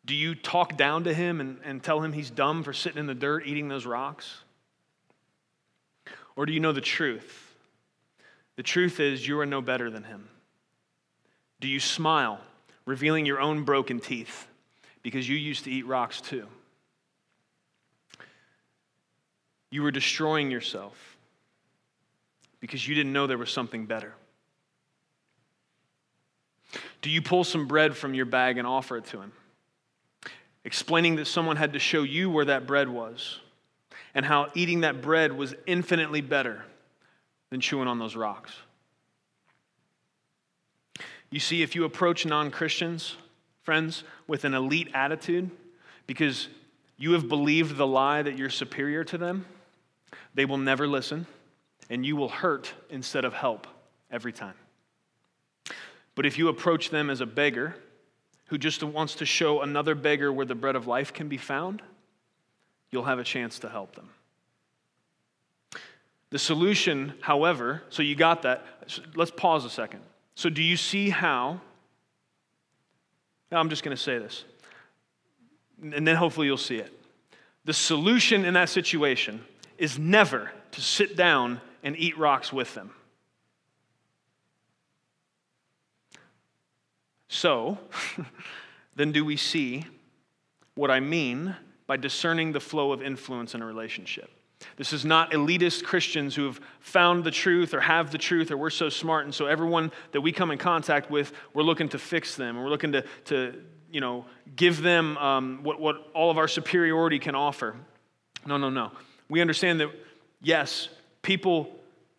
Do 0.04 0.14
you 0.14 0.34
talk 0.34 0.76
down 0.76 1.04
to 1.04 1.14
him 1.14 1.40
and, 1.40 1.58
and 1.64 1.82
tell 1.82 2.02
him 2.02 2.12
he's 2.12 2.28
dumb 2.28 2.64
for 2.64 2.72
sitting 2.72 2.98
in 2.98 3.06
the 3.06 3.14
dirt 3.14 3.46
eating 3.46 3.68
those 3.68 3.86
rocks? 3.86 4.38
Or 6.34 6.44
do 6.44 6.52
you 6.52 6.58
know 6.58 6.72
the 6.72 6.80
truth? 6.80 7.54
The 8.56 8.64
truth 8.64 8.98
is 8.98 9.26
you 9.26 9.38
are 9.38 9.46
no 9.46 9.62
better 9.62 9.88
than 9.88 10.02
him. 10.02 10.28
Do 11.60 11.68
you 11.68 11.78
smile, 11.78 12.40
revealing 12.84 13.26
your 13.26 13.40
own 13.40 13.62
broken 13.62 14.00
teeth 14.00 14.48
because 15.02 15.28
you 15.28 15.36
used 15.36 15.64
to 15.64 15.70
eat 15.70 15.86
rocks 15.86 16.20
too? 16.20 16.48
You 19.70 19.82
were 19.82 19.92
destroying 19.92 20.50
yourself 20.50 21.15
because 22.66 22.86
you 22.86 22.94
didn't 22.94 23.12
know 23.12 23.26
there 23.26 23.38
was 23.38 23.50
something 23.50 23.86
better. 23.86 24.14
Do 27.00 27.10
you 27.10 27.22
pull 27.22 27.44
some 27.44 27.66
bread 27.66 27.96
from 27.96 28.14
your 28.14 28.26
bag 28.26 28.58
and 28.58 28.66
offer 28.66 28.96
it 28.96 29.06
to 29.06 29.20
him? 29.20 29.32
explaining 30.66 31.14
that 31.14 31.26
someone 31.26 31.56
had 31.56 31.74
to 31.74 31.78
show 31.78 32.02
you 32.02 32.28
where 32.28 32.44
that 32.46 32.66
bread 32.66 32.88
was 32.88 33.38
and 34.16 34.26
how 34.26 34.48
eating 34.54 34.80
that 34.80 35.00
bread 35.00 35.32
was 35.32 35.54
infinitely 35.64 36.20
better 36.20 36.64
than 37.50 37.60
chewing 37.60 37.86
on 37.86 38.00
those 38.00 38.16
rocks. 38.16 38.52
You 41.30 41.38
see, 41.38 41.62
if 41.62 41.76
you 41.76 41.84
approach 41.84 42.26
non 42.26 42.50
Christians, 42.50 43.16
friends, 43.62 44.02
with 44.26 44.44
an 44.44 44.54
elite 44.54 44.88
attitude 44.92 45.50
because 46.08 46.48
you 46.96 47.12
have 47.12 47.28
believed 47.28 47.76
the 47.76 47.86
lie 47.86 48.22
that 48.22 48.36
you're 48.36 48.50
superior 48.50 49.04
to 49.04 49.18
them, 49.18 49.46
they 50.34 50.46
will 50.46 50.58
never 50.58 50.88
listen 50.88 51.26
and 51.90 52.04
you 52.04 52.16
will 52.16 52.28
hurt 52.28 52.72
instead 52.90 53.24
of 53.24 53.32
help 53.32 53.66
every 54.10 54.32
time. 54.32 54.54
But 56.14 56.26
if 56.26 56.38
you 56.38 56.48
approach 56.48 56.90
them 56.90 57.10
as 57.10 57.20
a 57.20 57.26
beggar, 57.26 57.76
who 58.46 58.58
just 58.58 58.82
wants 58.82 59.16
to 59.16 59.26
show 59.26 59.60
another 59.60 59.94
beggar 59.94 60.32
where 60.32 60.46
the 60.46 60.54
bread 60.54 60.76
of 60.76 60.86
life 60.86 61.12
can 61.12 61.28
be 61.28 61.36
found, 61.36 61.82
you'll 62.90 63.04
have 63.04 63.18
a 63.18 63.24
chance 63.24 63.58
to 63.60 63.68
help 63.68 63.94
them. 63.94 64.08
The 66.30 66.38
solution, 66.38 67.14
however, 67.20 67.82
so 67.88 68.02
you 68.02 68.14
got 68.14 68.42
that. 68.42 68.64
Let's 69.14 69.30
pause 69.30 69.64
a 69.64 69.70
second. 69.70 70.00
So, 70.34 70.48
do 70.48 70.62
you 70.62 70.76
see 70.76 71.08
how? 71.10 71.60
Now, 73.50 73.58
I'm 73.58 73.68
just 73.68 73.82
going 73.82 73.96
to 73.96 74.02
say 74.02 74.18
this, 74.18 74.44
and 75.80 76.06
then 76.06 76.16
hopefully 76.16 76.46
you'll 76.46 76.56
see 76.56 76.76
it. 76.76 76.92
The 77.64 77.72
solution 77.72 78.44
in 78.44 78.54
that 78.54 78.68
situation 78.68 79.44
is 79.78 79.98
never 79.98 80.50
to 80.72 80.80
sit 80.80 81.16
down 81.16 81.60
and 81.86 81.96
eat 81.96 82.18
rocks 82.18 82.52
with 82.52 82.74
them. 82.74 82.90
So, 87.28 87.78
then 88.96 89.12
do 89.12 89.24
we 89.24 89.36
see 89.36 89.84
what 90.74 90.90
I 90.90 90.98
mean 90.98 91.54
by 91.86 91.96
discerning 91.96 92.50
the 92.50 92.58
flow 92.58 92.90
of 92.90 93.02
influence 93.02 93.54
in 93.54 93.62
a 93.62 93.66
relationship? 93.66 94.28
This 94.76 94.92
is 94.92 95.04
not 95.04 95.30
elitist 95.30 95.84
Christians 95.84 96.34
who 96.34 96.46
have 96.46 96.58
found 96.80 97.22
the 97.22 97.30
truth 97.30 97.72
or 97.72 97.78
have 97.78 98.10
the 98.10 98.18
truth 98.18 98.50
or 98.50 98.56
we're 98.56 98.70
so 98.70 98.88
smart. 98.88 99.24
And 99.24 99.32
so 99.32 99.46
everyone 99.46 99.92
that 100.10 100.22
we 100.22 100.32
come 100.32 100.50
in 100.50 100.58
contact 100.58 101.08
with, 101.08 101.32
we're 101.54 101.62
looking 101.62 101.88
to 101.90 102.00
fix 102.00 102.34
them. 102.34 102.56
And 102.56 102.64
we're 102.64 102.70
looking 102.70 102.92
to, 102.92 103.04
to 103.26 103.62
you 103.92 104.00
know, 104.00 104.24
give 104.56 104.82
them 104.82 105.16
um, 105.18 105.60
what, 105.62 105.80
what 105.80 106.10
all 106.14 106.32
of 106.32 106.38
our 106.38 106.48
superiority 106.48 107.20
can 107.20 107.36
offer. 107.36 107.76
No, 108.44 108.56
no, 108.56 108.70
no. 108.70 108.90
We 109.28 109.40
understand 109.40 109.78
that, 109.78 109.90
yes, 110.42 110.88
people 111.22 111.75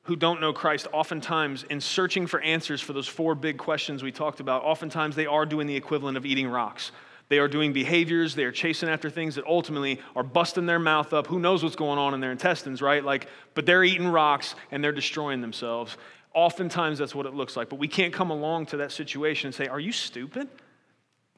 who 0.07 0.15
don't 0.15 0.39
know 0.39 0.53
Christ, 0.53 0.87
oftentimes, 0.93 1.63
in 1.63 1.81
searching 1.81 2.27
for 2.27 2.39
answers 2.39 2.81
for 2.81 2.93
those 2.93 3.09
four 3.09 3.35
big 3.35 3.57
questions 3.57 4.01
we 4.01 4.11
talked 4.13 4.39
about, 4.39 4.63
oftentimes 4.63 5.17
they 5.17 5.25
are 5.25 5.45
doing 5.45 5.67
the 5.67 5.75
equivalent 5.75 6.15
of 6.15 6.25
eating 6.25 6.47
rocks. 6.47 6.93
They 7.27 7.39
are 7.39 7.49
doing 7.49 7.73
behaviors, 7.73 8.33
they 8.33 8.45
are 8.45 8.53
chasing 8.53 8.87
after 8.87 9.09
things 9.09 9.35
that 9.35 9.45
ultimately 9.45 9.99
are 10.15 10.23
busting 10.23 10.65
their 10.65 10.79
mouth 10.79 11.11
up. 11.11 11.27
Who 11.27 11.39
knows 11.39 11.61
what's 11.61 11.75
going 11.75 11.99
on 11.99 12.13
in 12.13 12.21
their 12.21 12.31
intestines, 12.31 12.81
right? 12.81 13.03
Like, 13.03 13.27
but 13.53 13.65
they're 13.65 13.83
eating 13.83 14.07
rocks 14.07 14.55
and 14.71 14.81
they're 14.81 14.93
destroying 14.93 15.41
themselves. 15.41 15.97
Oftentimes 16.33 16.99
that's 16.99 17.13
what 17.13 17.25
it 17.25 17.33
looks 17.33 17.57
like. 17.57 17.67
But 17.67 17.77
we 17.79 17.89
can't 17.89 18.13
come 18.13 18.29
along 18.29 18.67
to 18.67 18.77
that 18.77 18.93
situation 18.93 19.47
and 19.47 19.55
say, 19.55 19.67
Are 19.67 19.79
you 19.79 19.91
stupid? 19.91 20.47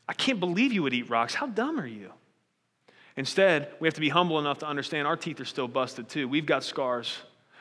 I 0.07 0.13
can't 0.13 0.39
believe 0.39 0.73
you 0.73 0.83
would 0.83 0.93
eat 0.93 1.09
rocks. 1.09 1.33
How 1.33 1.47
dumb 1.47 1.79
are 1.79 1.87
you? 1.87 2.11
Instead, 3.15 3.71
we 3.79 3.87
have 3.87 3.95
to 3.95 4.01
be 4.01 4.09
humble 4.09 4.37
enough 4.37 4.59
to 4.59 4.67
understand 4.67 5.07
our 5.07 5.17
teeth 5.17 5.39
are 5.39 5.45
still 5.45 5.67
busted 5.67 6.07
too. 6.07 6.27
We've 6.27 6.45
got 6.45 6.63
scars 6.63 7.17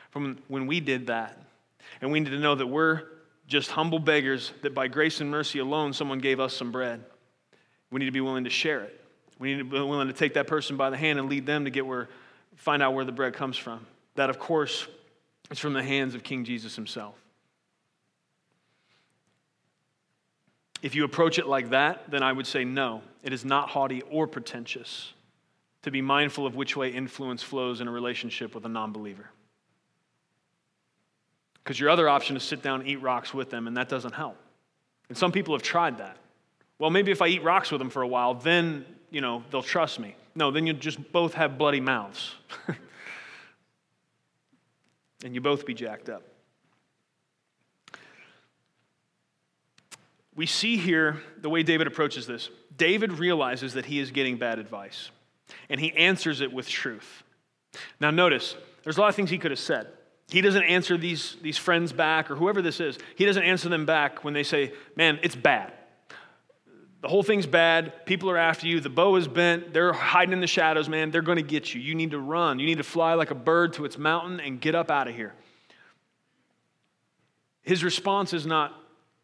from 0.09 0.37
when 0.47 0.67
we 0.67 0.79
did 0.79 1.07
that. 1.07 1.37
And 2.01 2.11
we 2.11 2.19
need 2.19 2.29
to 2.31 2.39
know 2.39 2.55
that 2.55 2.67
we're 2.67 3.03
just 3.47 3.71
humble 3.71 3.99
beggars, 3.99 4.51
that 4.61 4.73
by 4.73 4.87
grace 4.87 5.21
and 5.21 5.29
mercy 5.29 5.59
alone, 5.59 5.93
someone 5.93 6.19
gave 6.19 6.39
us 6.39 6.53
some 6.53 6.71
bread. 6.71 7.03
We 7.91 7.99
need 7.99 8.05
to 8.05 8.11
be 8.11 8.21
willing 8.21 8.43
to 8.43 8.49
share 8.49 8.81
it. 8.81 8.99
We 9.39 9.53
need 9.53 9.59
to 9.59 9.63
be 9.63 9.79
willing 9.79 10.07
to 10.07 10.13
take 10.13 10.35
that 10.35 10.47
person 10.47 10.77
by 10.77 10.89
the 10.89 10.97
hand 10.97 11.17
and 11.17 11.29
lead 11.29 11.45
them 11.45 11.65
to 11.65 11.71
get 11.71 11.85
where, 11.85 12.09
find 12.55 12.83
out 12.83 12.93
where 12.93 13.05
the 13.05 13.11
bread 13.11 13.33
comes 13.33 13.57
from. 13.57 13.85
That, 14.15 14.29
of 14.29 14.37
course, 14.37 14.87
is 15.49 15.57
from 15.57 15.73
the 15.73 15.83
hands 15.83 16.13
of 16.13 16.23
King 16.23 16.43
Jesus 16.43 16.75
himself. 16.75 17.15
If 20.81 20.95
you 20.95 21.03
approach 21.03 21.39
it 21.39 21.47
like 21.47 21.71
that, 21.71 22.09
then 22.09 22.23
I 22.23 22.31
would 22.31 22.47
say 22.47 22.63
no, 22.63 23.01
it 23.23 23.33
is 23.33 23.43
not 23.43 23.69
haughty 23.69 24.01
or 24.03 24.27
pretentious 24.27 25.13
to 25.81 25.91
be 25.91 26.01
mindful 26.01 26.45
of 26.45 26.55
which 26.55 26.75
way 26.75 26.89
influence 26.89 27.41
flows 27.41 27.81
in 27.81 27.87
a 27.87 27.91
relationship 27.91 28.53
with 28.53 28.65
a 28.65 28.69
non 28.69 28.91
believer. 28.91 29.29
Because 31.63 31.79
your 31.79 31.89
other 31.89 32.09
option 32.09 32.35
is 32.35 32.43
sit 32.43 32.61
down 32.61 32.81
and 32.81 32.89
eat 32.89 33.01
rocks 33.01 33.33
with 33.33 33.49
them, 33.49 33.67
and 33.67 33.77
that 33.77 33.89
doesn't 33.89 34.13
help. 34.13 34.37
And 35.09 35.17
some 35.17 35.31
people 35.31 35.53
have 35.53 35.63
tried 35.63 35.97
that. 35.97 36.17
Well, 36.77 36.89
maybe 36.89 37.11
if 37.11 37.21
I 37.21 37.27
eat 37.27 37.43
rocks 37.43 37.71
with 37.71 37.79
them 37.79 37.89
for 37.89 38.01
a 38.01 38.07
while, 38.07 38.33
then, 38.33 38.85
you 39.11 39.21
know, 39.21 39.43
they'll 39.51 39.61
trust 39.61 39.99
me. 39.99 40.15
No, 40.35 40.51
then 40.51 40.65
you 40.65 40.73
just 40.73 41.11
both 41.11 41.33
have 41.33 41.57
bloody 41.57 41.81
mouths. 41.81 42.33
and 45.23 45.35
you 45.35 45.41
both 45.41 45.65
be 45.65 45.73
jacked 45.73 46.09
up. 46.09 46.23
We 50.35 50.45
see 50.45 50.77
here 50.77 51.21
the 51.41 51.49
way 51.49 51.63
David 51.63 51.87
approaches 51.87 52.25
this. 52.25 52.49
David 52.77 53.11
realizes 53.13 53.73
that 53.73 53.85
he 53.85 53.99
is 53.99 54.11
getting 54.11 54.37
bad 54.37 54.57
advice, 54.57 55.09
and 55.69 55.81
he 55.81 55.91
answers 55.93 56.39
it 56.39 56.53
with 56.53 56.69
truth. 56.69 57.23
Now, 57.99 58.09
notice, 58.09 58.55
there's 58.83 58.97
a 58.97 59.01
lot 59.01 59.09
of 59.09 59.15
things 59.15 59.29
he 59.29 59.37
could 59.37 59.51
have 59.51 59.59
said. 59.59 59.87
He 60.29 60.41
doesn't 60.41 60.63
answer 60.63 60.97
these, 60.97 61.37
these 61.41 61.57
friends 61.57 61.91
back 61.91 62.29
or 62.29 62.35
whoever 62.35 62.61
this 62.61 62.79
is. 62.79 62.97
He 63.15 63.25
doesn't 63.25 63.43
answer 63.43 63.67
them 63.69 63.85
back 63.85 64.23
when 64.23 64.33
they 64.33 64.43
say, 64.43 64.73
Man, 64.95 65.19
it's 65.23 65.35
bad. 65.35 65.73
The 67.01 67.07
whole 67.07 67.23
thing's 67.23 67.47
bad. 67.47 68.05
People 68.05 68.29
are 68.29 68.37
after 68.37 68.67
you. 68.67 68.81
The 68.81 68.89
bow 68.89 69.15
is 69.15 69.27
bent. 69.27 69.73
They're 69.73 69.93
hiding 69.93 70.33
in 70.33 70.41
the 70.41 70.47
shadows, 70.47 70.89
man. 70.89 71.11
They're 71.11 71.21
going 71.21 71.37
to 71.37 71.41
get 71.41 71.73
you. 71.73 71.79
You 71.79 71.95
need 71.95 72.11
to 72.11 72.19
run. 72.19 72.59
You 72.59 72.65
need 72.65 72.77
to 72.77 72.83
fly 72.83 73.13
like 73.13 73.31
a 73.31 73.35
bird 73.35 73.73
to 73.73 73.85
its 73.85 73.97
mountain 73.97 74.39
and 74.39 74.59
get 74.59 74.75
up 74.75 74.91
out 74.91 75.07
of 75.07 75.15
here. 75.15 75.33
His 77.61 77.83
response 77.83 78.33
is 78.33 78.45
not, 78.45 78.75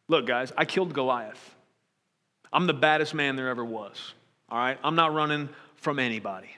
Look, 0.07 0.27
guys, 0.27 0.53
I 0.55 0.65
killed 0.65 0.93
Goliath. 0.93 1.55
I'm 2.53 2.67
the 2.67 2.73
baddest 2.73 3.13
man 3.13 3.35
there 3.35 3.49
ever 3.49 3.65
was. 3.65 4.13
All 4.49 4.57
right? 4.57 4.77
I'm 4.83 4.95
not 4.95 5.13
running 5.13 5.49
from 5.75 5.99
anybody. 5.99 6.55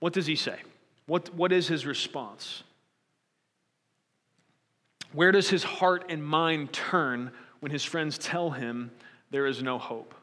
What 0.00 0.12
does 0.12 0.26
he 0.26 0.36
say? 0.36 0.58
What, 1.06 1.32
what 1.34 1.52
is 1.52 1.68
his 1.68 1.86
response? 1.86 2.64
Where 5.16 5.32
does 5.32 5.48
his 5.48 5.64
heart 5.64 6.04
and 6.10 6.22
mind 6.22 6.74
turn 6.74 7.30
when 7.60 7.72
his 7.72 7.82
friends 7.82 8.18
tell 8.18 8.50
him 8.50 8.90
there 9.30 9.46
is 9.46 9.62
no 9.62 9.78
hope? 9.78 10.14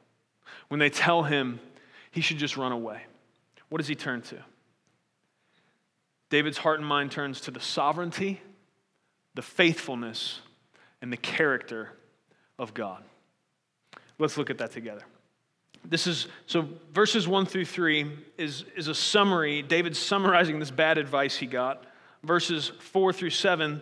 When 0.68 0.80
they 0.80 0.92
tell 0.92 1.24
him 1.24 1.60
he 2.12 2.22
should 2.22 2.38
just 2.38 2.58
run 2.58 2.72
away? 2.72 3.02
What 3.70 3.80
does 3.80 3.88
he 3.88 3.96
turn 3.96 4.22
to? 4.22 4.38
David's 6.30 6.60
heart 6.60 6.80
and 6.80 6.88
mind 6.88 7.12
turns 7.12 7.42
to 7.42 7.50
the 7.50 7.60
sovereignty, 7.60 8.40
the 9.34 9.42
faithfulness, 9.42 10.42
and 11.02 11.12
the 11.12 11.18
character 11.18 11.90
of 12.60 12.76
God. 12.76 13.04
Let's 14.20 14.38
look 14.38 14.52
at 14.52 14.60
that 14.60 14.74
together. 14.74 15.02
This 15.84 16.06
is 16.06 16.28
so 16.46 16.70
verses 16.94 17.28
1 17.28 17.48
through 17.48 17.66
3 17.66 18.12
is, 18.38 18.66
is 18.78 18.90
a 18.90 18.96
summary. 18.96 19.64
David's 19.64 19.98
summarizing 19.98 20.60
this 20.60 20.70
bad 20.70 21.00
advice 21.00 21.36
he 21.36 21.48
got. 21.48 21.84
Verses 22.24 22.72
4 22.80 23.12
through 23.12 23.32
7 23.32 23.82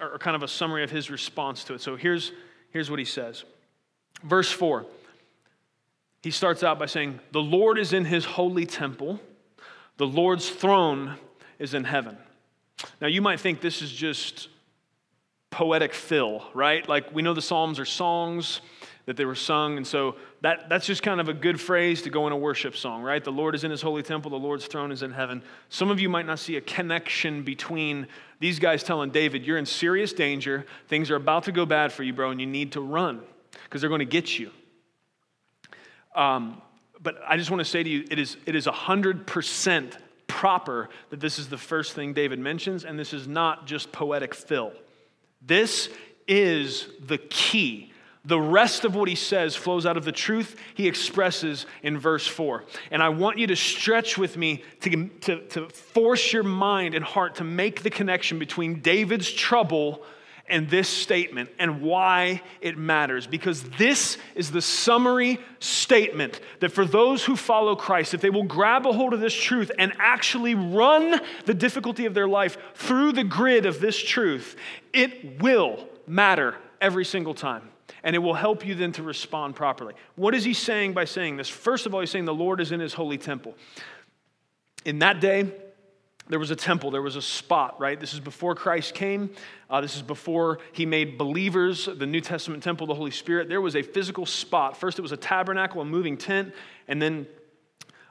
are 0.00 0.18
kind 0.18 0.36
of 0.36 0.42
a 0.42 0.48
summary 0.48 0.84
of 0.84 0.90
his 0.90 1.10
response 1.10 1.64
to 1.64 1.74
it. 1.74 1.80
So 1.80 1.96
here's, 1.96 2.32
here's 2.70 2.90
what 2.90 2.98
he 2.98 3.04
says. 3.04 3.44
Verse 4.22 4.50
4, 4.50 4.86
he 6.22 6.30
starts 6.30 6.62
out 6.62 6.78
by 6.78 6.86
saying, 6.86 7.20
The 7.32 7.42
Lord 7.42 7.78
is 7.78 7.92
in 7.92 8.04
his 8.04 8.24
holy 8.24 8.66
temple, 8.66 9.20
the 9.96 10.06
Lord's 10.06 10.48
throne 10.48 11.16
is 11.58 11.74
in 11.74 11.84
heaven. 11.84 12.16
Now, 13.00 13.06
you 13.06 13.22
might 13.22 13.40
think 13.40 13.60
this 13.60 13.80
is 13.80 13.90
just 13.90 14.48
poetic 15.50 15.94
fill, 15.94 16.44
right? 16.52 16.86
Like 16.86 17.14
we 17.14 17.22
know 17.22 17.32
the 17.32 17.42
Psalms 17.42 17.78
are 17.78 17.86
songs 17.86 18.60
that 19.06 19.16
they 19.16 19.24
were 19.24 19.36
sung, 19.36 19.76
and 19.76 19.86
so 19.86 20.16
that, 20.42 20.68
that's 20.68 20.86
just 20.86 21.02
kind 21.02 21.20
of 21.20 21.28
a 21.28 21.32
good 21.32 21.60
phrase 21.60 22.02
to 22.02 22.10
go 22.10 22.26
in 22.26 22.32
a 22.32 22.36
worship 22.36 22.76
song, 22.76 23.02
right? 23.02 23.22
The 23.22 23.32
Lord 23.32 23.54
is 23.54 23.64
in 23.64 23.70
his 23.70 23.80
holy 23.80 24.02
temple, 24.02 24.30
the 24.30 24.36
Lord's 24.36 24.66
throne 24.66 24.92
is 24.92 25.02
in 25.02 25.12
heaven. 25.12 25.42
Some 25.68 25.90
of 25.90 26.00
you 26.00 26.08
might 26.08 26.26
not 26.26 26.40
see 26.40 26.56
a 26.56 26.60
connection 26.60 27.44
between 27.44 28.08
these 28.40 28.58
guys 28.58 28.82
telling 28.82 29.10
David, 29.10 29.46
You're 29.46 29.58
in 29.58 29.66
serious 29.66 30.12
danger, 30.12 30.66
things 30.88 31.10
are 31.10 31.16
about 31.16 31.44
to 31.44 31.52
go 31.52 31.64
bad 31.64 31.92
for 31.92 32.02
you, 32.02 32.12
bro, 32.12 32.30
and 32.30 32.40
you 32.40 32.46
need 32.46 32.72
to 32.72 32.80
run 32.80 33.22
because 33.64 33.80
they're 33.80 33.90
going 33.90 34.00
to 34.00 34.04
get 34.04 34.38
you. 34.38 34.50
Um, 36.14 36.60
but 37.00 37.20
I 37.26 37.36
just 37.36 37.50
want 37.50 37.60
to 37.60 37.64
say 37.64 37.82
to 37.82 37.88
you, 37.88 38.04
it 38.10 38.18
is, 38.18 38.36
it 38.46 38.56
is 38.56 38.66
100% 38.66 39.96
proper 40.26 40.88
that 41.10 41.20
this 41.20 41.38
is 41.38 41.48
the 41.48 41.58
first 41.58 41.92
thing 41.92 42.12
David 42.12 42.38
mentions, 42.38 42.84
and 42.84 42.98
this 42.98 43.12
is 43.12 43.28
not 43.28 43.66
just 43.66 43.92
poetic 43.92 44.34
fill. 44.34 44.72
This 45.40 45.88
is 46.26 46.88
the 47.06 47.18
key. 47.18 47.92
The 48.26 48.40
rest 48.40 48.84
of 48.84 48.96
what 48.96 49.08
he 49.08 49.14
says 49.14 49.54
flows 49.54 49.86
out 49.86 49.96
of 49.96 50.04
the 50.04 50.10
truth 50.10 50.56
he 50.74 50.88
expresses 50.88 51.64
in 51.84 51.96
verse 51.96 52.26
4. 52.26 52.64
And 52.90 53.00
I 53.00 53.08
want 53.10 53.38
you 53.38 53.46
to 53.46 53.56
stretch 53.56 54.18
with 54.18 54.36
me 54.36 54.64
to, 54.80 55.08
to, 55.20 55.40
to 55.48 55.68
force 55.68 56.32
your 56.32 56.42
mind 56.42 56.96
and 56.96 57.04
heart 57.04 57.36
to 57.36 57.44
make 57.44 57.84
the 57.84 57.90
connection 57.90 58.40
between 58.40 58.80
David's 58.80 59.30
trouble 59.30 60.02
and 60.48 60.68
this 60.68 60.88
statement 60.88 61.50
and 61.60 61.80
why 61.80 62.42
it 62.60 62.76
matters. 62.76 63.28
Because 63.28 63.62
this 63.62 64.18
is 64.34 64.50
the 64.50 64.62
summary 64.62 65.38
statement 65.60 66.40
that 66.58 66.72
for 66.72 66.84
those 66.84 67.24
who 67.24 67.36
follow 67.36 67.76
Christ, 67.76 68.12
if 68.12 68.20
they 68.20 68.30
will 68.30 68.44
grab 68.44 68.86
a 68.86 68.92
hold 68.92 69.14
of 69.14 69.20
this 69.20 69.34
truth 69.34 69.70
and 69.78 69.92
actually 70.00 70.56
run 70.56 71.20
the 71.44 71.54
difficulty 71.54 72.06
of 72.06 72.14
their 72.14 72.28
life 72.28 72.58
through 72.74 73.12
the 73.12 73.24
grid 73.24 73.66
of 73.66 73.80
this 73.80 73.96
truth, 73.96 74.56
it 74.92 75.40
will 75.40 75.86
matter 76.08 76.56
every 76.80 77.04
single 77.04 77.34
time. 77.34 77.70
And 78.02 78.14
it 78.14 78.20
will 78.20 78.34
help 78.34 78.66
you 78.66 78.74
then 78.74 78.92
to 78.92 79.02
respond 79.02 79.56
properly. 79.56 79.94
What 80.14 80.34
is 80.34 80.44
he 80.44 80.54
saying 80.54 80.92
by 80.92 81.04
saying 81.04 81.36
this? 81.36 81.48
First 81.48 81.86
of 81.86 81.94
all, 81.94 82.00
he's 82.00 82.10
saying 82.10 82.24
the 82.24 82.34
Lord 82.34 82.60
is 82.60 82.72
in 82.72 82.80
his 82.80 82.94
holy 82.94 83.18
temple. 83.18 83.54
In 84.84 85.00
that 85.00 85.20
day, 85.20 85.52
there 86.28 86.38
was 86.38 86.50
a 86.50 86.56
temple, 86.56 86.90
there 86.90 87.02
was 87.02 87.16
a 87.16 87.22
spot, 87.22 87.78
right? 87.78 87.98
This 87.98 88.12
is 88.12 88.20
before 88.20 88.54
Christ 88.54 88.94
came. 88.94 89.30
Uh, 89.70 89.80
this 89.80 89.94
is 89.94 90.02
before 90.02 90.58
he 90.72 90.84
made 90.84 91.18
believers 91.18 91.86
the 91.86 92.06
New 92.06 92.20
Testament 92.20 92.62
temple, 92.62 92.86
the 92.86 92.94
Holy 92.94 93.12
Spirit. 93.12 93.48
There 93.48 93.60
was 93.60 93.76
a 93.76 93.82
physical 93.82 94.26
spot. 94.26 94.76
First, 94.76 94.98
it 94.98 95.02
was 95.02 95.12
a 95.12 95.16
tabernacle, 95.16 95.80
a 95.80 95.84
moving 95.84 96.16
tent, 96.16 96.52
and 96.88 97.00
then 97.00 97.28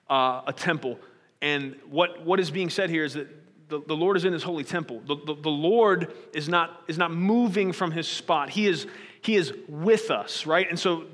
uh, 0.10 0.44
a 0.48 0.54
temple. 0.54 0.98
And 1.42 1.76
what, 1.90 2.26
what 2.26 2.40
is 2.40 2.50
being 2.52 2.70
said 2.70 2.90
here 2.90 3.04
is 3.04 3.16
that 3.16 3.28
the, 3.68 3.82
the 3.86 3.96
Lord 3.96 4.16
is 4.16 4.24
in 4.24 4.32
his 4.32 4.44
holy 4.44 4.64
temple. 4.64 5.02
The, 5.06 5.16
the, 5.26 5.36
the 5.36 5.50
Lord 5.50 6.14
is 6.34 6.48
not, 6.48 6.84
is 6.88 6.98
not 6.98 7.12
moving 7.12 7.72
from 7.74 7.92
his 7.92 8.08
spot. 8.08 8.50
He 8.50 8.68
is, 8.68 8.88
he 9.26 9.36
is 9.36 9.54
with 9.68 10.12
us, 10.12 10.46
right? 10.46 10.70
And 10.70 10.80
so 10.80 11.06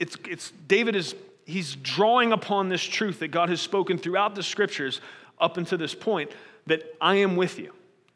it's, 0.00 0.16
it's, 0.28 0.52
David 0.66 0.96
is 0.96 1.14
he's 1.46 1.76
drawing 1.76 2.32
upon 2.32 2.68
this 2.68 2.82
truth 2.82 3.20
that 3.20 3.28
God 3.28 3.48
has 3.48 3.60
spoken 3.60 3.96
throughout 3.96 4.34
the 4.34 4.42
scriptures 4.42 5.00
up 5.38 5.56
until 5.56 5.78
this 5.78 5.94
point 5.94 6.32
that 6.66 6.82
I 7.00 7.16
am 7.16 7.36
with 7.36 7.58
you. 7.58 7.72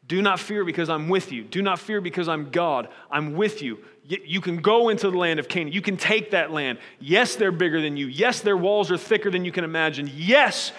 Do 0.07 0.21
not 0.21 0.39
fear 0.39 0.65
because 0.65 0.89
I'm 0.89 1.07
with 1.07 1.31
you. 1.31 1.43
Do 1.43 1.61
not 1.61 1.79
fear 1.79 2.01
because 2.01 2.27
I'm 2.27 2.49
God. 2.49 2.89
I'm 3.11 3.35
with 3.35 3.61
you. 3.61 3.79
You 4.03 4.41
can 4.41 4.57
go 4.57 4.89
into 4.89 5.11
the 5.11 5.17
land 5.17 5.39
of 5.39 5.47
Canaan. 5.47 5.71
You 5.71 5.83
can 5.83 5.95
take 5.95 6.31
that 6.31 6.51
land. 6.51 6.79
Yes, 6.99 7.35
they're 7.35 7.51
bigger 7.51 7.79
than 7.79 7.95
you. 7.95 8.07
Yes, 8.07 8.41
their 8.41 8.57
walls 8.57 8.91
are 8.91 8.97
thicker 8.97 9.29
than 9.29 9.45
you 9.45 9.51
can 9.51 9.63
imagine. 9.63 10.09
Yes, 10.11 10.71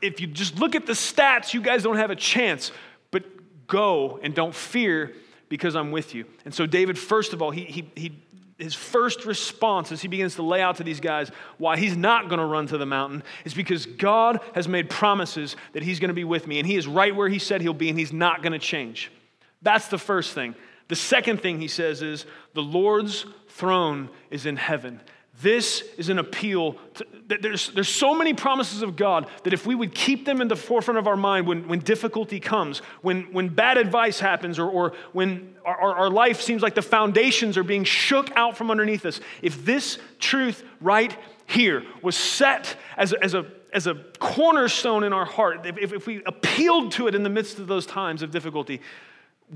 if 0.00 0.20
you 0.20 0.26
just 0.26 0.58
look 0.58 0.74
at 0.74 0.84
the 0.84 0.92
stats, 0.92 1.54
you 1.54 1.62
guys 1.62 1.84
don't 1.84 1.98
have 1.98 2.10
a 2.10 2.16
chance. 2.16 2.72
But 3.12 3.22
go 3.68 4.18
and 4.22 4.34
don't 4.34 4.54
fear 4.54 5.14
because 5.52 5.76
I'm 5.76 5.90
with 5.90 6.14
you. 6.14 6.24
And 6.46 6.54
so, 6.54 6.64
David, 6.64 6.98
first 6.98 7.34
of 7.34 7.42
all, 7.42 7.50
he, 7.50 7.64
he, 7.64 7.90
he 7.94 8.22
his 8.56 8.74
first 8.74 9.26
response 9.26 9.92
as 9.92 10.00
he 10.00 10.08
begins 10.08 10.36
to 10.36 10.42
lay 10.42 10.62
out 10.62 10.76
to 10.76 10.82
these 10.82 10.98
guys 10.98 11.30
why 11.58 11.76
he's 11.76 11.94
not 11.94 12.30
going 12.30 12.38
to 12.38 12.46
run 12.46 12.66
to 12.68 12.78
the 12.78 12.86
mountain 12.86 13.22
is 13.44 13.52
because 13.52 13.84
God 13.84 14.40
has 14.54 14.66
made 14.66 14.88
promises 14.88 15.54
that 15.74 15.82
he's 15.82 16.00
going 16.00 16.08
to 16.08 16.14
be 16.14 16.24
with 16.24 16.46
me 16.46 16.58
and 16.58 16.66
he 16.66 16.76
is 16.76 16.86
right 16.86 17.14
where 17.14 17.28
he 17.28 17.38
said 17.38 17.60
he'll 17.60 17.74
be 17.74 17.90
and 17.90 17.98
he's 17.98 18.14
not 18.14 18.40
going 18.42 18.54
to 18.54 18.58
change. 18.58 19.12
That's 19.60 19.88
the 19.88 19.98
first 19.98 20.32
thing. 20.32 20.54
The 20.88 20.96
second 20.96 21.42
thing 21.42 21.60
he 21.60 21.68
says 21.68 22.00
is 22.00 22.24
the 22.54 22.62
Lord's 22.62 23.26
throne 23.48 24.08
is 24.30 24.46
in 24.46 24.56
heaven. 24.56 25.02
This 25.40 25.82
is 25.96 26.08
an 26.08 26.18
appeal. 26.18 26.76
To, 26.94 27.06
there's, 27.26 27.70
there's 27.70 27.88
so 27.88 28.14
many 28.14 28.34
promises 28.34 28.82
of 28.82 28.96
God 28.96 29.28
that 29.44 29.54
if 29.54 29.66
we 29.66 29.74
would 29.74 29.94
keep 29.94 30.26
them 30.26 30.40
in 30.40 30.48
the 30.48 30.56
forefront 30.56 30.98
of 30.98 31.06
our 31.06 31.16
mind 31.16 31.46
when, 31.46 31.66
when 31.68 31.78
difficulty 31.78 32.38
comes, 32.38 32.78
when, 33.00 33.32
when 33.32 33.48
bad 33.48 33.78
advice 33.78 34.20
happens, 34.20 34.58
or, 34.58 34.68
or 34.68 34.92
when 35.12 35.54
our, 35.64 35.94
our 35.94 36.10
life 36.10 36.40
seems 36.42 36.62
like 36.62 36.74
the 36.74 36.82
foundations 36.82 37.56
are 37.56 37.64
being 37.64 37.84
shook 37.84 38.30
out 38.36 38.56
from 38.56 38.70
underneath 38.70 39.06
us, 39.06 39.20
if 39.40 39.64
this 39.64 39.98
truth 40.18 40.64
right 40.80 41.16
here 41.46 41.82
was 42.02 42.16
set 42.16 42.76
as 42.96 43.12
a, 43.12 43.24
as 43.24 43.34
a, 43.34 43.46
as 43.72 43.86
a 43.86 43.94
cornerstone 44.18 45.02
in 45.02 45.12
our 45.14 45.24
heart, 45.24 45.64
if, 45.64 45.92
if 45.92 46.06
we 46.06 46.22
appealed 46.24 46.92
to 46.92 47.08
it 47.08 47.14
in 47.14 47.22
the 47.22 47.30
midst 47.30 47.58
of 47.58 47.66
those 47.66 47.86
times 47.86 48.22
of 48.22 48.30
difficulty, 48.30 48.80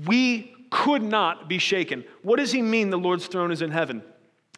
we 0.05 0.55
could 0.71 1.03
not 1.03 1.47
be 1.47 1.59
shaken. 1.59 2.03
What 2.23 2.37
does 2.37 2.51
he 2.51 2.61
mean 2.61 2.89
the 2.89 2.97
Lord's 2.97 3.27
throne 3.27 3.51
is 3.51 3.61
in 3.61 3.71
heaven? 3.71 4.01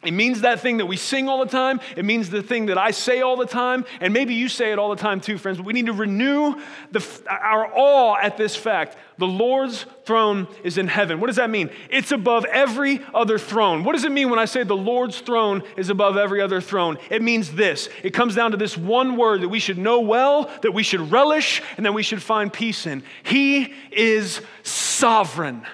It 0.02 0.12
means 0.12 0.40
that 0.40 0.60
thing 0.60 0.78
that 0.78 0.86
we 0.86 0.96
sing 0.96 1.28
all 1.28 1.44
the 1.44 1.50
time. 1.50 1.78
It 1.94 2.06
means 2.06 2.30
the 2.30 2.42
thing 2.42 2.66
that 2.66 2.78
I 2.78 2.90
say 2.90 3.20
all 3.20 3.36
the 3.36 3.44
time. 3.44 3.84
And 4.00 4.14
maybe 4.14 4.32
you 4.32 4.48
say 4.48 4.72
it 4.72 4.78
all 4.78 4.88
the 4.88 4.96
time 4.96 5.20
too, 5.20 5.36
friends. 5.36 5.58
But 5.58 5.66
we 5.66 5.74
need 5.74 5.86
to 5.86 5.92
renew 5.92 6.54
the, 6.90 7.06
our 7.28 7.70
awe 7.74 8.16
at 8.16 8.38
this 8.38 8.56
fact. 8.56 8.96
The 9.18 9.26
Lord's 9.26 9.84
throne 10.06 10.48
is 10.64 10.78
in 10.78 10.88
heaven. 10.88 11.20
What 11.20 11.26
does 11.26 11.36
that 11.36 11.50
mean? 11.50 11.68
It's 11.90 12.12
above 12.12 12.46
every 12.46 13.04
other 13.12 13.38
throne. 13.38 13.84
What 13.84 13.92
does 13.92 14.04
it 14.04 14.12
mean 14.12 14.30
when 14.30 14.38
I 14.38 14.46
say 14.46 14.62
the 14.62 14.74
Lord's 14.74 15.20
throne 15.20 15.62
is 15.76 15.90
above 15.90 16.16
every 16.16 16.40
other 16.40 16.62
throne? 16.62 16.96
It 17.10 17.20
means 17.20 17.52
this 17.52 17.90
it 18.02 18.14
comes 18.14 18.34
down 18.34 18.52
to 18.52 18.56
this 18.56 18.78
one 18.78 19.18
word 19.18 19.42
that 19.42 19.50
we 19.50 19.58
should 19.58 19.76
know 19.76 20.00
well, 20.00 20.50
that 20.62 20.72
we 20.72 20.82
should 20.82 21.12
relish, 21.12 21.60
and 21.76 21.84
that 21.84 21.92
we 21.92 22.02
should 22.02 22.22
find 22.22 22.50
peace 22.50 22.86
in. 22.86 23.02
He 23.22 23.74
is 23.92 24.40
sovereign. 24.62 25.66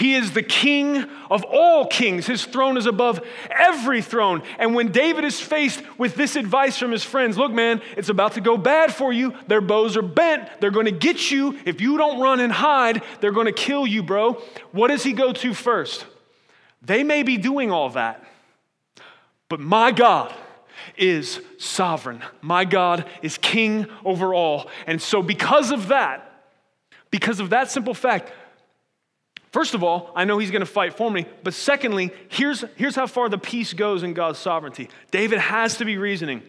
He 0.00 0.14
is 0.14 0.32
the 0.32 0.42
king 0.42 1.04
of 1.30 1.44
all 1.44 1.86
kings. 1.86 2.26
His 2.26 2.46
throne 2.46 2.78
is 2.78 2.86
above 2.86 3.20
every 3.50 4.00
throne. 4.00 4.42
And 4.58 4.74
when 4.74 4.92
David 4.92 5.26
is 5.26 5.38
faced 5.38 5.82
with 5.98 6.14
this 6.14 6.36
advice 6.36 6.78
from 6.78 6.90
his 6.90 7.04
friends 7.04 7.36
look, 7.36 7.52
man, 7.52 7.82
it's 7.98 8.08
about 8.08 8.32
to 8.32 8.40
go 8.40 8.56
bad 8.56 8.94
for 8.94 9.12
you. 9.12 9.34
Their 9.46 9.60
bows 9.60 9.98
are 9.98 10.02
bent. 10.02 10.48
They're 10.58 10.70
going 10.70 10.86
to 10.86 10.90
get 10.90 11.30
you. 11.30 11.58
If 11.66 11.82
you 11.82 11.98
don't 11.98 12.18
run 12.18 12.40
and 12.40 12.50
hide, 12.50 13.02
they're 13.20 13.30
going 13.30 13.44
to 13.44 13.52
kill 13.52 13.86
you, 13.86 14.02
bro. 14.02 14.42
What 14.72 14.88
does 14.88 15.02
he 15.02 15.12
go 15.12 15.34
to 15.34 15.52
first? 15.52 16.06
They 16.80 17.04
may 17.04 17.22
be 17.22 17.36
doing 17.36 17.70
all 17.70 17.90
that, 17.90 18.24
but 19.50 19.60
my 19.60 19.92
God 19.92 20.32
is 20.96 21.42
sovereign. 21.58 22.22
My 22.40 22.64
God 22.64 23.04
is 23.20 23.36
king 23.36 23.86
over 24.02 24.32
all. 24.32 24.70
And 24.86 25.02
so, 25.02 25.22
because 25.22 25.70
of 25.70 25.88
that, 25.88 26.26
because 27.10 27.38
of 27.38 27.50
that 27.50 27.70
simple 27.70 27.92
fact, 27.92 28.32
First 29.52 29.74
of 29.74 29.82
all, 29.82 30.12
I 30.14 30.24
know 30.24 30.38
he's 30.38 30.50
going 30.50 30.60
to 30.60 30.66
fight 30.66 30.94
for 30.94 31.10
me. 31.10 31.26
But 31.42 31.54
secondly, 31.54 32.12
here's, 32.28 32.64
here's 32.76 32.94
how 32.94 33.06
far 33.06 33.28
the 33.28 33.38
peace 33.38 33.72
goes 33.72 34.02
in 34.02 34.14
God's 34.14 34.38
sovereignty. 34.38 34.88
David 35.10 35.40
has 35.40 35.78
to 35.78 35.84
be 35.84 35.98
reasoning. 35.98 36.42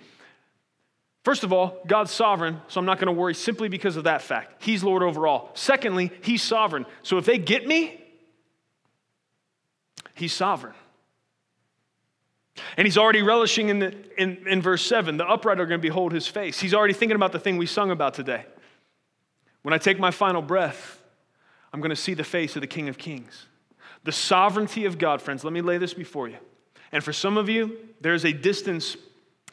First 1.24 1.44
of 1.44 1.54
all, 1.54 1.80
God's 1.86 2.12
sovereign, 2.12 2.62
so 2.68 2.80
I'm 2.80 2.86
not 2.86 3.00
going 3.00 3.08
to 3.08 3.20
worry 3.20 3.36
simply 3.36 3.70
because 3.70 3.96
of 3.96 4.06
that 4.06 4.22
fact. 4.22 4.64
He's 4.64 4.84
Lord 4.84 5.04
over 5.04 5.28
all. 5.28 5.52
Secondly, 5.54 6.12
he's 6.22 6.42
sovereign. 6.42 6.86
So 7.04 7.18
if 7.18 7.26
they 7.26 7.38
get 7.38 7.68
me, 7.68 8.04
he's 10.16 10.34
sovereign. 10.34 10.74
And 12.78 12.86
he's 12.86 12.98
already 12.98 13.22
relishing 13.22 13.70
in, 13.70 13.80
the, 13.80 13.96
in, 14.18 14.48
in 14.48 14.62
verse 14.62 14.86
7 14.86 15.18
the 15.18 15.28
upright 15.28 15.60
are 15.60 15.66
going 15.66 15.80
to 15.80 15.88
behold 15.88 16.12
his 16.12 16.28
face. 16.28 16.60
He's 16.60 16.74
already 16.74 16.94
thinking 16.94 17.16
about 17.16 17.32
the 17.32 17.40
thing 17.40 17.58
we 17.58 17.66
sung 17.66 17.92
about 17.92 18.14
today. 18.14 18.46
When 19.62 19.74
I 19.74 19.78
take 19.78 20.00
my 20.00 20.12
final 20.12 20.42
breath, 20.42 21.01
I'm 21.74 21.80
going 21.80 21.92
to 21.92 21.96
see 21.96 22.14
the 22.14 22.24
face 22.24 22.56
of 22.56 22.62
the 22.62 22.68
King 22.68 22.90
of 22.90 22.98
Kings. 22.98 23.48
The 24.04 24.12
sovereignty 24.12 24.86
of 24.86 24.98
God, 24.98 25.22
friends, 25.22 25.44
let 25.44 25.54
me 25.54 25.62
lay 25.62 25.78
this 25.78 25.94
before 25.94 26.28
you. 26.28 26.38
And 26.92 27.04
for 27.04 27.14
some 27.14 27.38
of 27.38 27.50
you, 27.50 27.78
there's 28.02 28.26
a 28.26 28.34
distance 28.34 28.98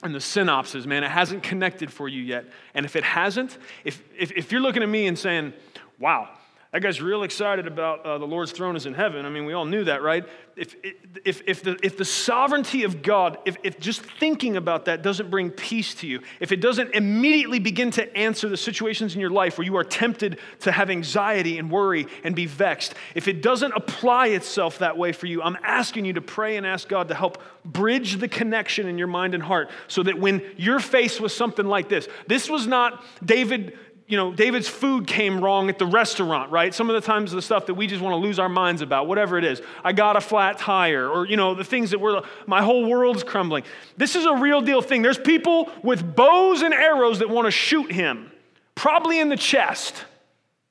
in 0.03 0.13
the 0.13 0.21
synopsis, 0.21 0.87
man. 0.87 1.05
It 1.05 1.11
hasn't 1.11 1.43
connected 1.43 1.93
for 1.93 2.09
you 2.09 2.23
yet. 2.23 2.47
And 2.75 2.87
if 2.87 2.97
it 2.97 3.05
hasn't, 3.05 3.59
if, 3.85 4.03
if, 4.17 4.33
if 4.33 4.53
you're 4.53 4.61
looking 4.61 4.83
at 4.83 4.89
me 4.89 5.07
and 5.07 5.19
saying, 5.19 5.53
wow, 5.99 6.29
that 6.71 6.83
guy's 6.83 7.01
real 7.01 7.23
excited 7.23 7.67
about 7.67 8.05
uh, 8.05 8.19
the 8.19 8.27
Lord's 8.27 8.53
throne 8.53 8.77
is 8.77 8.85
in 8.85 8.93
heaven. 8.93 9.25
I 9.25 9.31
mean, 9.31 9.47
we 9.47 9.55
all 9.55 9.65
knew 9.65 9.85
that, 9.85 10.03
right? 10.03 10.25
If, 10.55 10.77
if, 11.25 11.41
if, 11.47 11.63
the, 11.63 11.79
if 11.83 11.97
the 11.97 12.05
sovereignty 12.05 12.85
of 12.85 13.01
God, 13.01 13.39
if, 13.47 13.57
if 13.63 13.81
just 13.81 14.03
thinking 14.03 14.57
about 14.57 14.85
that 14.85 15.01
doesn't 15.01 15.31
bring 15.31 15.51
peace 15.51 15.95
to 15.97 16.07
you, 16.07 16.21
if 16.41 16.53
it 16.53 16.61
doesn't 16.61 16.95
immediately 16.95 17.59
begin 17.59 17.91
to 17.93 18.15
answer 18.15 18.51
the 18.51 18.57
situations 18.57 19.15
in 19.15 19.21
your 19.21 19.31
life 19.31 19.57
where 19.57 19.65
you 19.65 19.77
are 19.77 19.85
tempted 19.85 20.41
to 20.61 20.73
have 20.73 20.91
anxiety 20.91 21.59
and 21.59 21.71
worry 21.71 22.07
and 22.23 22.37
be 22.37 22.45
vexed, 22.45 22.95
if 23.15 23.29
it 23.29 23.41
doesn't 23.41 23.73
apply 23.73 24.27
itself 24.29 24.81
that 24.81 24.99
way 24.99 25.13
for 25.13 25.25
you, 25.25 25.41
I'm 25.43 25.57
asking 25.63 26.05
you 26.05 26.13
to 26.15 26.21
pray 26.21 26.59
and 26.59 26.67
ask 26.67 26.87
God 26.87 27.09
to 27.09 27.15
help 27.15 27.41
bridge 27.65 28.17
the 28.17 28.29
connection 28.29 28.89
in 28.89 28.99
your 28.99 29.07
mind 29.07 29.35
and 29.35 29.43
heart 29.43 29.71
so 29.87 30.03
that 30.03 30.19
when 30.19 30.43
you're 30.59 30.81
faced 30.81 31.21
with 31.21 31.33
something 31.33 31.67
like 31.67 31.89
this, 31.89 32.09
this 32.27 32.51
was 32.51 32.67
not 32.67 33.03
David 33.25 33.79
you 34.09 34.17
know, 34.17 34.33
David's 34.33 34.67
food 34.67 35.07
came 35.07 35.45
wrong 35.45 35.69
at 35.69 35.79
the 35.79 35.85
restaurant, 35.85 36.51
right? 36.51 36.75
Some 36.75 36.89
of 36.89 36.95
the 36.95 37.07
times 37.07 37.31
the 37.31 37.43
stuff 37.43 37.67
that 37.67 37.75
we 37.75 37.87
just 37.87 38.01
want 38.01 38.15
to 38.15 38.17
lose 38.17 38.39
our 38.39 38.49
minds 38.49 38.81
about, 38.81 39.07
whatever 39.07 39.37
it 39.37 39.45
is. 39.45 39.61
I 39.85 39.93
got 39.93 40.17
a 40.17 40.21
flat 40.23 40.57
tire, 40.59 41.07
or, 41.07 41.27
you 41.27 41.37
know, 41.37 41.55
the 41.55 41.63
things 41.63 41.91
that 41.91 42.01
were, 42.01 42.23
my 42.47 42.63
whole 42.63 42.87
world's 42.87 43.23
crumbling. 43.23 43.65
This 43.99 44.17
is 44.17 44.25
a 44.25 44.35
real 44.37 44.63
deal 44.63 44.81
thing. 44.81 45.03
There's 45.03 45.19
people 45.19 45.71
with 45.83 46.17
bows 46.17 46.63
and 46.63 46.73
arrows 46.73 47.19
that 47.19 47.29
want 47.29 47.45
to 47.45 47.51
shoot 47.51 47.93
him, 47.93 48.33
probably 48.75 49.21
in 49.21 49.29
the 49.29 49.37
chest. 49.37 50.07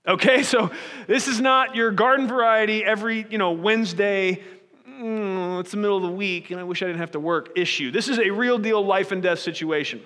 Okay, 0.07 0.41
so 0.41 0.71
this 1.05 1.27
is 1.27 1.39
not 1.39 1.75
your 1.75 1.91
garden 1.91 2.27
variety 2.27 2.83
every, 2.83 3.27
you 3.29 3.37
know, 3.37 3.51
Wednesday, 3.51 4.41
mm, 4.89 5.59
it's 5.59 5.71
the 5.71 5.77
middle 5.77 5.97
of 5.97 6.03
the 6.03 6.11
week 6.11 6.49
and 6.49 6.59
I 6.59 6.63
wish 6.63 6.81
I 6.81 6.87
didn't 6.87 6.99
have 6.99 7.11
to 7.11 7.19
work 7.19 7.51
issue. 7.55 7.91
This 7.91 8.07
is 8.07 8.17
a 8.17 8.31
real 8.31 8.57
deal 8.57 8.83
life 8.83 9.11
and 9.11 9.21
death 9.21 9.39
situation. 9.39 10.01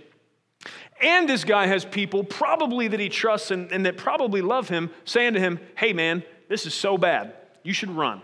And 1.01 1.27
this 1.27 1.43
guy 1.43 1.67
has 1.67 1.83
people, 1.83 2.23
probably 2.23 2.87
that 2.87 2.99
he 2.99 3.09
trusts 3.09 3.51
and, 3.51 3.71
and 3.71 3.85
that 3.85 3.97
probably 3.97 4.41
love 4.41 4.69
him, 4.69 4.91
saying 5.05 5.33
to 5.33 5.39
him, 5.39 5.59
Hey, 5.75 5.93
man, 5.93 6.23
this 6.47 6.65
is 6.65 6.73
so 6.73 6.97
bad. 6.97 7.33
You 7.63 7.73
should 7.73 7.91
run. 7.91 8.21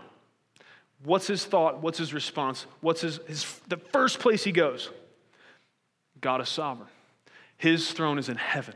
What's 1.04 1.26
his 1.26 1.44
thought? 1.44 1.82
What's 1.82 1.98
his 1.98 2.12
response? 2.12 2.66
What's 2.80 3.00
his, 3.00 3.20
his 3.26 3.60
the 3.68 3.76
first 3.76 4.18
place 4.18 4.44
he 4.44 4.52
goes? 4.52 4.90
God 6.20 6.40
is 6.40 6.48
sovereign. 6.48 6.88
His 7.56 7.92
throne 7.92 8.18
is 8.18 8.28
in 8.28 8.36
heaven. 8.36 8.74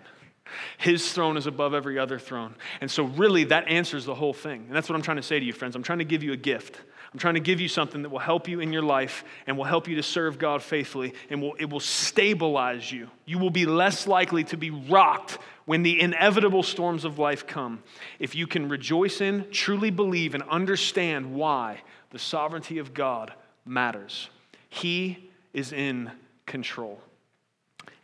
His 0.79 1.13
throne 1.13 1.37
is 1.37 1.47
above 1.47 1.75
every 1.75 1.99
other 1.99 2.19
throne. 2.19 2.55
And 2.81 2.91
so, 2.91 3.05
really, 3.05 3.45
that 3.45 3.69
answers 3.69 4.05
the 4.05 4.15
whole 4.15 4.35
thing. 4.35 4.65
And 4.67 4.77
that's 4.77 4.89
what 4.89 4.97
I'm 4.97 5.03
trying 5.03 5.17
to 5.17 5.23
say 5.23 5.41
to 5.41 5.45
you, 5.45 5.53
friends. 5.53 5.75
I'm 5.75 5.83
trying 5.83 6.01
to 6.01 6.05
give 6.05 6.23
you 6.23 6.33
a 6.33 6.37
gift. 6.37 6.79
I'm 7.13 7.19
trying 7.19 7.35
to 7.35 7.41
give 7.41 7.61
you 7.61 7.69
something 7.69 8.03
that 8.03 8.09
will 8.09 8.19
help 8.19 8.49
you 8.49 8.61
in 8.61 8.73
your 8.73 8.83
life 8.83 9.25
and 9.47 9.59
will 9.59 9.65
help 9.65 9.87
you 9.87 9.97
to 9.97 10.03
serve 10.03 10.39
God 10.39 10.63
faithfully 10.63 11.13
and 11.29 11.43
will, 11.43 11.55
it 11.59 11.69
will 11.69 11.81
stabilize 11.81 12.91
you. 12.91 13.09
You 13.27 13.39
will 13.39 13.51
be 13.51 13.67
less 13.67 14.07
likely 14.07 14.45
to 14.45 14.57
be 14.57 14.71
rocked 14.71 15.39
when 15.67 15.83
the 15.83 16.01
inevitable 16.01 16.63
storms 16.63 17.05
of 17.05 17.19
life 17.19 17.47
come 17.47 17.83
if 18.19 18.35
you 18.35 18.47
can 18.47 18.69
rejoice 18.69 19.21
in, 19.21 19.47
truly 19.51 19.91
believe, 19.91 20.35
and 20.35 20.43
understand 20.45 21.35
why 21.35 21.83
the 22.11 22.19
sovereignty 22.19 22.79
of 22.79 22.95
God 22.95 23.33
matters. 23.67 24.31
He 24.71 25.31
is 25.53 25.73
in 25.73 26.11
control, 26.47 26.99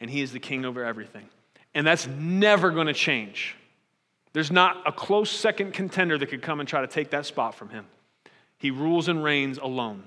and 0.01 0.11
He 0.11 0.21
is 0.21 0.33
the 0.33 0.39
king 0.39 0.67
over 0.67 0.85
everything. 0.85 1.25
And 1.75 1.87
that's 1.87 2.07
never 2.07 2.71
going 2.71 2.87
to 2.89 2.95
change. 2.95 3.57
There's 4.35 4.51
not 4.51 4.83
a 4.87 4.93
close 4.93 5.31
second 5.31 5.73
contender 5.73 6.19
that 6.19 6.27
could 6.27 6.43
come 6.43 6.61
and 6.61 6.69
try 6.69 6.83
to 6.83 6.87
take 6.87 7.11
that 7.11 7.25
spot 7.25 7.55
from 7.55 7.71
Him. 7.71 7.87
He 8.59 8.71
rules 8.71 9.09
and 9.09 9.23
reigns 9.23 9.59
alone. 9.59 10.05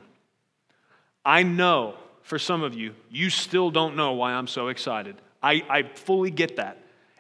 I 1.24 1.44
know 1.44 1.96
for 2.24 2.38
some 2.38 2.64
of 2.64 2.74
you, 2.74 2.94
you 3.10 3.30
still 3.30 3.72
don't 3.72 3.96
know 3.96 4.14
why 4.14 4.34
I'm 4.34 4.48
so 4.48 4.68
excited. 4.68 5.16
I, 5.42 5.64
I 5.70 5.84
fully 5.84 6.32
get 6.32 6.58
that. 6.58 6.78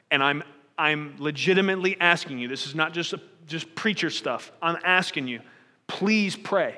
And 0.09 0.23
I'm, 0.23 0.43
I'm 0.77 1.15
legitimately 1.19 1.99
asking 1.99 2.39
you 2.39 2.47
this 2.47 2.67
is 2.67 2.75
not 2.75 2.93
just, 2.93 3.13
a, 3.13 3.21
just 3.47 3.73
preacher 3.75 4.09
stuff. 4.09 4.51
I'm 4.61 4.77
asking 4.83 5.27
you, 5.27 5.39
please 5.87 6.35
pray. 6.35 6.77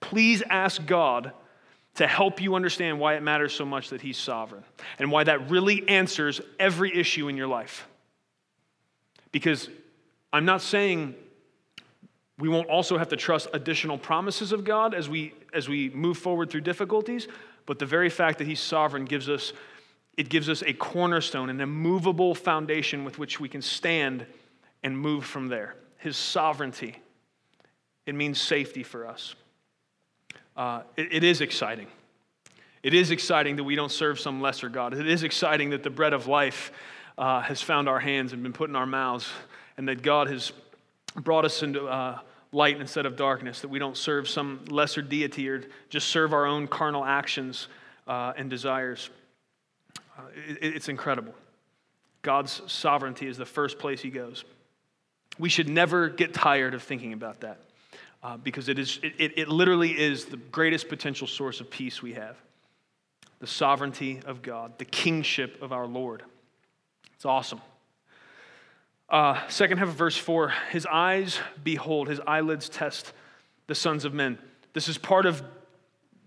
Please 0.00 0.42
ask 0.48 0.84
God 0.84 1.32
to 1.94 2.06
help 2.06 2.40
you 2.40 2.54
understand 2.56 2.98
why 2.98 3.14
it 3.14 3.22
matters 3.22 3.54
so 3.54 3.64
much 3.64 3.90
that 3.90 4.00
He's 4.00 4.18
sovereign 4.18 4.64
and 4.98 5.10
why 5.10 5.24
that 5.24 5.50
really 5.50 5.88
answers 5.88 6.40
every 6.58 6.94
issue 6.94 7.28
in 7.28 7.36
your 7.36 7.46
life. 7.46 7.86
Because 9.32 9.68
I'm 10.32 10.44
not 10.44 10.60
saying 10.60 11.14
we 12.38 12.48
won't 12.48 12.68
also 12.68 12.98
have 12.98 13.08
to 13.08 13.16
trust 13.16 13.48
additional 13.52 13.96
promises 13.96 14.52
of 14.52 14.64
God 14.64 14.94
as 14.94 15.08
we, 15.08 15.34
as 15.52 15.68
we 15.68 15.90
move 15.90 16.18
forward 16.18 16.50
through 16.50 16.62
difficulties, 16.62 17.28
but 17.66 17.78
the 17.78 17.86
very 17.86 18.10
fact 18.10 18.38
that 18.38 18.46
He's 18.46 18.60
sovereign 18.60 19.04
gives 19.04 19.28
us, 19.28 19.52
it 20.16 20.28
gives 20.28 20.48
us 20.48 20.62
a 20.62 20.72
cornerstone, 20.72 21.48
an 21.48 21.60
immovable 21.60 22.34
foundation 22.34 23.04
with 23.04 23.18
which 23.18 23.38
we 23.38 23.48
can 23.48 23.62
stand 23.62 24.26
and 24.82 24.98
move 24.98 25.24
from 25.24 25.48
there. 25.48 25.76
His 25.98 26.16
sovereignty, 26.16 26.96
it 28.04 28.14
means 28.14 28.40
safety 28.40 28.82
for 28.82 29.06
us. 29.06 29.34
Uh, 30.56 30.82
it, 30.96 31.12
it 31.12 31.24
is 31.24 31.40
exciting. 31.40 31.86
It 32.82 32.92
is 32.92 33.10
exciting 33.10 33.56
that 33.56 33.64
we 33.64 33.76
don't 33.76 33.90
serve 33.90 34.20
some 34.20 34.42
lesser 34.42 34.68
God. 34.68 34.92
It 34.92 35.08
is 35.08 35.22
exciting 35.22 35.70
that 35.70 35.82
the 35.82 35.90
bread 35.90 36.12
of 36.12 36.26
life 36.26 36.70
uh, 37.16 37.40
has 37.40 37.62
found 37.62 37.88
our 37.88 38.00
hands 38.00 38.32
and 38.32 38.42
been 38.42 38.52
put 38.52 38.68
in 38.68 38.76
our 38.76 38.86
mouths, 38.86 39.30
and 39.76 39.88
that 39.88 40.02
God 40.02 40.28
has 40.28 40.52
brought 41.14 41.44
us 41.44 41.62
into 41.62 41.86
uh, 41.86 42.18
light 42.52 42.80
instead 42.80 43.06
of 43.06 43.16
darkness, 43.16 43.60
that 43.60 43.68
we 43.68 43.78
don't 43.78 43.96
serve 43.96 44.28
some 44.28 44.64
lesser 44.68 45.02
deity 45.02 45.48
or 45.48 45.64
just 45.88 46.08
serve 46.08 46.32
our 46.32 46.46
own 46.46 46.68
carnal 46.68 47.04
actions 47.04 47.68
uh, 48.06 48.32
and 48.36 48.48
desires. 48.50 49.10
Uh, 50.16 50.22
it, 50.48 50.74
it's 50.74 50.88
incredible. 50.88 51.34
God's 52.22 52.62
sovereignty 52.66 53.26
is 53.26 53.36
the 53.36 53.44
first 53.44 53.78
place 53.78 54.00
he 54.00 54.10
goes. 54.10 54.44
We 55.38 55.48
should 55.48 55.68
never 55.68 56.08
get 56.08 56.32
tired 56.32 56.74
of 56.74 56.82
thinking 56.82 57.12
about 57.12 57.40
that 57.40 57.58
uh, 58.22 58.36
because 58.38 58.68
it, 58.68 58.78
is, 58.78 58.98
it, 59.02 59.32
it 59.36 59.48
literally 59.48 59.90
is 59.90 60.24
the 60.26 60.36
greatest 60.36 60.88
potential 60.88 61.26
source 61.26 61.60
of 61.60 61.70
peace 61.70 62.02
we 62.02 62.14
have 62.14 62.36
the 63.40 63.46
sovereignty 63.48 64.20
of 64.24 64.40
God, 64.40 64.78
the 64.78 64.86
kingship 64.86 65.60
of 65.60 65.70
our 65.70 65.86
Lord. 65.86 66.22
It's 67.14 67.26
awesome. 67.26 67.60
Uh, 69.08 69.46
second 69.48 69.78
half 69.78 69.88
of 69.88 69.94
verse 69.94 70.16
4 70.16 70.52
His 70.70 70.86
eyes 70.86 71.38
behold, 71.62 72.08
his 72.08 72.20
eyelids 72.26 72.68
test 72.68 73.12
the 73.66 73.74
sons 73.74 74.04
of 74.04 74.14
men. 74.14 74.38
This 74.72 74.88
is 74.88 74.98
part 74.98 75.26
of 75.26 75.42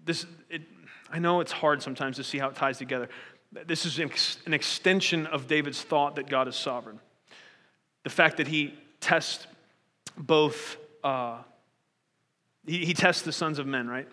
this. 0.06 0.26
It, 0.50 0.62
I 1.12 1.20
know 1.20 1.42
it's 1.42 1.52
hard 1.52 1.82
sometimes 1.82 2.18
to 2.18 2.24
see 2.24 2.38
how 2.38 2.50
it 2.50 2.56
ties 2.56 2.78
together. 2.78 3.10
This 3.66 3.86
is 3.86 4.00
an 4.00 4.54
extension 4.54 5.26
of 5.28 5.48
David's 5.48 5.82
thought 5.82 6.16
that 6.16 6.28
God 6.28 6.48
is 6.48 6.56
sovereign. 6.56 7.00
The 8.04 8.10
fact 8.10 8.38
that 8.38 8.48
he 8.48 8.74
tests 9.00 9.48
both, 10.18 10.78
uh, 11.04 11.38
he, 12.66 12.86
he 12.86 12.94
tests 12.94 13.22
the 13.22 13.32
sons 13.32 13.58
of 13.60 13.66
men, 13.66 13.88
right? 13.88 14.08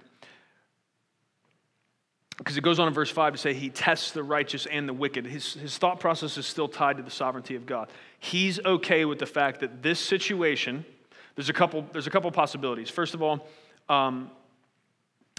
Because 2.38 2.56
it 2.56 2.62
goes 2.62 2.78
on 2.78 2.88
in 2.88 2.94
verse 2.94 3.10
5 3.10 3.34
to 3.34 3.38
say 3.38 3.54
he 3.54 3.70
tests 3.70 4.10
the 4.10 4.22
righteous 4.22 4.66
and 4.66 4.88
the 4.88 4.92
wicked. 4.92 5.24
His, 5.26 5.54
his 5.54 5.78
thought 5.78 6.00
process 6.00 6.36
is 6.36 6.46
still 6.46 6.68
tied 6.68 6.96
to 6.96 7.02
the 7.02 7.10
sovereignty 7.10 7.54
of 7.54 7.64
God. 7.64 7.88
He's 8.18 8.58
okay 8.64 9.04
with 9.04 9.18
the 9.18 9.26
fact 9.26 9.60
that 9.60 9.82
this 9.82 10.00
situation, 10.00 10.84
there's 11.36 11.48
a 11.48 11.52
couple, 11.52 11.86
there's 11.92 12.06
a 12.06 12.10
couple 12.10 12.30
possibilities. 12.32 12.90
First 12.90 13.14
of 13.14 13.22
all, 13.22 13.46
um, 13.88 14.30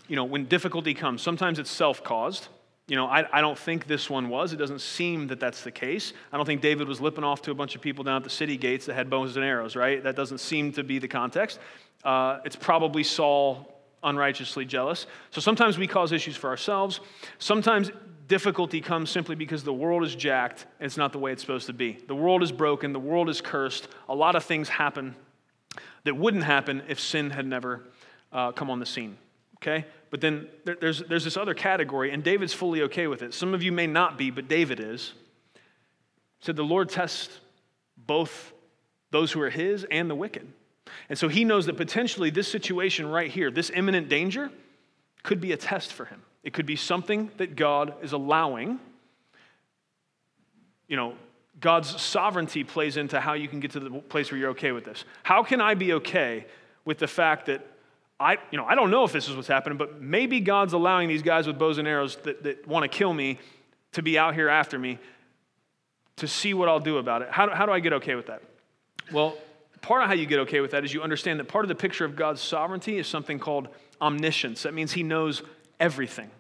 you 0.08 0.16
know, 0.16 0.24
when 0.24 0.46
difficulty 0.46 0.94
comes, 0.94 1.22
sometimes 1.22 1.60
it's 1.60 1.72
self 1.72 2.04
caused. 2.04 2.48
You 2.88 2.96
know, 2.96 3.08
I, 3.08 3.26
I 3.36 3.42
don't 3.42 3.58
think 3.58 3.88
this 3.88 4.12
one 4.12 4.30
was. 4.30 4.54
It 4.54 4.58
doesn't 4.58 4.80
seem 4.80 5.28
that 5.28 5.40
that's 5.40 5.64
the 5.64 5.72
case. 5.72 6.14
I 6.32 6.38
don't 6.38 6.46
think 6.46 6.62
David 6.62 6.88
was 6.88 7.02
lipping 7.02 7.24
off 7.24 7.42
to 7.44 7.52
a 7.52 7.56
bunch 7.56 7.76
of 7.76 7.82
people 7.82 8.04
down 8.04 8.18
at 8.18 8.24
the 8.24 8.30
city 8.30 8.58
gates 8.58 8.86
that 8.86 8.94
had 8.94 9.10
bows 9.10 9.36
and 9.36 9.44
arrows, 9.44 9.76
right? 9.76 10.04
That 10.04 10.16
doesn't 10.16 10.38
seem 10.38 10.72
to 10.74 10.84
be 10.84 11.00
the 11.00 11.08
context. 11.08 11.60
Uh, 12.04 12.40
it's 12.46 12.56
probably 12.56 13.04
Saul 13.04 13.75
unrighteously 14.06 14.64
jealous. 14.64 15.08
So 15.32 15.42
sometimes 15.42 15.78
we 15.78 15.88
cause 15.88 16.14
issues 16.14 16.38
for 16.38 16.50
ourselves. 16.50 17.02
Sometimes 17.40 17.92
difficulty 18.28 18.80
comes 18.80 19.10
simply 19.10 19.36
because 19.36 19.64
the 19.64 19.74
world 19.74 20.04
is 20.04 20.16
jacked 20.16 20.66
and 20.80 20.86
it's 20.86 20.98
not 20.98 21.12
the 21.12 21.20
way 21.20 21.32
it's 21.32 21.42
supposed 21.42 21.68
to 21.68 21.74
be. 21.74 22.00
The 22.08 22.16
world 22.16 22.42
is 22.42 22.52
broken, 22.52 22.94
the 22.94 23.00
world 23.00 23.30
is 23.30 23.42
cursed. 23.42 23.88
A 24.08 24.16
lot 24.16 24.36
of 24.36 24.44
things 24.44 24.70
happen 24.70 25.16
that 26.06 26.16
wouldn't 26.16 26.44
happen 26.44 26.84
if 26.88 27.00
sin 27.00 27.32
had 27.32 27.46
never 27.46 27.84
uh, 28.32 28.52
come 28.52 28.70
on 28.70 28.80
the 28.80 28.86
scene. 28.86 29.18
Okay? 29.58 29.86
But 30.12 30.22
then 30.22 30.48
there, 30.64 30.78
there's, 30.80 31.00
there's 31.00 31.24
this 31.24 31.38
other 31.38 31.54
category, 31.54 32.12
and 32.12 32.24
David's 32.24 32.54
fully 32.54 32.84
okay 32.84 33.08
with 33.08 33.22
it. 33.22 33.34
Some 33.34 33.54
of 33.54 33.64
you 33.64 33.72
may 33.72 33.88
not 33.88 34.18
be, 34.18 34.32
but 34.32 34.48
David 34.48 34.80
is. 34.80 35.14
Said 36.42 36.56
the 36.56 36.64
Lord 36.64 36.90
tests 36.90 37.40
both 37.98 38.54
those 39.12 39.32
who 39.32 39.42
are 39.42 39.50
his 39.50 39.86
and 39.90 40.10
the 40.10 40.16
wicked. 40.16 40.48
And 41.10 41.18
so 41.18 41.28
he 41.28 41.44
knows 41.44 41.66
that 41.66 41.78
potentially 41.78 42.30
this 42.30 42.48
situation 42.48 43.08
right 43.08 43.30
here, 43.30 43.52
this 43.52 43.70
imminent 43.70 44.10
danger, 44.10 44.52
could 45.24 45.42
be 45.42 45.52
a 45.52 45.58
test 45.58 45.94
for 45.94 46.06
him. 46.06 46.22
It 46.44 46.54
could 46.54 46.66
be 46.66 46.76
something 46.76 47.32
that 47.38 47.56
God 47.56 47.96
is 48.04 48.14
allowing. 48.14 48.80
You 50.88 50.96
know, 50.96 51.14
God's 51.60 52.00
sovereignty 52.02 52.64
plays 52.64 52.98
into 52.98 53.20
how 53.20 53.34
you 53.34 53.48
can 53.48 53.60
get 53.60 53.72
to 53.72 53.80
the 53.80 53.90
place 53.90 54.32
where 54.32 54.40
you're 54.40 54.52
okay 54.52 54.72
with 54.72 54.86
this. 54.86 55.06
How 55.24 55.44
can 55.44 55.62
I 55.62 55.74
be 55.74 55.94
okay 55.94 56.46
with 56.84 57.00
the 57.00 57.08
fact 57.08 57.48
that 57.48 57.66
I, 58.20 58.38
you 58.52 58.58
know, 58.58 58.66
I 58.66 58.76
don't 58.76 58.92
know 58.92 59.04
if 59.04 59.12
this 59.12 59.28
is 59.28 59.36
what's 59.36 59.48
happening, 59.48 59.78
but 59.78 60.02
maybe 60.02 60.40
God's 60.40 60.74
allowing 60.74 61.10
these 61.10 61.22
guys 61.22 61.48
with 61.48 61.60
bows 61.60 61.78
and 61.78 61.88
arrows 61.88 62.16
that, 62.18 62.44
that 62.44 62.68
want 62.68 62.84
to 62.84 62.88
kill 62.88 63.14
me 63.14 63.40
to 63.94 64.02
be 64.02 64.18
out 64.18 64.36
here 64.36 64.48
after 64.48 64.80
me 64.80 65.00
to 66.18 66.28
see 66.28 66.54
what 66.54 66.70
I'll 66.70 66.80
do 66.80 66.98
about 66.98 67.24
it. 67.24 67.30
How, 67.30 67.54
how 67.54 67.66
do 67.66 67.72
I 67.72 67.80
get 67.80 67.94
okay 67.94 68.16
with 68.16 68.28
that? 68.28 68.42
Well, 69.12 69.38
part 69.86 70.02
of 70.02 70.08
how 70.08 70.16
you 70.16 70.26
get 70.26 70.40
okay 70.40 70.62
with 70.62 70.72
that 70.72 70.84
is 70.84 70.96
you 70.96 71.04
understand 71.04 71.40
that 71.40 71.48
part 71.48 71.64
of 71.64 71.70
the 71.70 71.76
picture 71.76 72.06
of 72.06 72.16
God's 72.16 72.42
sovereignty 72.42 72.98
is 72.98 73.06
something 73.06 73.38
called 73.38 73.68
omniscience. 74.02 74.64
That 74.64 74.74
means 74.74 74.92
he 74.92 75.04
knows 75.04 75.44
everything. 75.80 76.32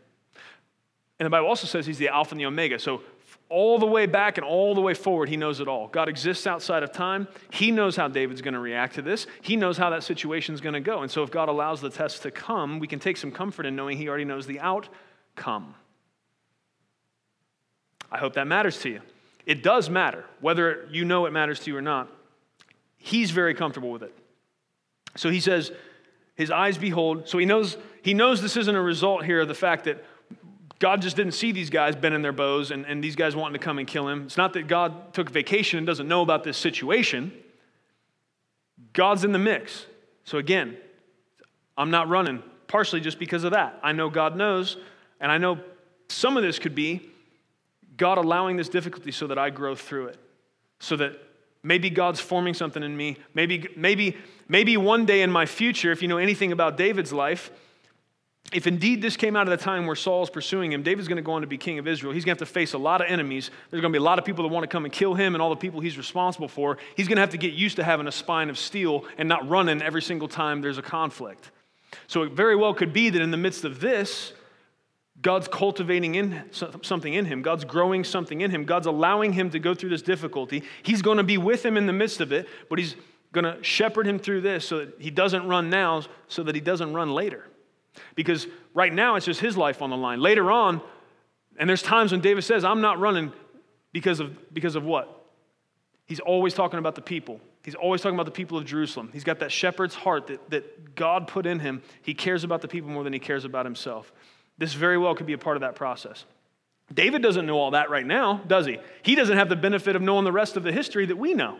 And 1.19 1.27
the 1.27 1.29
Bible 1.29 1.47
also 1.47 1.67
says 1.67 1.85
he's 1.85 1.99
the 1.99 2.09
Alpha 2.09 2.31
and 2.31 2.41
the 2.41 2.47
Omega. 2.47 2.79
So 2.79 3.03
all 3.47 3.77
the 3.77 3.85
way 3.85 4.07
back 4.07 4.39
and 4.39 4.45
all 4.45 4.73
the 4.73 4.81
way 4.81 4.95
forward, 4.95 5.29
he 5.29 5.37
knows 5.37 5.59
it 5.59 5.67
all. 5.67 5.87
God 5.89 6.09
exists 6.09 6.47
outside 6.47 6.81
of 6.81 6.91
time. 6.91 7.27
He 7.51 7.69
knows 7.69 7.95
how 7.95 8.07
David's 8.07 8.41
going 8.41 8.55
to 8.55 8.59
react 8.59 8.95
to 8.95 9.03
this. 9.03 9.27
He 9.43 9.55
knows 9.55 9.77
how 9.77 9.91
that 9.91 10.03
situation 10.03 10.55
is 10.55 10.59
going 10.61 10.73
to 10.73 10.79
go. 10.79 11.03
And 11.03 11.11
so, 11.11 11.21
if 11.21 11.29
God 11.29 11.47
allows 11.47 11.81
the 11.81 11.91
test 11.91 12.23
to 12.23 12.31
come, 12.31 12.79
we 12.79 12.87
can 12.87 12.97
take 12.97 13.15
some 13.15 13.31
comfort 13.31 13.67
in 13.67 13.75
knowing 13.75 13.99
he 13.99 14.09
already 14.09 14.25
knows 14.25 14.47
the 14.47 14.59
outcome. 14.59 15.75
I 18.11 18.17
hope 18.17 18.33
that 18.33 18.47
matters 18.47 18.79
to 18.79 18.89
you. 18.89 19.01
It 19.45 19.61
does 19.61 19.87
matter, 19.87 20.25
whether 20.41 20.87
you 20.89 21.05
know 21.05 21.27
it 21.27 21.31
matters 21.31 21.59
to 21.61 21.71
you 21.71 21.77
or 21.77 21.81
not. 21.83 22.09
He's 23.05 23.29
very 23.29 23.53
comfortable 23.53 23.91
with 23.91 24.01
it. 24.01 24.17
So 25.15 25.29
he 25.29 25.39
says, 25.39 25.71
his 26.33 26.49
eyes 26.49 26.75
behold. 26.79 27.29
So 27.29 27.37
he 27.37 27.45
knows, 27.45 27.77
he 28.01 28.15
knows 28.15 28.41
this 28.41 28.57
isn't 28.57 28.75
a 28.75 28.81
result 28.81 29.23
here 29.23 29.41
of 29.41 29.47
the 29.47 29.53
fact 29.53 29.83
that 29.83 30.03
God 30.79 31.03
just 31.03 31.15
didn't 31.15 31.33
see 31.33 31.51
these 31.51 31.69
guys 31.69 31.95
bending 31.95 32.23
their 32.23 32.31
bows 32.31 32.71
and, 32.71 32.83
and 32.83 33.03
these 33.03 33.15
guys 33.15 33.35
wanting 33.35 33.59
to 33.59 33.63
come 33.63 33.77
and 33.77 33.87
kill 33.87 34.07
him. 34.07 34.23
It's 34.23 34.37
not 34.37 34.53
that 34.53 34.65
God 34.65 35.13
took 35.13 35.29
vacation 35.29 35.77
and 35.77 35.85
doesn't 35.85 36.07
know 36.07 36.23
about 36.23 36.43
this 36.43 36.57
situation. 36.57 37.31
God's 38.91 39.23
in 39.23 39.33
the 39.33 39.39
mix. 39.39 39.85
So 40.23 40.39
again, 40.39 40.75
I'm 41.77 41.91
not 41.91 42.09
running, 42.09 42.41
partially 42.65 43.01
just 43.01 43.19
because 43.19 43.43
of 43.43 43.51
that. 43.51 43.79
I 43.83 43.91
know 43.91 44.09
God 44.09 44.35
knows, 44.35 44.77
and 45.21 45.31
I 45.31 45.37
know 45.37 45.59
some 46.09 46.37
of 46.37 46.43
this 46.43 46.57
could 46.57 46.73
be 46.73 47.07
God 47.97 48.17
allowing 48.17 48.57
this 48.57 48.67
difficulty 48.67 49.11
so 49.11 49.27
that 49.27 49.37
I 49.37 49.51
grow 49.51 49.75
through 49.75 50.07
it. 50.07 50.17
So 50.79 50.95
that 50.95 51.19
maybe 51.65 51.89
God's 51.89 52.19
forming 52.19 52.53
something 52.53 52.83
in 52.83 52.95
me. 52.95 53.17
Maybe, 53.33 53.67
maybe, 53.75 54.15
maybe 54.47 54.77
one 54.77 55.05
day 55.05 55.23
in 55.23 55.31
my 55.31 55.47
future, 55.47 55.91
if 55.91 56.01
you 56.01 56.07
know 56.07 56.19
anything 56.19 56.51
about 56.51 56.77
David's 56.77 57.11
life, 57.11 57.51
if 58.53 58.67
indeed 58.67 59.01
this 59.01 59.17
came 59.17 59.35
out 59.35 59.47
of 59.47 59.57
the 59.57 59.63
time 59.63 59.87
where 59.87 59.95
Saul's 59.95 60.29
pursuing 60.29 60.71
him, 60.71 60.83
David's 60.83 61.07
going 61.07 61.15
to 61.15 61.23
go 61.23 61.33
on 61.33 61.41
to 61.41 61.47
be 61.47 61.57
king 61.57 61.79
of 61.79 61.87
Israel. 61.87 62.13
He's 62.13 62.23
going 62.23 62.37
to 62.37 62.41
have 62.41 62.47
to 62.47 62.53
face 62.53 62.73
a 62.73 62.77
lot 62.77 63.01
of 63.01 63.07
enemies. 63.09 63.49
There's 63.71 63.81
going 63.81 63.91
to 63.91 63.97
be 63.97 64.01
a 64.01 64.05
lot 64.05 64.19
of 64.19 64.25
people 64.25 64.47
that 64.47 64.53
want 64.53 64.63
to 64.63 64.67
come 64.67 64.85
and 64.85 64.93
kill 64.93 65.15
him 65.15 65.33
and 65.33 65.41
all 65.41 65.49
the 65.49 65.55
people 65.55 65.79
he's 65.79 65.97
responsible 65.97 66.47
for. 66.47 66.77
He's 66.95 67.07
going 67.07 67.15
to 67.15 67.21
have 67.21 67.31
to 67.31 67.37
get 67.37 67.53
used 67.53 67.77
to 67.77 67.83
having 67.83 68.05
a 68.05 68.11
spine 68.11 68.51
of 68.51 68.59
steel 68.59 69.05
and 69.17 69.27
not 69.27 69.49
running 69.49 69.81
every 69.81 70.03
single 70.03 70.27
time 70.27 70.61
there's 70.61 70.77
a 70.77 70.83
conflict. 70.83 71.49
So 72.05 72.21
it 72.21 72.33
very 72.33 72.55
well 72.55 72.75
could 72.75 72.93
be 72.93 73.09
that 73.09 73.21
in 73.21 73.31
the 73.31 73.37
midst 73.37 73.65
of 73.65 73.79
this, 73.79 74.33
God's 75.25 75.47
cultivating 75.47 76.13
in 76.13 76.43
something 76.51 77.11
in 77.11 77.25
him. 77.25 77.41
God's 77.41 77.65
growing 77.65 78.03
something 78.03 78.41
in 78.41 78.51
him. 78.51 78.63
God's 78.63 78.85
allowing 78.85 79.33
him 79.33 79.49
to 79.49 79.57
go 79.57 79.73
through 79.73 79.89
this 79.89 80.03
difficulty. 80.03 80.61
He's 80.83 81.01
going 81.01 81.17
to 81.17 81.23
be 81.23 81.39
with 81.39 81.65
him 81.65 81.77
in 81.77 81.87
the 81.87 81.93
midst 81.93 82.21
of 82.21 82.31
it, 82.31 82.47
but 82.69 82.77
he's 82.77 82.95
going 83.31 83.43
to 83.43 83.57
shepherd 83.63 84.05
him 84.05 84.19
through 84.19 84.41
this 84.41 84.67
so 84.67 84.85
that 84.85 85.01
he 85.01 85.09
doesn't 85.09 85.47
run 85.47 85.71
now, 85.71 86.03
so 86.27 86.43
that 86.43 86.53
he 86.53 86.61
doesn't 86.61 86.93
run 86.93 87.11
later. 87.11 87.43
Because 88.13 88.45
right 88.75 88.93
now 88.93 89.15
it's 89.15 89.25
just 89.25 89.39
his 89.39 89.57
life 89.57 89.81
on 89.81 89.89
the 89.89 89.97
line. 89.97 90.19
Later 90.19 90.51
on, 90.51 90.79
and 91.57 91.67
there's 91.67 91.81
times 91.81 92.11
when 92.11 92.21
David 92.21 92.43
says, 92.43 92.63
I'm 92.63 92.81
not 92.81 92.99
running 92.99 93.33
because 93.93 94.19
of, 94.19 94.53
because 94.53 94.75
of 94.75 94.83
what? 94.83 95.25
He's 96.05 96.19
always 96.19 96.53
talking 96.53 96.77
about 96.77 96.93
the 96.93 97.01
people. 97.01 97.41
He's 97.63 97.73
always 97.73 98.01
talking 98.01 98.15
about 98.15 98.27
the 98.27 98.31
people 98.31 98.59
of 98.59 98.65
Jerusalem. 98.65 99.09
He's 99.11 99.23
got 99.23 99.39
that 99.39 99.51
shepherd's 99.51 99.95
heart 99.95 100.27
that, 100.27 100.51
that 100.51 100.93
God 100.93 101.27
put 101.27 101.47
in 101.47 101.57
him. 101.57 101.81
He 102.03 102.13
cares 102.13 102.43
about 102.43 102.61
the 102.61 102.67
people 102.67 102.91
more 102.91 103.03
than 103.03 103.11
he 103.11 103.17
cares 103.17 103.43
about 103.43 103.65
himself. 103.65 104.13
This 104.57 104.73
very 104.73 104.97
well 104.97 105.15
could 105.15 105.25
be 105.25 105.33
a 105.33 105.37
part 105.37 105.57
of 105.57 105.61
that 105.61 105.75
process. 105.75 106.25
David 106.93 107.21
doesn't 107.21 107.45
know 107.45 107.57
all 107.57 107.71
that 107.71 107.89
right 107.89 108.05
now, 108.05 108.41
does 108.47 108.65
he? 108.65 108.77
He 109.01 109.15
doesn't 109.15 109.37
have 109.37 109.49
the 109.49 109.55
benefit 109.55 109.95
of 109.95 110.01
knowing 110.01 110.23
the 110.23 110.31
rest 110.31 110.55
of 110.55 110.63
the 110.63 110.71
history 110.71 111.05
that 111.07 111.17
we 111.17 111.33
know. 111.33 111.57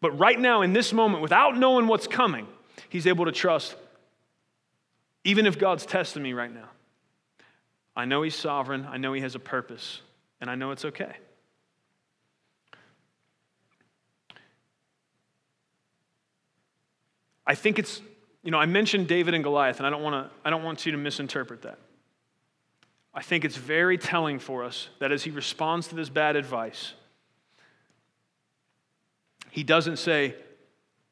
But 0.00 0.18
right 0.18 0.40
now, 0.40 0.62
in 0.62 0.72
this 0.72 0.92
moment, 0.92 1.22
without 1.22 1.56
knowing 1.56 1.86
what's 1.86 2.06
coming, 2.06 2.48
he's 2.88 3.06
able 3.06 3.26
to 3.26 3.32
trust 3.32 3.76
even 5.24 5.46
if 5.46 5.58
God's 5.58 5.86
testing 5.86 6.22
me 6.22 6.32
right 6.32 6.52
now, 6.52 6.68
I 7.94 8.04
know 8.04 8.22
He's 8.22 8.34
sovereign, 8.34 8.86
I 8.90 8.96
know 8.96 9.12
He 9.12 9.20
has 9.20 9.34
a 9.34 9.38
purpose, 9.38 10.00
and 10.40 10.50
I 10.50 10.54
know 10.54 10.70
it's 10.72 10.84
okay. 10.84 11.14
I 17.46 17.54
think 17.54 17.78
it's, 17.78 18.00
you 18.42 18.50
know, 18.50 18.58
I 18.58 18.66
mentioned 18.66 19.08
David 19.08 19.34
and 19.34 19.44
Goliath, 19.44 19.78
and 19.78 19.86
I 19.86 19.90
don't 19.90 20.02
want 20.02 20.14
to, 20.14 20.30
I 20.44 20.50
don't 20.50 20.62
want 20.62 20.86
you 20.86 20.92
to 20.92 20.98
misinterpret 20.98 21.62
that. 21.62 21.78
I 23.14 23.22
think 23.22 23.44
it's 23.44 23.56
very 23.56 23.98
telling 23.98 24.38
for 24.38 24.64
us 24.64 24.88
that 24.98 25.12
as 25.12 25.22
he 25.22 25.30
responds 25.30 25.88
to 25.88 25.94
this 25.94 26.08
bad 26.08 26.36
advice, 26.36 26.94
he 29.50 29.62
doesn't 29.62 29.98
say, 29.98 30.34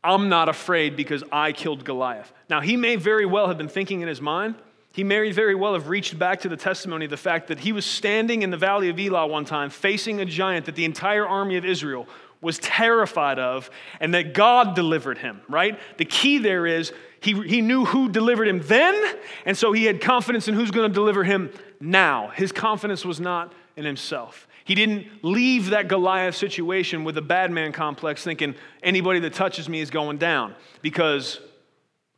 I'm 0.02 0.30
not 0.30 0.48
afraid 0.48 0.96
because 0.96 1.22
I 1.30 1.52
killed 1.52 1.84
Goliath. 1.84 2.32
Now, 2.48 2.62
he 2.62 2.76
may 2.76 2.96
very 2.96 3.26
well 3.26 3.48
have 3.48 3.58
been 3.58 3.68
thinking 3.68 4.00
in 4.00 4.08
his 4.08 4.20
mind, 4.20 4.54
he 4.92 5.04
may 5.04 5.30
very 5.30 5.54
well 5.54 5.74
have 5.74 5.88
reached 5.88 6.18
back 6.18 6.40
to 6.40 6.48
the 6.48 6.56
testimony 6.56 7.04
of 7.04 7.10
the 7.10 7.16
fact 7.16 7.48
that 7.48 7.60
he 7.60 7.72
was 7.72 7.84
standing 7.84 8.42
in 8.42 8.50
the 8.50 8.56
valley 8.56 8.88
of 8.88 8.98
Elah 8.98 9.26
one 9.26 9.44
time 9.44 9.70
facing 9.70 10.20
a 10.20 10.24
giant 10.24 10.66
that 10.66 10.74
the 10.74 10.84
entire 10.84 11.26
army 11.26 11.56
of 11.56 11.64
Israel 11.64 12.08
was 12.40 12.58
terrified 12.58 13.38
of 13.38 13.70
and 14.00 14.14
that 14.14 14.34
God 14.34 14.74
delivered 14.74 15.18
him, 15.18 15.42
right? 15.48 15.78
The 15.98 16.06
key 16.06 16.38
there 16.38 16.66
is 16.66 16.92
he, 17.20 17.34
he 17.42 17.60
knew 17.60 17.84
who 17.84 18.08
delivered 18.08 18.48
him 18.48 18.60
then, 18.64 18.98
and 19.44 19.56
so 19.56 19.72
he 19.72 19.84
had 19.84 20.00
confidence 20.00 20.48
in 20.48 20.54
who's 20.54 20.70
going 20.70 20.88
to 20.88 20.94
deliver 20.94 21.22
him 21.22 21.52
now. 21.80 22.28
His 22.28 22.52
confidence 22.52 23.04
was 23.04 23.18
not 23.18 23.52
in 23.76 23.84
himself. 23.84 24.46
He 24.64 24.74
didn't 24.74 25.06
leave 25.22 25.70
that 25.70 25.88
Goliath 25.88 26.36
situation 26.36 27.02
with 27.02 27.16
a 27.16 27.22
bad 27.22 27.50
man 27.50 27.72
complex 27.72 28.22
thinking 28.22 28.54
anybody 28.82 29.20
that 29.20 29.32
touches 29.32 29.68
me 29.68 29.80
is 29.80 29.90
going 29.90 30.18
down 30.18 30.54
because 30.82 31.40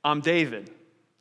I'm 0.04 0.20
David, 0.20 0.70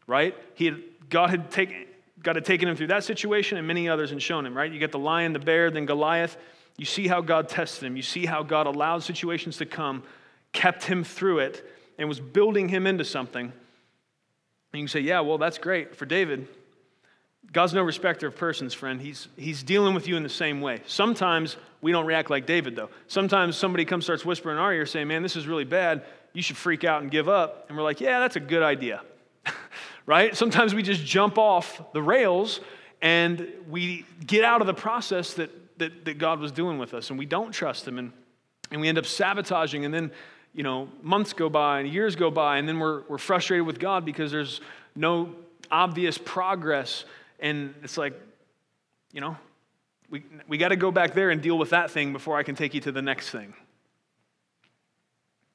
right? 0.07 0.35
He 0.55 0.65
had, 0.65 0.81
God 1.09 1.29
had 1.29 1.51
taken, 1.51 1.85
God 2.21 2.35
had 2.35 2.45
taken 2.45 2.67
him 2.67 2.75
through 2.75 2.87
that 2.87 3.03
situation 3.03 3.57
and 3.57 3.67
many 3.67 3.87
others 3.87 4.11
and 4.11 4.21
shown 4.21 4.45
him, 4.45 4.57
right? 4.57 4.71
You 4.71 4.79
get 4.79 4.91
the 4.91 4.99
lion, 4.99 5.33
the 5.33 5.39
bear, 5.39 5.71
then 5.71 5.85
Goliath. 5.85 6.37
You 6.77 6.85
see 6.85 7.07
how 7.07 7.21
God 7.21 7.47
tested 7.47 7.85
him. 7.85 7.95
You 7.95 8.01
see 8.01 8.25
how 8.25 8.43
God 8.43 8.67
allowed 8.67 9.03
situations 9.03 9.57
to 9.57 9.65
come, 9.65 10.03
kept 10.51 10.83
him 10.83 11.03
through 11.03 11.39
it, 11.39 11.65
and 11.97 12.09
was 12.09 12.19
building 12.19 12.67
him 12.67 12.87
into 12.87 13.05
something. 13.05 13.45
And 13.45 13.53
you 14.73 14.81
can 14.81 14.87
say, 14.87 15.01
yeah, 15.01 15.19
well, 15.19 15.37
that's 15.37 15.57
great 15.57 15.95
for 15.95 16.05
David. 16.05 16.47
God's 17.51 17.73
no 17.73 17.83
respecter 17.83 18.27
of 18.27 18.35
persons, 18.35 18.73
friend. 18.73 19.01
He's, 19.01 19.27
he's 19.35 19.61
dealing 19.61 19.93
with 19.93 20.07
you 20.07 20.15
in 20.15 20.23
the 20.23 20.29
same 20.29 20.61
way. 20.61 20.81
Sometimes 20.87 21.57
we 21.81 21.91
don't 21.91 22.05
react 22.05 22.29
like 22.29 22.45
David, 22.45 22.75
though. 22.75 22.89
Sometimes 23.07 23.57
somebody 23.57 23.83
comes, 23.83 24.05
starts 24.05 24.23
whispering 24.23 24.57
in 24.57 24.61
our 24.61 24.73
ear, 24.73 24.85
saying, 24.85 25.07
Man, 25.07 25.21
this 25.21 25.35
is 25.35 25.47
really 25.47 25.65
bad. 25.65 26.03
You 26.33 26.41
should 26.41 26.55
freak 26.55 26.83
out 26.83 27.01
and 27.01 27.11
give 27.11 27.27
up. 27.27 27.65
And 27.67 27.77
we're 27.77 27.83
like, 27.83 27.99
Yeah, 27.99 28.19
that's 28.19 28.37
a 28.37 28.41
good 28.41 28.63
idea. 28.63 29.01
right? 30.05 30.35
Sometimes 30.35 30.73
we 30.73 30.81
just 30.81 31.03
jump 31.05 31.37
off 31.37 31.81
the 31.93 32.01
rails 32.01 32.61
and 33.01 33.47
we 33.69 34.05
get 34.25 34.45
out 34.45 34.61
of 34.61 34.67
the 34.67 34.73
process 34.73 35.33
that, 35.33 35.49
that, 35.79 36.05
that 36.05 36.17
God 36.19 36.39
was 36.39 36.51
doing 36.51 36.77
with 36.77 36.93
us, 36.93 37.09
and 37.09 37.17
we 37.17 37.25
don't 37.25 37.51
trust 37.51 37.87
Him. 37.87 37.97
And, 37.97 38.13
and 38.71 38.79
we 38.79 38.87
end 38.87 38.97
up 38.97 39.05
sabotaging, 39.05 39.83
and 39.83 39.93
then 39.93 40.11
you 40.53 40.63
know, 40.63 40.89
months 41.01 41.33
go 41.33 41.49
by 41.49 41.79
and 41.79 41.89
years 41.89 42.15
go 42.15 42.29
by, 42.29 42.57
and 42.57 42.67
then 42.67 42.79
we're, 42.79 43.03
we're 43.07 43.17
frustrated 43.17 43.65
with 43.65 43.79
God 43.79 44.05
because 44.05 44.31
there's 44.31 44.61
no 44.95 45.33
obvious 45.71 46.17
progress 46.17 47.05
and 47.41 47.73
it's 47.83 47.97
like, 47.97 48.13
you 49.11 49.19
know, 49.19 49.35
we, 50.09 50.23
we 50.47 50.57
got 50.57 50.69
to 50.69 50.75
go 50.75 50.91
back 50.91 51.13
there 51.13 51.29
and 51.29 51.41
deal 51.41 51.57
with 51.57 51.71
that 51.71 51.91
thing 51.91 52.13
before 52.13 52.37
I 52.37 52.43
can 52.43 52.55
take 52.55 52.73
you 52.73 52.81
to 52.81 52.91
the 52.91 53.01
next 53.01 53.29
thing. 53.29 53.53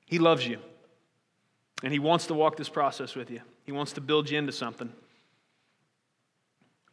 He 0.06 0.18
loves 0.18 0.46
you. 0.46 0.58
And 1.82 1.92
He 1.92 1.98
wants 1.98 2.26
to 2.28 2.34
walk 2.34 2.56
this 2.56 2.68
process 2.68 3.14
with 3.14 3.30
you. 3.30 3.40
He 3.64 3.72
wants 3.72 3.92
to 3.92 4.00
build 4.00 4.30
you 4.30 4.38
into 4.38 4.52
something. 4.52 4.92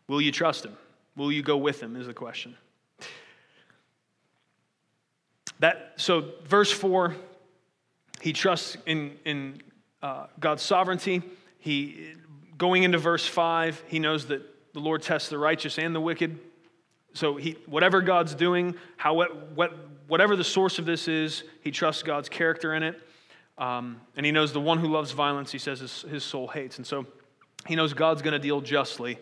Will 0.08 0.22
you 0.22 0.32
trust 0.32 0.66
Him? 0.66 0.78
Will 1.16 1.32
you 1.32 1.42
go 1.42 1.58
with 1.58 1.82
Him? 1.82 1.96
Is 1.96 2.08
the 2.08 2.14
question. 2.14 2.56
That, 5.60 5.94
so, 5.96 6.32
verse 6.46 6.72
4, 6.72 7.16
he 8.22 8.34
trusts 8.34 8.76
in, 8.86 9.18
in 9.24 9.62
uh, 10.02 10.28
God's 10.40 10.62
sovereignty. 10.62 11.22
He, 11.60 12.16
going 12.58 12.84
into 12.84 12.98
verse 12.98 13.26
5, 13.26 13.84
he 13.88 14.00
knows 14.00 14.26
that 14.28 14.42
the 14.74 14.80
Lord 14.80 15.02
tests 15.02 15.30
the 15.30 15.38
righteous 15.38 15.78
and 15.78 15.96
the 15.96 16.02
wicked. 16.02 16.40
So 17.14 17.36
he, 17.36 17.58
whatever 17.68 18.02
God's 18.02 18.34
doing, 18.34 18.76
how, 18.98 19.14
what, 19.14 19.78
whatever 20.08 20.36
the 20.36 20.44
source 20.44 20.80
of 20.80 20.86
this 20.86 21.08
is, 21.08 21.44
he 21.62 21.72
trusts 21.72 22.04
God's 22.04 22.28
character 22.28 22.74
in 22.74 22.84
it. 22.84 23.00
Um, 23.58 24.02
and 24.18 24.26
he 24.26 24.32
knows 24.32 24.52
the 24.52 24.60
one 24.60 24.80
who 24.80 24.88
loves 24.88 25.12
violence, 25.12 25.52
he 25.52 25.60
says 25.60 25.80
his, 25.80 26.02
his 26.04 26.24
soul 26.24 26.48
hates. 26.48 26.78
And 26.78 26.88
so 26.88 27.06
he 27.68 27.76
knows 27.76 27.94
God's 27.94 28.24
going 28.24 28.34
to 28.34 28.40
deal 28.40 28.62
justly 28.62 29.20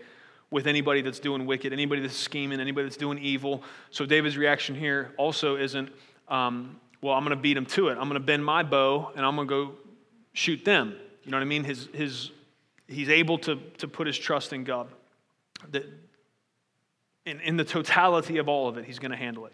with 0.52 0.68
anybody 0.68 1.02
that's 1.02 1.20
doing 1.20 1.46
wicked, 1.46 1.74
anybody 1.74 2.02
that's 2.02 2.16
scheming, 2.16 2.62
anybody 2.62 2.86
that's 2.86 2.98
doing 2.98 3.20
evil. 3.20 3.62
So 3.90 4.06
David's 4.06 4.38
reaction 4.38 4.74
here 4.74 5.14
also 5.18 5.58
isn't, 5.58 5.90
um, 6.30 6.80
well, 7.02 7.14
I'm 7.14 7.24
going 7.26 7.36
to 7.36 7.42
beat 7.42 7.58
him 7.58 7.66
to 7.68 7.90
it. 7.90 7.94
I'm 7.94 8.08
going 8.08 8.14
to 8.14 8.20
bend 8.20 8.44
my 8.44 8.64
bow 8.64 9.12
and 9.16 9.26
I'm 9.26 9.36
going 9.36 9.48
to 9.48 9.54
go 9.54 9.74
shoot 10.32 10.64
them. 10.64 10.96
You 11.24 11.32
know 11.32 11.38
what 11.38 11.44
I 11.44 11.46
mean? 11.46 11.66
His, 11.66 11.90
his, 11.94 12.32
he's 12.88 13.10
able 13.10 13.38
to, 13.40 13.58
to 13.80 13.88
put 13.88 14.08
his 14.08 14.18
trust 14.18 14.54
in 14.54 14.64
God 14.64 14.88
that 15.70 15.86
in, 17.26 17.40
in 17.42 17.58
the 17.58 17.64
totality 17.64 18.38
of 18.38 18.50
all 18.50 18.68
of 18.68 18.78
it, 18.78 18.86
he's 18.86 19.00
going 19.00 19.12
to 19.12 19.18
handle 19.18 19.46
it. 19.46 19.54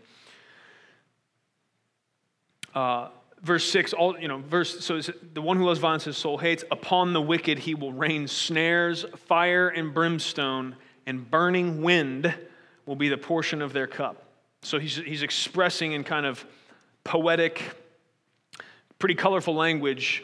Uh, 2.74 3.10
verse 3.41 3.70
6 3.72 3.93
all 3.93 4.20
you 4.20 4.28
know 4.28 4.39
verse 4.39 4.84
so 4.84 4.99
the 4.99 5.41
one 5.41 5.58
who 5.58 5.66
loves 5.66 5.80
violence 5.80 6.03
his 6.03 6.18
soul 6.18 6.38
hates 6.38 6.64
upon 6.72 7.14
the 7.14 7.22
wicked 7.22 7.60
he 7.60 7.76
will 7.76 7.93
rain 7.93 8.28
snares 8.28 9.05
fire 9.16 9.70
and 9.70 9.93
brimstone 9.93 10.76
and 11.05 11.30
burning 11.30 11.82
wind 11.82 12.34
will 12.86 12.95
be 12.95 13.10
the 13.10 13.18
portion 13.18 13.62
of 13.62 13.74
their 13.74 13.88
cup 13.88 14.24
so 14.64 14.80
he's, 14.80 14.95
he's 14.95 15.22
expressing 15.22 15.91
in 15.91 16.03
kind 16.03 16.26
of 16.26 16.45
poetic 17.03 17.62
pretty 18.97 19.16
colorful 19.16 19.53
language 19.53 20.24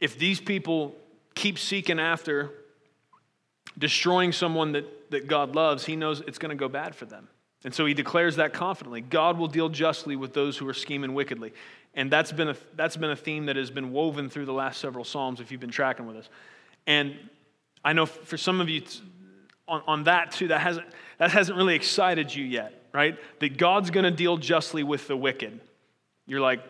if 0.00 0.18
these 0.18 0.40
people 0.40 0.94
keep 1.34 1.58
seeking 1.58 2.00
after 2.00 2.52
destroying 3.78 4.32
someone 4.32 4.72
that, 4.72 5.10
that 5.10 5.26
god 5.26 5.54
loves 5.54 5.84
he 5.84 5.96
knows 5.96 6.20
it's 6.26 6.38
going 6.38 6.50
to 6.50 6.56
go 6.56 6.68
bad 6.68 6.94
for 6.94 7.06
them 7.06 7.28
and 7.62 7.74
so 7.74 7.84
he 7.84 7.94
declares 7.94 8.36
that 8.36 8.52
confidently 8.52 9.00
god 9.00 9.38
will 9.38 9.48
deal 9.48 9.68
justly 9.68 10.16
with 10.16 10.34
those 10.34 10.56
who 10.56 10.68
are 10.68 10.74
scheming 10.74 11.14
wickedly 11.14 11.52
and 11.94 12.10
that's 12.10 12.32
been, 12.32 12.48
a, 12.48 12.56
that's 12.76 12.96
been 12.96 13.10
a 13.10 13.16
theme 13.16 13.46
that 13.46 13.56
has 13.56 13.70
been 13.70 13.92
woven 13.92 14.30
through 14.30 14.46
the 14.46 14.52
last 14.52 14.80
several 14.80 15.04
Psalms 15.04 15.40
if 15.40 15.50
you've 15.50 15.60
been 15.60 15.70
tracking 15.70 16.06
with 16.06 16.16
us. 16.16 16.28
And 16.86 17.16
I 17.84 17.92
know 17.92 18.06
for 18.06 18.36
some 18.36 18.60
of 18.60 18.68
you 18.68 18.82
on, 19.66 19.82
on 19.86 20.04
that 20.04 20.32
too, 20.32 20.48
that 20.48 20.60
hasn't, 20.60 20.86
that 21.18 21.30
hasn't 21.30 21.56
really 21.56 21.74
excited 21.74 22.34
you 22.34 22.44
yet, 22.44 22.84
right? 22.92 23.18
That 23.40 23.56
God's 23.56 23.90
going 23.90 24.04
to 24.04 24.10
deal 24.10 24.36
justly 24.36 24.82
with 24.82 25.08
the 25.08 25.16
wicked. 25.16 25.60
You're 26.26 26.40
like, 26.40 26.60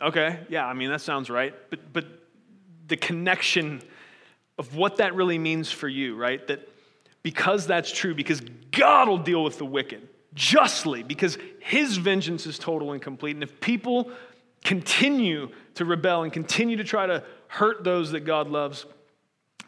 okay, 0.00 0.40
yeah, 0.48 0.66
I 0.66 0.72
mean, 0.72 0.90
that 0.90 1.00
sounds 1.00 1.28
right. 1.28 1.54
But, 1.68 1.92
but 1.92 2.06
the 2.86 2.96
connection 2.96 3.82
of 4.60 4.76
what 4.76 4.96
that 4.96 5.14
really 5.14 5.38
means 5.38 5.72
for 5.72 5.88
you, 5.88 6.14
right? 6.14 6.46
That 6.46 6.68
because 7.22 7.66
that's 7.66 7.90
true, 7.90 8.14
because 8.14 8.42
God 8.70 9.08
will 9.08 9.16
deal 9.16 9.42
with 9.42 9.56
the 9.56 9.64
wicked, 9.64 10.06
justly 10.34 11.02
because 11.02 11.38
his 11.60 11.96
vengeance 11.96 12.46
is 12.46 12.58
total 12.58 12.92
and 12.92 13.00
complete. 13.00 13.36
And 13.36 13.42
if 13.42 13.58
people 13.58 14.10
continue 14.62 15.48
to 15.76 15.86
rebel 15.86 16.24
and 16.24 16.32
continue 16.32 16.76
to 16.76 16.84
try 16.84 17.06
to 17.06 17.24
hurt 17.48 17.84
those 17.84 18.12
that 18.12 18.20
God 18.20 18.48
loves, 18.48 18.84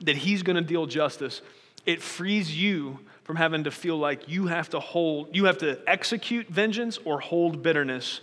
that 0.03 0.17
he's 0.17 0.43
going 0.43 0.57
to 0.57 0.63
deal 0.63 0.85
justice, 0.85 1.41
it 1.87 2.03
frees 2.03 2.55
you 2.55 2.99
from 3.25 3.37
having 3.37 3.65
to 3.65 3.71
feel 3.71 3.97
like 3.97 4.29
you 4.29 4.49
have 4.49 4.69
to 4.71 4.81
hold, 4.81 5.35
you 5.35 5.47
have 5.47 5.57
to 5.59 5.81
execute 5.87 6.49
vengeance 6.49 6.99
or 7.07 7.19
hold 7.19 7.63
bitterness. 7.63 8.21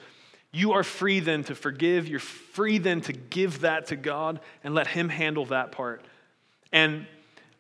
You 0.52 0.74
are 0.74 0.84
free 0.84 1.20
then 1.20 1.44
to 1.46 1.56
forgive. 1.56 2.08
You're 2.08 2.20
free 2.20 2.78
then 2.78 3.02
to 3.02 3.14
give 3.14 3.62
that 3.62 3.88
to 3.88 3.96
God 3.96 4.40
and 4.64 4.76
let 4.76 4.86
Him 4.86 5.10
handle 5.10 5.48
that 5.48 5.72
part. 5.72 6.06
And 6.72 7.06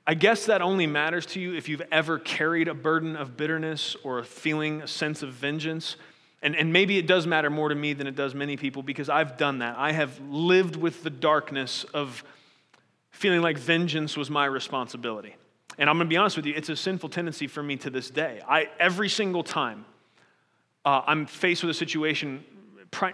I 0.05 0.13
guess 0.15 0.47
that 0.47 0.61
only 0.61 0.87
matters 0.87 1.25
to 1.27 1.39
you 1.39 1.53
if 1.53 1.69
you've 1.69 1.83
ever 1.91 2.17
carried 2.17 2.67
a 2.67 2.73
burden 2.73 3.15
of 3.15 3.37
bitterness 3.37 3.95
or 4.03 4.19
a 4.19 4.23
feeling, 4.23 4.81
a 4.81 4.87
sense 4.87 5.21
of 5.21 5.33
vengeance. 5.33 5.97
And, 6.41 6.55
and 6.55 6.73
maybe 6.73 6.97
it 6.97 7.05
does 7.05 7.27
matter 7.27 7.49
more 7.49 7.69
to 7.69 7.75
me 7.75 7.93
than 7.93 8.07
it 8.07 8.15
does 8.15 8.33
many 8.33 8.57
people 8.57 8.81
because 8.81 9.09
I've 9.09 9.37
done 9.37 9.59
that. 9.59 9.77
I 9.77 9.91
have 9.91 10.19
lived 10.29 10.75
with 10.75 11.03
the 11.03 11.09
darkness 11.09 11.83
of 11.93 12.23
feeling 13.11 13.41
like 13.41 13.57
vengeance 13.57 14.15
was 14.15 14.29
my 14.29 14.45
responsibility. 14.45 15.35
And 15.77 15.89
I'm 15.89 15.97
going 15.97 16.07
to 16.07 16.09
be 16.09 16.17
honest 16.17 16.37
with 16.37 16.45
you, 16.45 16.53
it's 16.55 16.69
a 16.69 16.75
sinful 16.75 17.09
tendency 17.09 17.47
for 17.47 17.61
me 17.61 17.75
to 17.77 17.89
this 17.89 18.09
day. 18.09 18.41
I, 18.47 18.69
every 18.79 19.09
single 19.09 19.43
time 19.43 19.85
uh, 20.85 21.01
I'm 21.05 21.25
faced 21.25 21.63
with 21.63 21.69
a 21.69 21.73
situation, 21.73 22.43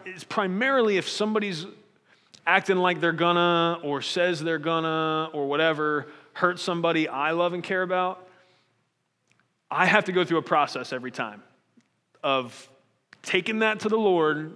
it's 0.06 0.24
primarily 0.24 0.98
if 0.98 1.10
somebody's 1.10 1.66
acting 2.46 2.78
like 2.78 3.02
they're 3.02 3.12
gonna 3.12 3.80
or 3.84 4.02
says 4.02 4.39
they're 4.41 4.58
gonna 4.58 5.30
or 5.34 5.48
whatever 5.48 6.08
hurt 6.34 6.60
somebody 6.60 7.08
I 7.08 7.32
love 7.32 7.54
and 7.54 7.64
care 7.64 7.82
about, 7.82 8.28
I 9.72 9.86
have 9.86 10.06
to 10.06 10.12
go 10.12 10.24
through 10.24 10.38
a 10.38 10.43
process 10.43 10.93
every 10.93 11.12
time 11.12 11.41
of 12.24 12.70
taking 13.24 13.60
that 13.60 13.82
to 13.82 13.89
the 13.89 13.98
Lord 13.98 14.56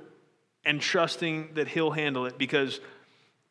and 0.65 0.79
trusting 0.79 1.53
that 1.55 1.67
He'll 1.67 1.91
handle 1.91 2.25
it. 2.25 2.37
Because 2.37 2.79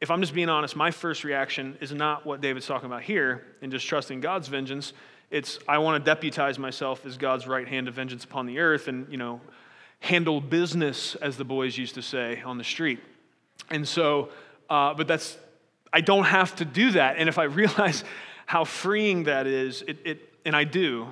if 0.00 0.10
I'm 0.10 0.20
just 0.20 0.34
being 0.34 0.48
honest, 0.48 0.76
my 0.76 0.90
first 0.90 1.24
reaction 1.24 1.76
is 1.80 1.92
not 1.92 2.24
what 2.24 2.40
David's 2.40 2.66
talking 2.66 2.86
about 2.86 3.02
here 3.02 3.44
and 3.60 3.72
just 3.72 3.86
trusting 3.86 4.20
God's 4.20 4.48
vengeance. 4.48 4.92
It's 5.30 5.58
I 5.66 5.78
want 5.78 6.02
to 6.02 6.08
deputize 6.08 6.58
myself 6.58 7.04
as 7.04 7.16
God's 7.16 7.46
right 7.46 7.66
hand 7.66 7.88
of 7.88 7.94
vengeance 7.94 8.24
upon 8.24 8.46
the 8.46 8.60
earth 8.60 8.88
and, 8.88 9.10
you 9.10 9.18
know, 9.18 9.40
handle 10.00 10.40
business, 10.40 11.16
as 11.16 11.36
the 11.36 11.44
boys 11.44 11.76
used 11.76 11.96
to 11.96 12.02
say 12.02 12.40
on 12.42 12.56
the 12.56 12.64
street. 12.64 13.00
And 13.70 13.86
so, 13.86 14.30
uh, 14.70 14.94
but 14.94 15.06
that's 15.06 15.36
I 15.92 16.00
don't 16.00 16.24
have 16.24 16.56
to 16.56 16.64
do 16.64 16.92
that. 16.92 17.16
And 17.18 17.28
if 17.28 17.38
I 17.38 17.44
realize 17.62 18.04
how 18.46 18.64
freeing 18.64 19.24
that 19.24 19.46
is, 19.46 19.82
it, 19.82 19.98
it 20.04 20.34
and 20.44 20.56
I 20.56 20.64
do, 20.64 21.08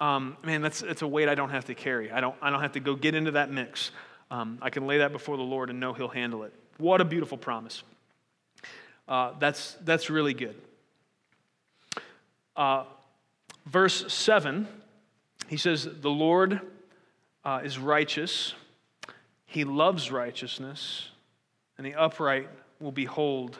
um, 0.00 0.36
man, 0.44 0.62
that's, 0.62 0.80
that's 0.80 1.02
a 1.02 1.06
weight 1.08 1.28
I 1.28 1.34
don't 1.34 1.50
have 1.50 1.64
to 1.66 1.74
carry. 1.74 2.10
I 2.10 2.20
don't, 2.20 2.36
I 2.40 2.50
don't 2.50 2.60
have 2.60 2.72
to 2.72 2.80
go 2.80 2.94
get 2.94 3.14
into 3.14 3.32
that 3.32 3.50
mix. 3.50 3.90
Um, 4.30 4.58
I 4.62 4.70
can 4.70 4.86
lay 4.86 4.98
that 4.98 5.12
before 5.12 5.36
the 5.36 5.42
Lord 5.42 5.70
and 5.70 5.80
know 5.80 5.92
He'll 5.92 6.08
handle 6.08 6.44
it. 6.44 6.52
What 6.76 7.00
a 7.00 7.04
beautiful 7.04 7.38
promise. 7.38 7.82
Uh, 9.08 9.32
that's, 9.40 9.76
that's 9.82 10.10
really 10.10 10.34
good. 10.34 10.54
Uh, 12.54 12.84
verse 13.66 14.12
7, 14.12 14.68
he 15.48 15.56
says, 15.56 15.88
The 16.00 16.10
Lord 16.10 16.60
uh, 17.44 17.60
is 17.64 17.78
righteous, 17.78 18.54
He 19.46 19.64
loves 19.64 20.12
righteousness, 20.12 21.08
and 21.78 21.86
the 21.86 21.94
upright 21.94 22.48
will 22.80 22.92
behold 22.92 23.56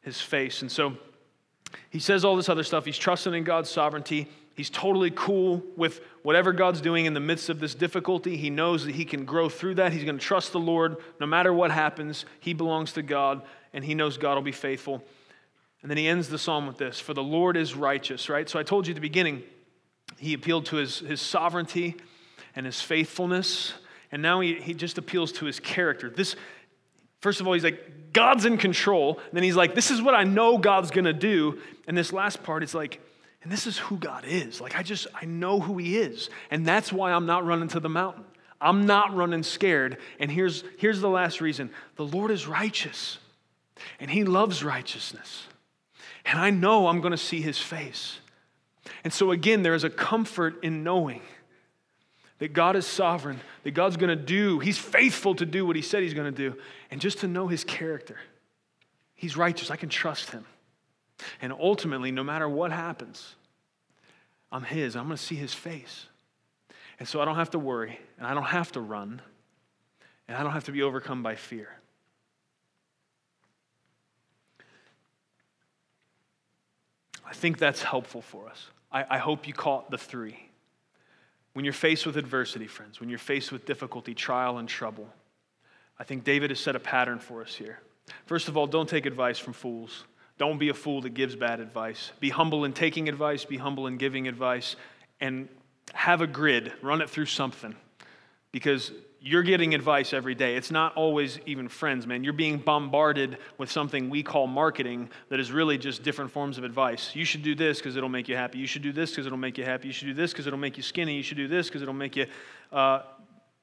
his 0.00 0.20
face. 0.20 0.62
And 0.62 0.72
so 0.72 0.96
he 1.90 1.98
says 1.98 2.24
all 2.24 2.36
this 2.36 2.48
other 2.48 2.62
stuff. 2.62 2.84
He's 2.84 2.98
trusting 2.98 3.34
in 3.34 3.44
God's 3.44 3.68
sovereignty. 3.68 4.28
He's 4.54 4.70
totally 4.70 5.10
cool 5.10 5.62
with 5.76 6.00
whatever 6.22 6.52
God's 6.52 6.80
doing 6.80 7.06
in 7.06 7.14
the 7.14 7.20
midst 7.20 7.48
of 7.48 7.60
this 7.60 7.74
difficulty. 7.74 8.36
He 8.36 8.50
knows 8.50 8.84
that 8.84 8.94
he 8.94 9.04
can 9.04 9.24
grow 9.24 9.48
through 9.48 9.76
that. 9.76 9.92
He's 9.92 10.04
going 10.04 10.18
to 10.18 10.24
trust 10.24 10.52
the 10.52 10.60
Lord 10.60 10.96
no 11.18 11.26
matter 11.26 11.52
what 11.52 11.70
happens. 11.70 12.24
He 12.40 12.54
belongs 12.54 12.92
to 12.92 13.02
God, 13.02 13.42
and 13.72 13.84
he 13.84 13.94
knows 13.94 14.18
God 14.18 14.34
will 14.34 14.42
be 14.42 14.52
faithful. 14.52 15.02
And 15.82 15.90
then 15.90 15.96
he 15.96 16.08
ends 16.08 16.28
the 16.28 16.38
psalm 16.38 16.66
with 16.66 16.78
this 16.78 17.00
For 17.00 17.14
the 17.14 17.22
Lord 17.22 17.56
is 17.56 17.74
righteous, 17.74 18.28
right? 18.28 18.48
So 18.48 18.58
I 18.58 18.62
told 18.62 18.86
you 18.86 18.92
at 18.92 18.96
the 18.96 19.00
beginning, 19.00 19.42
he 20.18 20.34
appealed 20.34 20.66
to 20.66 20.76
his, 20.76 20.98
his 20.98 21.20
sovereignty 21.20 21.96
and 22.54 22.66
his 22.66 22.82
faithfulness. 22.82 23.72
And 24.12 24.20
now 24.22 24.40
he, 24.40 24.54
he 24.54 24.74
just 24.74 24.98
appeals 24.98 25.32
to 25.32 25.46
his 25.46 25.60
character. 25.60 26.10
This, 26.10 26.34
First 27.20 27.40
of 27.40 27.46
all, 27.46 27.52
he's 27.52 27.64
like, 27.64 28.12
God's 28.12 28.44
in 28.44 28.56
control. 28.56 29.18
And 29.18 29.32
then 29.34 29.42
he's 29.42 29.56
like, 29.56 29.74
this 29.74 29.90
is 29.90 30.02
what 30.02 30.14
I 30.14 30.24
know 30.24 30.58
God's 30.58 30.90
going 30.90 31.04
to 31.04 31.12
do. 31.12 31.60
And 31.86 31.96
this 31.96 32.12
last 32.12 32.42
part 32.42 32.62
is 32.62 32.74
like, 32.74 33.00
and 33.42 33.50
this 33.50 33.66
is 33.66 33.78
who 33.78 33.96
God 33.96 34.24
is. 34.26 34.60
Like, 34.60 34.76
I 34.76 34.82
just, 34.82 35.06
I 35.14 35.24
know 35.24 35.60
who 35.60 35.78
he 35.78 35.96
is. 35.96 36.28
And 36.50 36.66
that's 36.66 36.92
why 36.92 37.12
I'm 37.12 37.26
not 37.26 37.44
running 37.44 37.68
to 37.68 37.80
the 37.80 37.88
mountain. 37.88 38.24
I'm 38.60 38.84
not 38.84 39.14
running 39.14 39.42
scared. 39.42 39.96
And 40.18 40.30
here's, 40.30 40.64
here's 40.78 41.00
the 41.00 41.08
last 41.08 41.40
reason 41.40 41.70
the 41.96 42.04
Lord 42.04 42.30
is 42.30 42.46
righteous, 42.46 43.18
and 43.98 44.10
he 44.10 44.24
loves 44.24 44.62
righteousness. 44.62 45.44
And 46.26 46.38
I 46.38 46.50
know 46.50 46.88
I'm 46.88 47.00
going 47.00 47.12
to 47.12 47.18
see 47.18 47.40
his 47.40 47.58
face. 47.58 48.18
And 49.04 49.12
so, 49.12 49.30
again, 49.30 49.62
there 49.62 49.74
is 49.74 49.84
a 49.84 49.90
comfort 49.90 50.62
in 50.62 50.84
knowing 50.84 51.22
that 52.40 52.52
God 52.54 52.74
is 52.74 52.86
sovereign, 52.86 53.38
that 53.62 53.72
God's 53.72 53.96
going 53.96 54.08
to 54.08 54.22
do, 54.22 54.58
He's 54.58 54.78
faithful 54.78 55.34
to 55.36 55.46
do 55.46 55.64
what 55.64 55.76
He 55.76 55.82
said 55.82 56.02
He's 56.02 56.14
going 56.14 56.34
to 56.34 56.50
do, 56.50 56.58
and 56.90 57.00
just 57.00 57.18
to 57.18 57.28
know 57.28 57.46
His 57.46 57.62
character. 57.62 58.18
He's 59.14 59.36
righteous. 59.36 59.70
I 59.70 59.76
can 59.76 59.90
trust 59.90 60.30
Him. 60.30 60.44
And 61.40 61.52
ultimately, 61.52 62.10
no 62.10 62.24
matter 62.24 62.48
what 62.48 62.72
happens, 62.72 63.36
I'm 64.50 64.64
His. 64.64 64.96
I'm 64.96 65.04
going 65.04 65.16
to 65.16 65.22
see 65.22 65.36
His 65.36 65.54
face. 65.54 66.06
And 66.98 67.06
so 67.06 67.20
I 67.20 67.24
don't 67.24 67.36
have 67.36 67.50
to 67.50 67.58
worry, 67.58 67.98
and 68.18 68.26
I 68.26 68.34
don't 68.34 68.42
have 68.44 68.72
to 68.72 68.80
run, 68.80 69.22
and 70.26 70.36
I 70.36 70.42
don't 70.42 70.52
have 70.52 70.64
to 70.64 70.72
be 70.72 70.82
overcome 70.82 71.22
by 71.22 71.34
fear. 71.34 71.68
I 77.26 77.32
think 77.32 77.58
that's 77.58 77.82
helpful 77.82 78.22
for 78.22 78.48
us. 78.48 78.68
I, 78.90 79.04
I 79.08 79.18
hope 79.18 79.46
you 79.46 79.54
caught 79.54 79.90
the 79.90 79.98
three. 79.98 80.49
When 81.52 81.64
you're 81.64 81.74
faced 81.74 82.06
with 82.06 82.16
adversity, 82.16 82.66
friends, 82.66 83.00
when 83.00 83.08
you're 83.08 83.18
faced 83.18 83.50
with 83.50 83.66
difficulty, 83.66 84.14
trial, 84.14 84.58
and 84.58 84.68
trouble, 84.68 85.08
I 85.98 86.04
think 86.04 86.24
David 86.24 86.50
has 86.50 86.60
set 86.60 86.76
a 86.76 86.80
pattern 86.80 87.18
for 87.18 87.42
us 87.42 87.54
here. 87.54 87.80
First 88.26 88.48
of 88.48 88.56
all, 88.56 88.66
don't 88.66 88.88
take 88.88 89.06
advice 89.06 89.38
from 89.38 89.52
fools. 89.52 90.04
Don't 90.38 90.58
be 90.58 90.70
a 90.70 90.74
fool 90.74 91.02
that 91.02 91.10
gives 91.10 91.36
bad 91.36 91.60
advice. 91.60 92.12
Be 92.20 92.30
humble 92.30 92.64
in 92.64 92.72
taking 92.72 93.08
advice, 93.08 93.44
be 93.44 93.58
humble 93.58 93.86
in 93.86 93.98
giving 93.98 94.26
advice, 94.26 94.76
and 95.20 95.48
have 95.92 96.22
a 96.22 96.26
grid. 96.26 96.72
Run 96.80 97.02
it 97.02 97.10
through 97.10 97.26
something. 97.26 97.74
Because 98.52 98.92
you're 99.22 99.42
getting 99.42 99.74
advice 99.74 100.14
every 100.14 100.34
day. 100.34 100.56
It's 100.56 100.70
not 100.70 100.96
always 100.96 101.38
even 101.44 101.68
friends, 101.68 102.06
man. 102.06 102.24
You're 102.24 102.32
being 102.32 102.56
bombarded 102.56 103.36
with 103.58 103.70
something 103.70 104.08
we 104.08 104.22
call 104.22 104.46
marketing 104.46 105.10
that 105.28 105.38
is 105.38 105.52
really 105.52 105.76
just 105.76 106.02
different 106.02 106.30
forms 106.30 106.56
of 106.56 106.64
advice. 106.64 107.14
You 107.14 107.26
should 107.26 107.42
do 107.42 107.54
this 107.54 107.78
because 107.78 107.96
it'll 107.96 108.08
make 108.08 108.28
you 108.28 108.36
happy. 108.36 108.58
You 108.58 108.66
should 108.66 108.82
do 108.82 108.92
this 108.92 109.10
because 109.10 109.26
it'll 109.26 109.38
make 109.38 109.58
you 109.58 109.64
happy. 109.64 109.88
You 109.88 109.92
should 109.92 110.06
do 110.06 110.14
this 110.14 110.32
because 110.32 110.46
it'll 110.46 110.58
make 110.58 110.78
you 110.78 110.82
skinny. 110.82 111.16
You 111.16 111.22
should 111.22 111.36
do 111.36 111.48
this 111.48 111.68
because 111.68 111.82
it'll 111.82 111.92
make 111.92 112.16
you 112.16 112.26
uh, 112.72 113.02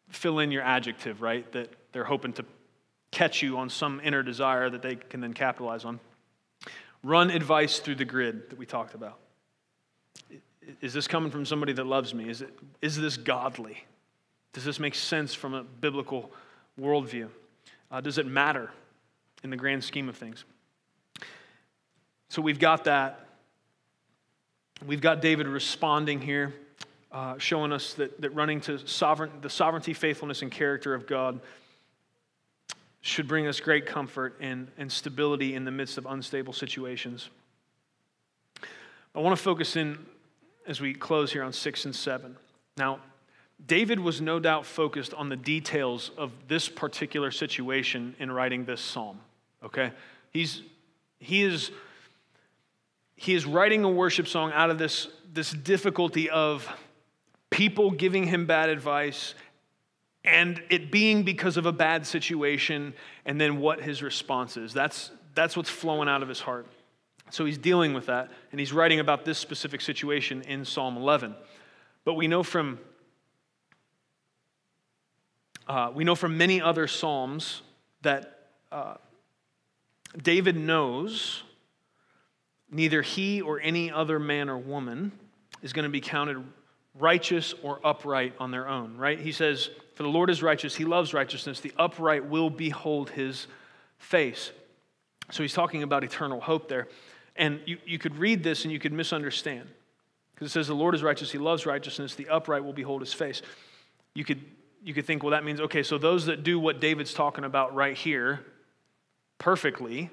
fill 0.09 0.39
in 0.39 0.51
your 0.51 0.61
adjective, 0.61 1.23
right? 1.23 1.51
That 1.53 1.73
they're 1.91 2.03
hoping 2.03 2.33
to 2.33 2.45
catch 3.09 3.41
you 3.41 3.57
on 3.57 3.69
some 3.69 3.99
inner 4.03 4.21
desire 4.21 4.69
that 4.69 4.83
they 4.83 4.95
can 4.95 5.21
then 5.21 5.33
capitalize 5.33 5.85
on. 5.85 5.99
Run 7.01 7.31
advice 7.31 7.79
through 7.79 7.95
the 7.95 8.05
grid 8.05 8.51
that 8.51 8.59
we 8.59 8.67
talked 8.67 8.93
about. 8.93 9.17
Is 10.81 10.93
this 10.93 11.07
coming 11.07 11.31
from 11.31 11.45
somebody 11.45 11.73
that 11.73 11.87
loves 11.87 12.13
me? 12.13 12.29
Is, 12.29 12.41
it, 12.41 12.53
is 12.81 12.97
this 12.97 13.17
godly? 13.17 13.85
Does 14.57 14.65
this 14.65 14.79
make 14.79 14.95
sense 14.95 15.35
from 15.35 15.53
a 15.53 15.61
biblical 15.61 16.31
worldview? 16.81 17.29
Uh, 17.91 18.01
does 18.01 18.17
it 18.17 18.25
matter 18.25 18.71
in 19.43 19.51
the 19.51 19.55
grand 19.55 19.83
scheme 19.83 20.09
of 20.09 20.17
things? 20.17 20.45
So 22.29 22.41
we've 22.41 22.57
got 22.57 22.85
that. 22.85 23.27
We've 24.83 24.99
got 24.99 25.21
David 25.21 25.45
responding 25.45 26.21
here, 26.21 26.55
uh, 27.11 27.37
showing 27.37 27.71
us 27.71 27.93
that, 27.93 28.19
that 28.19 28.31
running 28.31 28.59
to 28.61 28.79
sovereign, 28.87 29.29
the 29.41 29.49
sovereignty, 29.51 29.93
faithfulness, 29.93 30.41
and 30.41 30.51
character 30.51 30.95
of 30.95 31.05
God 31.05 31.39
should 33.01 33.27
bring 33.27 33.45
us 33.45 33.59
great 33.59 33.85
comfort 33.85 34.37
and, 34.41 34.69
and 34.79 34.91
stability 34.91 35.53
in 35.53 35.65
the 35.65 35.71
midst 35.71 35.99
of 35.99 36.07
unstable 36.07 36.53
situations. 36.53 37.29
I 39.13 39.19
want 39.19 39.37
to 39.37 39.43
focus 39.43 39.75
in 39.75 40.03
as 40.65 40.81
we 40.81 40.95
close 40.95 41.31
here 41.31 41.43
on 41.43 41.53
six 41.53 41.85
and 41.85 41.95
seven. 41.95 42.35
Now, 42.75 43.01
David 43.65 43.99
was 43.99 44.21
no 44.21 44.39
doubt 44.39 44.65
focused 44.65 45.13
on 45.13 45.29
the 45.29 45.35
details 45.35 46.11
of 46.17 46.31
this 46.47 46.69
particular 46.69 47.31
situation 47.31 48.15
in 48.19 48.31
writing 48.31 48.65
this 48.65 48.81
psalm. 48.81 49.19
Okay? 49.63 49.91
He's, 50.31 50.61
he, 51.19 51.41
is, 51.41 51.71
he 53.15 53.33
is 53.33 53.45
writing 53.45 53.83
a 53.83 53.89
worship 53.89 54.27
song 54.27 54.51
out 54.53 54.69
of 54.69 54.77
this, 54.77 55.07
this 55.33 55.51
difficulty 55.51 56.29
of 56.29 56.67
people 57.49 57.91
giving 57.91 58.27
him 58.27 58.45
bad 58.45 58.69
advice 58.69 59.33
and 60.23 60.61
it 60.69 60.91
being 60.91 61.23
because 61.23 61.57
of 61.57 61.65
a 61.65 61.71
bad 61.71 62.05
situation 62.05 62.93
and 63.25 63.39
then 63.39 63.59
what 63.59 63.81
his 63.81 64.03
response 64.03 64.57
is. 64.57 64.73
That's, 64.73 65.09
that's 65.33 65.57
what's 65.57 65.69
flowing 65.69 66.09
out 66.09 66.21
of 66.21 66.29
his 66.29 66.39
heart. 66.39 66.67
So 67.29 67.45
he's 67.45 67.57
dealing 67.57 67.93
with 67.93 68.05
that, 68.05 68.31
and 68.51 68.59
he's 68.59 68.71
writing 68.71 68.99
about 68.99 69.25
this 69.25 69.37
specific 69.37 69.81
situation 69.81 70.43
in 70.43 70.63
Psalm 70.63 70.95
11. 70.97 71.35
But 72.05 72.13
we 72.13 72.27
know 72.27 72.41
from 72.41 72.79
uh, 75.67 75.91
we 75.93 76.03
know 76.03 76.15
from 76.15 76.37
many 76.37 76.61
other 76.61 76.87
psalms 76.87 77.61
that 78.01 78.49
uh, 78.71 78.95
David 80.21 80.55
knows 80.55 81.43
neither 82.71 83.01
he 83.01 83.41
or 83.41 83.59
any 83.59 83.91
other 83.91 84.19
man 84.19 84.49
or 84.49 84.57
woman 84.57 85.11
is 85.61 85.73
going 85.73 85.83
to 85.83 85.89
be 85.89 86.01
counted 86.01 86.43
righteous 86.99 87.53
or 87.61 87.79
upright 87.83 88.33
on 88.39 88.51
their 88.51 88.67
own, 88.67 88.97
right? 88.97 89.19
He 89.19 89.31
says, 89.31 89.69
For 89.95 90.03
the 90.03 90.09
Lord 90.09 90.29
is 90.29 90.41
righteous, 90.41 90.75
he 90.75 90.85
loves 90.85 91.13
righteousness, 91.13 91.59
the 91.59 91.73
upright 91.77 92.25
will 92.25 92.49
behold 92.49 93.09
his 93.11 93.47
face. 93.97 94.51
So 95.31 95.43
he's 95.43 95.53
talking 95.53 95.83
about 95.83 96.03
eternal 96.03 96.39
hope 96.39 96.69
there. 96.69 96.87
And 97.35 97.59
you, 97.65 97.77
you 97.85 97.99
could 97.99 98.17
read 98.17 98.43
this 98.43 98.63
and 98.63 98.71
you 98.71 98.79
could 98.79 98.93
misunderstand. 98.93 99.67
Because 100.33 100.47
it 100.47 100.51
says, 100.51 100.67
The 100.67 100.75
Lord 100.75 100.95
is 100.95 101.03
righteous, 101.03 101.31
he 101.31 101.37
loves 101.37 101.65
righteousness, 101.65 102.15
the 102.15 102.29
upright 102.29 102.63
will 102.63 102.73
behold 102.73 103.01
his 103.01 103.13
face. 103.13 103.41
You 104.13 104.23
could, 104.23 104.41
you 104.87 104.93
could 104.93 105.05
think, 105.05 105.21
well, 105.21 105.31
that 105.31 105.43
means, 105.43 105.59
okay, 105.59 105.83
so 105.83 105.97
those 105.97 106.27
that 106.27 106.43
do 106.43 106.57
what 106.57 106.79
David's 106.79 107.13
talking 107.13 107.43
about 107.43 107.75
right 107.75 107.97
here 107.97 108.39
perfectly, 109.37 110.09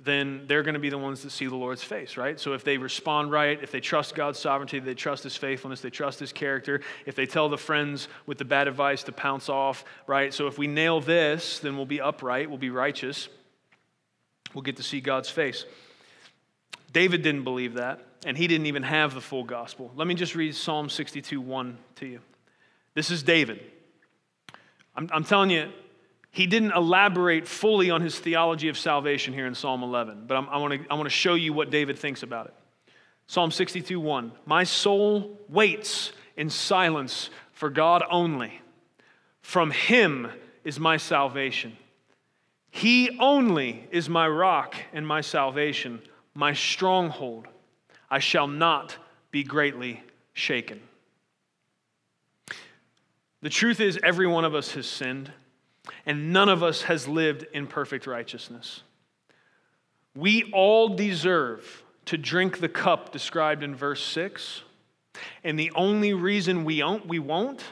then 0.00 0.46
they're 0.48 0.64
going 0.64 0.74
to 0.74 0.80
be 0.80 0.90
the 0.90 0.98
ones 0.98 1.22
that 1.22 1.30
see 1.30 1.46
the 1.46 1.54
Lord's 1.54 1.84
face, 1.84 2.16
right? 2.16 2.40
So 2.40 2.54
if 2.54 2.64
they 2.64 2.76
respond 2.76 3.30
right, 3.30 3.62
if 3.62 3.70
they 3.70 3.78
trust 3.78 4.16
God's 4.16 4.40
sovereignty, 4.40 4.80
they 4.80 4.94
trust 4.94 5.22
His 5.22 5.36
faithfulness, 5.36 5.80
they 5.80 5.90
trust 5.90 6.18
His 6.18 6.32
character, 6.32 6.80
if 7.06 7.14
they 7.14 7.24
tell 7.24 7.48
the 7.48 7.56
friends 7.56 8.08
with 8.26 8.36
the 8.36 8.44
bad 8.44 8.66
advice 8.66 9.04
to 9.04 9.12
pounce 9.12 9.48
off, 9.48 9.84
right? 10.08 10.34
So 10.34 10.48
if 10.48 10.58
we 10.58 10.66
nail 10.66 11.00
this, 11.00 11.60
then 11.60 11.76
we'll 11.76 11.86
be 11.86 12.00
upright, 12.00 12.48
we'll 12.48 12.58
be 12.58 12.70
righteous, 12.70 13.28
we'll 14.54 14.62
get 14.62 14.78
to 14.78 14.82
see 14.82 15.00
God's 15.00 15.30
face. 15.30 15.66
David 16.92 17.22
didn't 17.22 17.44
believe 17.44 17.74
that, 17.74 18.04
and 18.26 18.36
he 18.36 18.48
didn't 18.48 18.66
even 18.66 18.82
have 18.82 19.14
the 19.14 19.20
full 19.20 19.44
gospel. 19.44 19.92
Let 19.94 20.08
me 20.08 20.16
just 20.16 20.34
read 20.34 20.56
Psalm 20.56 20.88
62 20.88 21.40
1 21.40 21.78
to 21.94 22.06
you. 22.06 22.18
This 22.94 23.12
is 23.12 23.22
David. 23.22 23.60
I'm, 24.94 25.08
I'm 25.12 25.24
telling 25.24 25.50
you, 25.50 25.70
he 26.30 26.46
didn't 26.46 26.72
elaborate 26.72 27.46
fully 27.48 27.90
on 27.90 28.00
his 28.00 28.18
theology 28.18 28.68
of 28.68 28.78
salvation 28.78 29.34
here 29.34 29.46
in 29.46 29.54
Psalm 29.54 29.82
11, 29.82 30.24
but 30.26 30.36
I'm, 30.36 30.48
i 30.48 30.56
want 30.58 30.74
to 30.74 30.90
I 30.90 30.94
want 30.94 31.06
to 31.06 31.10
show 31.10 31.34
you 31.34 31.52
what 31.52 31.70
David 31.70 31.98
thinks 31.98 32.22
about 32.22 32.46
it. 32.46 32.54
Psalm 33.26 33.50
62 33.50 33.98
1. 33.98 34.32
My 34.46 34.64
soul 34.64 35.38
waits 35.48 36.12
in 36.36 36.50
silence 36.50 37.30
for 37.52 37.70
God 37.70 38.02
only. 38.10 38.60
From 39.42 39.70
him 39.70 40.28
is 40.64 40.78
my 40.78 40.96
salvation. 40.96 41.76
He 42.70 43.18
only 43.18 43.88
is 43.90 44.08
my 44.08 44.28
rock 44.28 44.76
and 44.92 45.06
my 45.06 45.20
salvation 45.20 46.00
my 46.34 46.52
stronghold. 46.52 47.46
I 48.10 48.18
shall 48.18 48.46
not 48.46 48.96
be 49.30 49.44
greatly 49.44 50.02
shaken. 50.32 50.80
The 53.42 53.50
truth 53.50 53.80
is, 53.80 53.98
every 54.02 54.26
one 54.26 54.44
of 54.44 54.54
us 54.54 54.72
has 54.72 54.86
sinned, 54.86 55.32
and 56.04 56.32
none 56.32 56.48
of 56.48 56.62
us 56.62 56.82
has 56.82 57.08
lived 57.08 57.46
in 57.52 57.66
perfect 57.66 58.06
righteousness. 58.06 58.82
We 60.14 60.50
all 60.52 60.90
deserve 60.90 61.82
to 62.06 62.18
drink 62.18 62.58
the 62.60 62.68
cup 62.68 63.12
described 63.12 63.62
in 63.62 63.74
verse 63.74 64.02
6, 64.02 64.62
and 65.42 65.58
the 65.58 65.70
only 65.74 66.12
reason 66.12 66.64
we 66.64 66.82
won't, 66.82 67.06
we 67.06 67.18
won't 67.18 67.64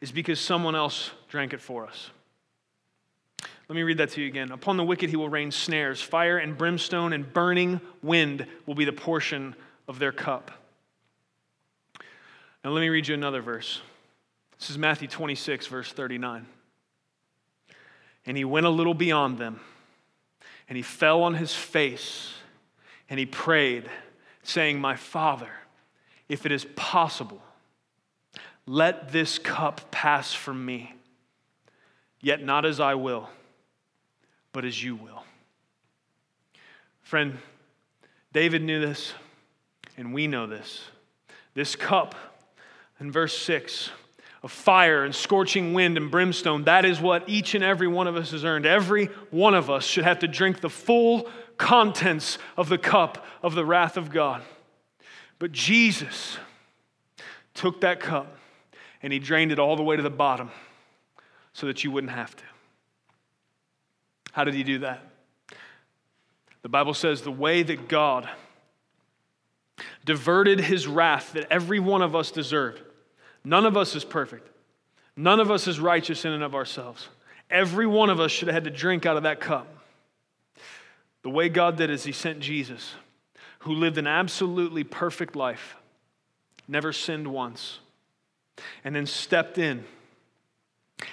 is 0.00 0.12
because 0.12 0.38
someone 0.38 0.76
else 0.76 1.10
drank 1.28 1.52
it 1.52 1.60
for 1.60 1.86
us. 1.86 2.10
Let 3.68 3.76
me 3.76 3.82
read 3.82 3.98
that 3.98 4.10
to 4.10 4.20
you 4.20 4.26
again. 4.26 4.52
Upon 4.52 4.76
the 4.76 4.84
wicked 4.84 5.08
he 5.08 5.16
will 5.16 5.30
rain 5.30 5.50
snares, 5.50 6.02
fire 6.02 6.36
and 6.36 6.56
brimstone 6.56 7.14
and 7.14 7.32
burning 7.32 7.80
wind 8.02 8.46
will 8.66 8.74
be 8.74 8.84
the 8.84 8.92
portion 8.92 9.56
of 9.88 9.98
their 9.98 10.12
cup. 10.12 10.50
Now, 12.62 12.70
let 12.70 12.80
me 12.80 12.88
read 12.88 13.08
you 13.08 13.14
another 13.14 13.40
verse. 13.40 13.80
This 14.64 14.70
is 14.70 14.78
Matthew 14.78 15.08
26, 15.08 15.66
verse 15.66 15.92
39. 15.92 16.46
And 18.24 18.34
he 18.34 18.46
went 18.46 18.64
a 18.64 18.70
little 18.70 18.94
beyond 18.94 19.36
them, 19.36 19.60
and 20.70 20.76
he 20.76 20.80
fell 20.80 21.22
on 21.24 21.34
his 21.34 21.54
face, 21.54 22.32
and 23.10 23.20
he 23.20 23.26
prayed, 23.26 23.90
saying, 24.42 24.80
My 24.80 24.96
Father, 24.96 25.50
if 26.30 26.46
it 26.46 26.50
is 26.50 26.64
possible, 26.76 27.42
let 28.64 29.12
this 29.12 29.38
cup 29.38 29.90
pass 29.90 30.32
from 30.32 30.64
me, 30.64 30.94
yet 32.22 32.42
not 32.42 32.64
as 32.64 32.80
I 32.80 32.94
will 32.94 33.28
but 34.54 34.64
as 34.64 34.82
you 34.82 34.96
will. 34.96 35.24
Friend, 37.02 37.36
David 38.32 38.62
knew 38.62 38.80
this, 38.80 39.12
and 39.98 40.14
we 40.14 40.26
know 40.26 40.46
this. 40.46 40.84
This 41.52 41.76
cup 41.76 42.14
in 42.98 43.12
verse 43.12 43.36
6 43.36 43.90
of 44.44 44.52
fire 44.52 45.04
and 45.04 45.14
scorching 45.14 45.72
wind 45.72 45.96
and 45.96 46.10
brimstone, 46.10 46.64
that 46.64 46.84
is 46.84 47.00
what 47.00 47.26
each 47.26 47.54
and 47.54 47.64
every 47.64 47.88
one 47.88 48.06
of 48.06 48.14
us 48.14 48.32
has 48.32 48.44
earned. 48.44 48.66
Every 48.66 49.06
one 49.30 49.54
of 49.54 49.70
us 49.70 49.86
should 49.86 50.04
have 50.04 50.18
to 50.18 50.28
drink 50.28 50.60
the 50.60 50.68
full 50.68 51.30
contents 51.56 52.36
of 52.54 52.68
the 52.68 52.76
cup 52.76 53.24
of 53.42 53.54
the 53.54 53.64
wrath 53.64 53.96
of 53.96 54.10
God. 54.10 54.42
But 55.38 55.50
Jesus 55.50 56.36
took 57.54 57.80
that 57.80 58.00
cup 58.00 58.36
and 59.02 59.14
he 59.14 59.18
drained 59.18 59.50
it 59.50 59.58
all 59.58 59.76
the 59.76 59.82
way 59.82 59.96
to 59.96 60.02
the 60.02 60.10
bottom 60.10 60.50
so 61.54 61.66
that 61.66 61.82
you 61.82 61.90
wouldn't 61.90 62.12
have 62.12 62.36
to. 62.36 62.44
How 64.32 64.44
did 64.44 64.52
he 64.52 64.62
do 64.62 64.80
that? 64.80 65.00
The 66.60 66.68
Bible 66.68 66.92
says 66.92 67.22
the 67.22 67.32
way 67.32 67.62
that 67.62 67.88
God 67.88 68.28
diverted 70.04 70.60
his 70.60 70.86
wrath 70.86 71.32
that 71.32 71.46
every 71.50 71.80
one 71.80 72.02
of 72.02 72.14
us 72.14 72.30
deserved. 72.30 72.82
None 73.44 73.66
of 73.66 73.76
us 73.76 73.94
is 73.94 74.04
perfect. 74.04 74.48
None 75.16 75.40
of 75.40 75.50
us 75.50 75.66
is 75.66 75.78
righteous 75.78 76.24
in 76.24 76.32
and 76.32 76.42
of 76.42 76.54
ourselves. 76.54 77.08
Every 77.50 77.86
one 77.86 78.10
of 78.10 78.20
us 78.20 78.30
should 78.30 78.48
have 78.48 78.54
had 78.54 78.64
to 78.64 78.70
drink 78.70 79.06
out 79.06 79.16
of 79.16 79.24
that 79.24 79.40
cup. 79.40 79.68
The 81.22 81.30
way 81.30 81.48
God 81.48 81.76
did 81.76 81.90
is 81.90 82.04
he 82.04 82.12
sent 82.12 82.40
Jesus, 82.40 82.94
who 83.60 83.74
lived 83.74 83.98
an 83.98 84.06
absolutely 84.06 84.84
perfect 84.84 85.36
life, 85.36 85.76
never 86.66 86.92
sinned 86.92 87.28
once, 87.28 87.78
and 88.84 88.94
then 88.94 89.06
stepped 89.06 89.58
in 89.58 89.84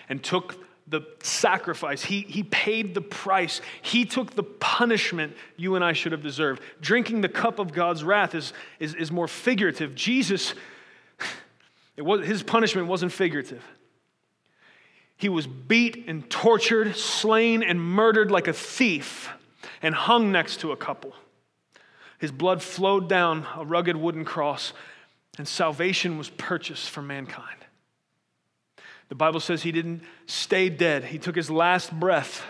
and 0.09 0.23
took 0.23 0.55
the 0.88 1.01
sacrifice. 1.23 2.03
He, 2.03 2.21
he 2.21 2.43
paid 2.43 2.93
the 2.93 3.01
price. 3.01 3.61
He 3.82 4.03
took 4.03 4.36
the 4.36 4.43
punishment 4.43 5.36
you 5.55 5.75
and 5.75 5.86
I 5.86 5.93
should 5.93 6.11
have 6.11 6.21
deserved. 6.21 6.61
Drinking 6.82 7.21
the 7.21 7.29
cup 7.29 7.59
of 7.59 7.71
God's 7.71 8.03
wrath 8.03 8.36
is, 8.36 8.51
is, 8.79 8.93
is 8.95 9.11
more 9.11 9.27
figurative. 9.27 9.95
Jesus, 9.95 10.53
it 11.97 12.03
was, 12.03 12.25
his 12.25 12.43
punishment 12.43 12.87
wasn't 12.87 13.11
figurative. 13.11 13.63
He 15.17 15.29
was 15.29 15.45
beat 15.45 16.05
and 16.07 16.27
tortured, 16.29 16.95
slain 16.95 17.61
and 17.61 17.79
murdered 17.79 18.31
like 18.31 18.47
a 18.47 18.53
thief, 18.53 19.29
and 19.81 19.93
hung 19.93 20.31
next 20.31 20.61
to 20.61 20.71
a 20.71 20.77
couple. 20.77 21.13
His 22.17 22.31
blood 22.31 22.61
flowed 22.61 23.07
down 23.07 23.45
a 23.55 23.63
rugged 23.65 23.95
wooden 23.95 24.25
cross, 24.25 24.73
and 25.37 25.47
salvation 25.47 26.17
was 26.17 26.29
purchased 26.29 26.89
for 26.89 27.01
mankind. 27.01 27.57
The 29.09 29.15
Bible 29.15 29.39
says 29.39 29.61
he 29.61 29.71
didn't 29.71 30.03
stay 30.25 30.69
dead. 30.69 31.03
He 31.03 31.19
took 31.19 31.35
his 31.35 31.51
last 31.51 31.91
breath 31.91 32.43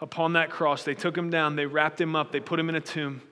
upon 0.00 0.32
that 0.32 0.50
cross. 0.50 0.82
They 0.82 0.94
took 0.94 1.16
him 1.16 1.30
down, 1.30 1.56
they 1.56 1.66
wrapped 1.66 2.00
him 2.00 2.16
up, 2.16 2.32
they 2.32 2.40
put 2.40 2.58
him 2.58 2.68
in 2.68 2.74
a 2.74 2.80
tomb. 2.80 3.22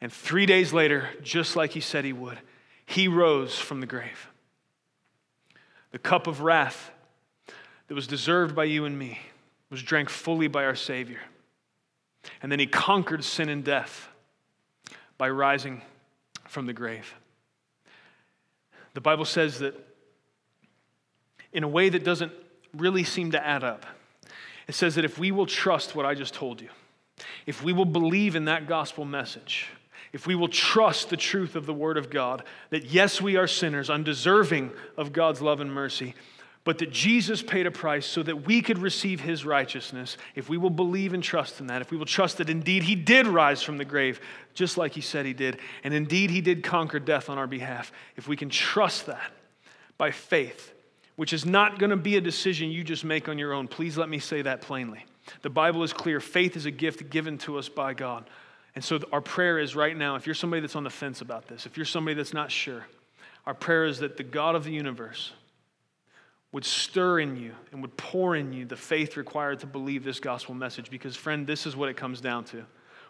And 0.00 0.12
three 0.12 0.46
days 0.46 0.72
later, 0.72 1.08
just 1.22 1.56
like 1.56 1.72
he 1.72 1.80
said 1.80 2.04
he 2.04 2.12
would, 2.12 2.38
he 2.86 3.08
rose 3.08 3.58
from 3.58 3.80
the 3.80 3.86
grave. 3.86 4.28
The 5.96 6.02
cup 6.02 6.26
of 6.26 6.42
wrath 6.42 6.90
that 7.88 7.94
was 7.94 8.06
deserved 8.06 8.54
by 8.54 8.64
you 8.64 8.84
and 8.84 8.98
me 8.98 9.18
was 9.70 9.82
drank 9.82 10.10
fully 10.10 10.46
by 10.46 10.66
our 10.66 10.74
Savior. 10.74 11.20
And 12.42 12.52
then 12.52 12.58
he 12.58 12.66
conquered 12.66 13.24
sin 13.24 13.48
and 13.48 13.64
death 13.64 14.10
by 15.16 15.30
rising 15.30 15.80
from 16.48 16.66
the 16.66 16.74
grave. 16.74 17.14
The 18.92 19.00
Bible 19.00 19.24
says 19.24 19.60
that 19.60 19.74
in 21.54 21.64
a 21.64 21.68
way 21.68 21.88
that 21.88 22.04
doesn't 22.04 22.32
really 22.74 23.02
seem 23.02 23.30
to 23.30 23.42
add 23.42 23.64
up. 23.64 23.86
It 24.68 24.74
says 24.74 24.96
that 24.96 25.06
if 25.06 25.18
we 25.18 25.30
will 25.30 25.46
trust 25.46 25.94
what 25.94 26.04
I 26.04 26.14
just 26.14 26.34
told 26.34 26.60
you, 26.60 26.68
if 27.46 27.64
we 27.64 27.72
will 27.72 27.86
believe 27.86 28.36
in 28.36 28.44
that 28.44 28.68
gospel 28.68 29.06
message, 29.06 29.70
if 30.12 30.26
we 30.26 30.34
will 30.34 30.48
trust 30.48 31.10
the 31.10 31.16
truth 31.16 31.56
of 31.56 31.66
the 31.66 31.74
Word 31.74 31.96
of 31.96 32.10
God, 32.10 32.44
that 32.70 32.86
yes, 32.86 33.20
we 33.20 33.36
are 33.36 33.46
sinners, 33.46 33.90
undeserving 33.90 34.72
of 34.96 35.12
God's 35.12 35.42
love 35.42 35.60
and 35.60 35.72
mercy, 35.72 36.14
but 36.64 36.78
that 36.78 36.90
Jesus 36.90 37.42
paid 37.42 37.66
a 37.66 37.70
price 37.70 38.04
so 38.06 38.22
that 38.24 38.44
we 38.44 38.60
could 38.60 38.78
receive 38.78 39.20
His 39.20 39.44
righteousness, 39.44 40.16
if 40.34 40.48
we 40.48 40.58
will 40.58 40.70
believe 40.70 41.14
and 41.14 41.22
trust 41.22 41.60
in 41.60 41.68
that, 41.68 41.80
if 41.80 41.92
we 41.92 41.96
will 41.96 42.06
trust 42.06 42.38
that 42.38 42.50
indeed 42.50 42.82
He 42.82 42.96
did 42.96 43.26
rise 43.26 43.62
from 43.62 43.78
the 43.78 43.84
grave, 43.84 44.20
just 44.52 44.76
like 44.76 44.92
He 44.92 45.00
said 45.00 45.26
He 45.26 45.32
did, 45.32 45.58
and 45.84 45.94
indeed 45.94 46.30
He 46.30 46.40
did 46.40 46.64
conquer 46.64 46.98
death 46.98 47.30
on 47.30 47.38
our 47.38 47.46
behalf, 47.46 47.92
if 48.16 48.26
we 48.26 48.36
can 48.36 48.48
trust 48.48 49.06
that 49.06 49.30
by 49.96 50.10
faith, 50.10 50.72
which 51.14 51.32
is 51.32 51.46
not 51.46 51.78
going 51.78 51.90
to 51.90 51.96
be 51.96 52.16
a 52.16 52.20
decision 52.20 52.70
you 52.70 52.82
just 52.82 53.04
make 53.04 53.28
on 53.28 53.38
your 53.38 53.52
own, 53.52 53.68
please 53.68 53.96
let 53.96 54.08
me 54.08 54.18
say 54.18 54.42
that 54.42 54.60
plainly. 54.60 55.04
The 55.42 55.50
Bible 55.50 55.82
is 55.82 55.92
clear 55.92 56.20
faith 56.20 56.56
is 56.56 56.66
a 56.66 56.70
gift 56.70 57.10
given 57.10 57.38
to 57.38 57.58
us 57.58 57.68
by 57.68 57.94
God. 57.94 58.28
And 58.76 58.84
so, 58.84 59.00
our 59.10 59.22
prayer 59.22 59.58
is 59.58 59.74
right 59.74 59.96
now 59.96 60.16
if 60.16 60.26
you're 60.26 60.34
somebody 60.34 60.60
that's 60.60 60.76
on 60.76 60.84
the 60.84 60.90
fence 60.90 61.22
about 61.22 61.48
this, 61.48 61.64
if 61.64 61.78
you're 61.78 61.86
somebody 61.86 62.14
that's 62.14 62.34
not 62.34 62.52
sure, 62.52 62.86
our 63.46 63.54
prayer 63.54 63.86
is 63.86 64.00
that 64.00 64.18
the 64.18 64.22
God 64.22 64.54
of 64.54 64.64
the 64.64 64.70
universe 64.70 65.32
would 66.52 66.64
stir 66.64 67.20
in 67.20 67.36
you 67.36 67.52
and 67.72 67.80
would 67.80 67.96
pour 67.96 68.36
in 68.36 68.52
you 68.52 68.66
the 68.66 68.76
faith 68.76 69.16
required 69.16 69.60
to 69.60 69.66
believe 69.66 70.04
this 70.04 70.20
gospel 70.20 70.54
message. 70.54 70.90
Because, 70.90 71.16
friend, 71.16 71.46
this 71.46 71.66
is 71.66 71.74
what 71.74 71.88
it 71.88 71.96
comes 71.96 72.20
down 72.20 72.44
to. 72.44 72.66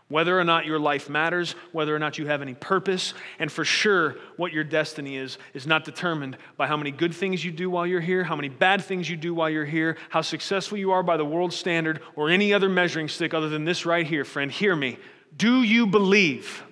Whether 0.08 0.38
or 0.38 0.44
not 0.44 0.66
your 0.66 0.78
life 0.78 1.10
matters, 1.10 1.56
whether 1.72 1.94
or 1.94 1.98
not 1.98 2.16
you 2.16 2.28
have 2.28 2.42
any 2.42 2.54
purpose, 2.54 3.12
and 3.40 3.50
for 3.50 3.64
sure, 3.64 4.14
what 4.36 4.52
your 4.52 4.62
destiny 4.62 5.16
is, 5.16 5.36
is 5.52 5.66
not 5.66 5.84
determined 5.84 6.38
by 6.56 6.68
how 6.68 6.76
many 6.76 6.92
good 6.92 7.12
things 7.12 7.44
you 7.44 7.50
do 7.50 7.68
while 7.68 7.84
you're 7.84 8.00
here, 8.00 8.22
how 8.22 8.36
many 8.36 8.48
bad 8.48 8.84
things 8.84 9.10
you 9.10 9.16
do 9.16 9.34
while 9.34 9.50
you're 9.50 9.64
here, 9.64 9.96
how 10.10 10.20
successful 10.20 10.78
you 10.78 10.92
are 10.92 11.02
by 11.02 11.16
the 11.16 11.24
world 11.24 11.52
standard, 11.52 12.02
or 12.14 12.30
any 12.30 12.54
other 12.54 12.68
measuring 12.68 13.08
stick 13.08 13.34
other 13.34 13.48
than 13.48 13.64
this 13.64 13.84
right 13.84 14.06
here, 14.06 14.24
friend. 14.24 14.52
Hear 14.52 14.76
me. 14.76 14.96
Do 15.34 15.62
you 15.62 15.86
believe 15.86 16.62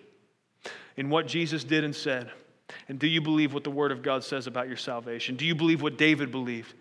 in 0.96 1.10
what 1.10 1.26
Jesus 1.26 1.64
did 1.64 1.84
and 1.84 1.94
said? 1.94 2.30
And 2.88 2.98
do 2.98 3.06
you 3.06 3.20
believe 3.20 3.54
what 3.54 3.64
the 3.64 3.70
Word 3.70 3.92
of 3.92 4.02
God 4.02 4.24
says 4.24 4.46
about 4.46 4.68
your 4.68 4.76
salvation? 4.76 5.36
Do 5.36 5.44
you 5.44 5.54
believe 5.54 5.82
what 5.82 5.96
David 5.96 6.30
believed 6.30 6.74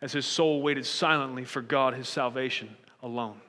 as 0.00 0.12
his 0.12 0.26
soul 0.26 0.62
waited 0.62 0.86
silently 0.86 1.44
for 1.44 1.62
God, 1.62 1.94
his 1.94 2.08
salvation 2.08 2.76
alone? 3.02 3.40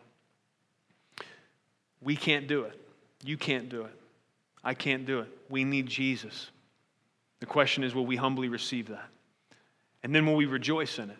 We 2.01 2.15
can't 2.15 2.47
do 2.47 2.63
it. 2.63 2.79
You 3.23 3.37
can't 3.37 3.69
do 3.69 3.83
it. 3.83 3.93
I 4.63 4.73
can't 4.73 5.05
do 5.05 5.19
it. 5.19 5.27
We 5.49 5.63
need 5.63 5.87
Jesus. 5.87 6.51
The 7.39 7.45
question 7.45 7.83
is 7.83 7.95
will 7.95 8.05
we 8.05 8.15
humbly 8.15 8.49
receive 8.49 8.89
that? 8.89 9.09
And 10.03 10.13
then 10.13 10.25
will 10.25 10.35
we 10.35 10.45
rejoice 10.45 10.99
in 10.99 11.09
it? 11.09 11.17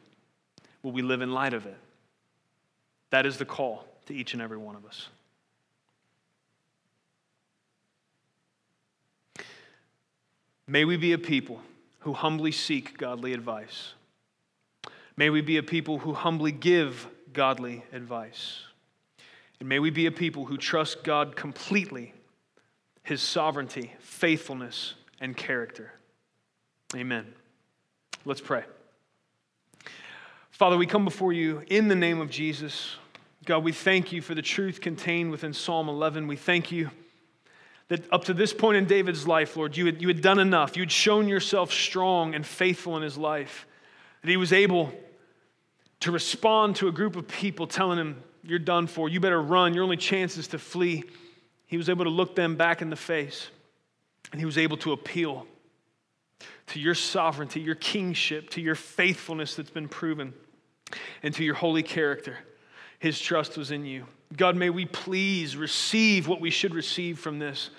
Will 0.83 0.91
we 0.91 1.01
live 1.01 1.21
in 1.21 1.31
light 1.31 1.53
of 1.53 1.65
it? 1.65 1.77
That 3.09 3.25
is 3.25 3.37
the 3.37 3.45
call 3.45 3.85
to 4.05 4.13
each 4.13 4.33
and 4.33 4.41
every 4.41 4.57
one 4.57 4.75
of 4.75 4.85
us. 4.85 5.07
May 10.67 10.83
we 10.83 10.97
be 10.97 11.13
a 11.13 11.17
people 11.17 11.61
who 11.99 12.13
humbly 12.13 12.51
seek 12.51 12.97
godly 12.97 13.33
advice. 13.33 13.93
May 15.15 15.29
we 15.29 15.41
be 15.41 15.57
a 15.57 15.63
people 15.63 15.99
who 15.99 16.13
humbly 16.13 16.51
give 16.51 17.07
godly 17.31 17.83
advice. 17.93 18.61
And 19.59 19.69
may 19.69 19.79
we 19.79 19.89
be 19.89 20.05
a 20.05 20.11
people 20.11 20.45
who 20.45 20.57
trust 20.57 21.03
God 21.03 21.35
completely, 21.35 22.13
his 23.03 23.21
sovereignty, 23.21 23.93
faithfulness, 23.99 24.93
and 25.19 25.35
character. 25.35 25.93
Amen. 26.95 27.25
Let's 28.25 28.41
pray. 28.41 28.63
Father, 30.51 30.77
we 30.77 30.85
come 30.85 31.05
before 31.05 31.33
you 31.33 31.63
in 31.67 31.87
the 31.87 31.95
name 31.95 32.19
of 32.19 32.29
Jesus. 32.29 32.95
God, 33.45 33.63
we 33.63 33.71
thank 33.71 34.11
you 34.11 34.21
for 34.21 34.35
the 34.35 34.41
truth 34.41 34.81
contained 34.81 35.31
within 35.31 35.53
Psalm 35.53 35.87
11. 35.87 36.27
We 36.27 36.35
thank 36.35 36.71
you 36.71 36.91
that 37.89 38.11
up 38.11 38.25
to 38.25 38.33
this 38.33 38.53
point 38.53 38.77
in 38.77 38.85
David's 38.85 39.27
life, 39.27 39.55
Lord, 39.55 39.77
you 39.77 39.85
had, 39.85 40.01
you 40.01 40.07
had 40.07 40.21
done 40.21 40.39
enough. 40.39 40.75
You 40.75 40.81
had 40.81 40.91
shown 40.91 41.27
yourself 41.27 41.71
strong 41.71 42.35
and 42.35 42.45
faithful 42.45 42.97
in 42.97 43.03
his 43.03 43.17
life, 43.17 43.65
that 44.21 44.29
he 44.29 44.37
was 44.37 44.51
able 44.51 44.91
to 46.01 46.11
respond 46.11 46.75
to 46.77 46.87
a 46.87 46.91
group 46.91 47.15
of 47.15 47.27
people 47.27 47.67
telling 47.67 47.97
him, 47.97 48.21
You're 48.43 48.59
done 48.59 48.87
for. 48.87 49.09
You 49.09 49.19
better 49.19 49.41
run. 49.41 49.73
Your 49.73 49.83
only 49.83 49.97
chance 49.97 50.37
is 50.37 50.47
to 50.49 50.59
flee. 50.59 51.03
He 51.65 51.77
was 51.77 51.89
able 51.89 52.05
to 52.05 52.11
look 52.11 52.35
them 52.35 52.55
back 52.55 52.81
in 52.81 52.89
the 52.89 52.95
face, 52.95 53.49
and 54.31 54.39
he 54.39 54.45
was 54.45 54.57
able 54.57 54.77
to 54.77 54.91
appeal 54.91 55.45
to 56.67 56.79
your 56.79 56.95
sovereignty, 56.95 57.61
your 57.61 57.75
kingship, 57.75 58.49
to 58.51 58.61
your 58.61 58.75
faithfulness 58.75 59.55
that's 59.55 59.69
been 59.69 59.87
proven, 59.87 60.33
and 61.23 61.33
to 61.33 61.43
your 61.43 61.55
holy 61.55 61.83
character. 61.83 62.37
His 62.99 63.19
trust 63.19 63.57
was 63.57 63.71
in 63.71 63.85
you. 63.85 64.05
God, 64.35 64.55
may 64.55 64.69
we 64.69 64.85
please 64.85 65.55
receive 65.55 66.27
what 66.27 66.41
we 66.41 66.49
should 66.49 66.73
receive 66.73 67.19
from 67.19 67.39
this. 67.39 67.69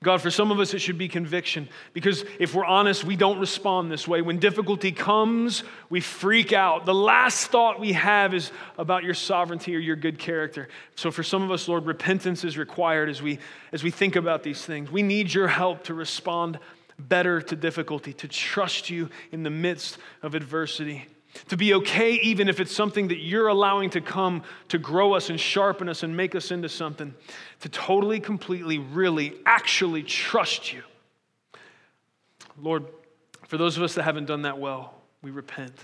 God, 0.00 0.22
for 0.22 0.30
some 0.30 0.52
of 0.52 0.60
us, 0.60 0.74
it 0.74 0.78
should 0.78 0.98
be 0.98 1.08
conviction 1.08 1.68
because 1.92 2.24
if 2.38 2.54
we're 2.54 2.64
honest, 2.64 3.02
we 3.02 3.16
don't 3.16 3.40
respond 3.40 3.90
this 3.90 4.06
way. 4.06 4.22
When 4.22 4.38
difficulty 4.38 4.92
comes, 4.92 5.64
we 5.90 6.00
freak 6.00 6.52
out. 6.52 6.86
The 6.86 6.94
last 6.94 7.48
thought 7.48 7.80
we 7.80 7.94
have 7.94 8.32
is 8.32 8.52
about 8.76 9.02
your 9.02 9.14
sovereignty 9.14 9.74
or 9.74 9.80
your 9.80 9.96
good 9.96 10.16
character. 10.20 10.68
So, 10.94 11.10
for 11.10 11.24
some 11.24 11.42
of 11.42 11.50
us, 11.50 11.66
Lord, 11.66 11.84
repentance 11.84 12.44
is 12.44 12.56
required 12.56 13.08
as 13.08 13.20
we, 13.20 13.40
as 13.72 13.82
we 13.82 13.90
think 13.90 14.14
about 14.14 14.44
these 14.44 14.64
things. 14.64 14.88
We 14.88 15.02
need 15.02 15.34
your 15.34 15.48
help 15.48 15.82
to 15.84 15.94
respond 15.94 16.60
better 17.00 17.40
to 17.40 17.56
difficulty, 17.56 18.12
to 18.12 18.28
trust 18.28 18.90
you 18.90 19.10
in 19.32 19.42
the 19.42 19.50
midst 19.50 19.98
of 20.22 20.36
adversity 20.36 21.08
to 21.48 21.56
be 21.56 21.74
okay 21.74 22.12
even 22.14 22.48
if 22.48 22.60
it's 22.60 22.74
something 22.74 23.08
that 23.08 23.18
you're 23.18 23.48
allowing 23.48 23.90
to 23.90 24.00
come 24.00 24.42
to 24.68 24.78
grow 24.78 25.14
us 25.14 25.30
and 25.30 25.38
sharpen 25.40 25.88
us 25.88 26.02
and 26.02 26.16
make 26.16 26.34
us 26.34 26.50
into 26.50 26.68
something, 26.68 27.14
to 27.60 27.68
totally, 27.68 28.20
completely, 28.20 28.78
really, 28.78 29.34
actually 29.46 30.02
trust 30.02 30.72
you. 30.72 30.82
Lord, 32.60 32.84
for 33.46 33.56
those 33.56 33.76
of 33.76 33.82
us 33.82 33.94
that 33.94 34.02
haven't 34.02 34.26
done 34.26 34.42
that 34.42 34.58
well, 34.58 34.94
we 35.22 35.30
repent. 35.30 35.74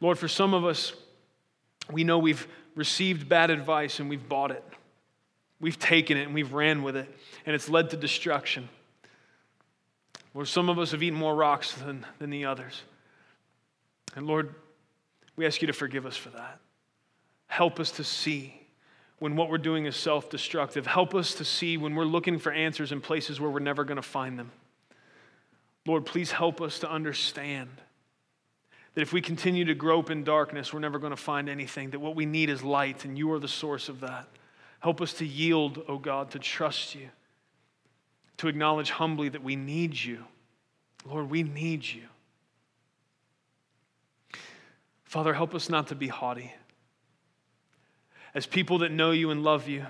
Lord, 0.00 0.18
for 0.18 0.28
some 0.28 0.54
of 0.54 0.64
us, 0.64 0.94
we 1.90 2.04
know 2.04 2.18
we've 2.18 2.46
received 2.74 3.28
bad 3.28 3.50
advice 3.50 4.00
and 4.00 4.08
we've 4.08 4.28
bought 4.28 4.50
it. 4.50 4.64
We've 5.60 5.78
taken 5.78 6.16
it 6.16 6.22
and 6.24 6.34
we've 6.34 6.52
ran 6.52 6.82
with 6.82 6.96
it, 6.96 7.08
and 7.46 7.54
it's 7.54 7.68
led 7.68 7.90
to 7.90 7.96
destruction. 7.96 8.68
Lord, 10.34 10.48
some 10.48 10.68
of 10.68 10.78
us 10.78 10.90
have 10.90 11.02
eaten 11.02 11.18
more 11.18 11.36
rocks 11.36 11.72
than, 11.72 12.04
than 12.18 12.30
the 12.30 12.46
others. 12.46 12.82
And 14.14 14.26
Lord, 14.26 14.54
we 15.36 15.46
ask 15.46 15.60
you 15.62 15.66
to 15.66 15.72
forgive 15.72 16.06
us 16.06 16.16
for 16.16 16.30
that. 16.30 16.58
Help 17.46 17.80
us 17.80 17.90
to 17.92 18.04
see 18.04 18.62
when 19.18 19.36
what 19.36 19.48
we're 19.48 19.58
doing 19.58 19.86
is 19.86 19.96
self 19.96 20.30
destructive. 20.30 20.86
Help 20.86 21.14
us 21.14 21.34
to 21.34 21.44
see 21.44 21.76
when 21.76 21.94
we're 21.94 22.04
looking 22.04 22.38
for 22.38 22.50
answers 22.50 22.92
in 22.92 23.00
places 23.00 23.40
where 23.40 23.50
we're 23.50 23.60
never 23.60 23.84
going 23.84 23.96
to 23.96 24.02
find 24.02 24.38
them. 24.38 24.50
Lord, 25.86 26.06
please 26.06 26.32
help 26.32 26.60
us 26.60 26.78
to 26.80 26.90
understand 26.90 27.68
that 28.94 29.00
if 29.00 29.12
we 29.12 29.20
continue 29.20 29.64
to 29.64 29.74
grope 29.74 30.10
in 30.10 30.22
darkness, 30.22 30.72
we're 30.72 30.80
never 30.80 30.98
going 30.98 31.12
to 31.12 31.16
find 31.16 31.48
anything, 31.48 31.90
that 31.90 32.00
what 32.00 32.14
we 32.14 32.26
need 32.26 32.50
is 32.50 32.62
light, 32.62 33.04
and 33.04 33.16
you 33.16 33.32
are 33.32 33.38
the 33.38 33.48
source 33.48 33.88
of 33.88 34.00
that. 34.00 34.28
Help 34.80 35.00
us 35.00 35.14
to 35.14 35.26
yield, 35.26 35.78
O 35.78 35.94
oh 35.94 35.98
God, 35.98 36.30
to 36.32 36.38
trust 36.38 36.94
you, 36.94 37.08
to 38.36 38.48
acknowledge 38.48 38.90
humbly 38.90 39.28
that 39.28 39.42
we 39.42 39.56
need 39.56 39.96
you. 39.96 40.24
Lord, 41.04 41.30
we 41.30 41.42
need 41.42 41.84
you. 41.84 42.02
Father, 45.12 45.34
help 45.34 45.54
us 45.54 45.68
not 45.68 45.88
to 45.88 45.94
be 45.94 46.08
haughty. 46.08 46.54
As 48.34 48.46
people 48.46 48.78
that 48.78 48.90
know 48.90 49.10
you 49.10 49.30
and 49.30 49.44
love 49.44 49.68
you, 49.68 49.84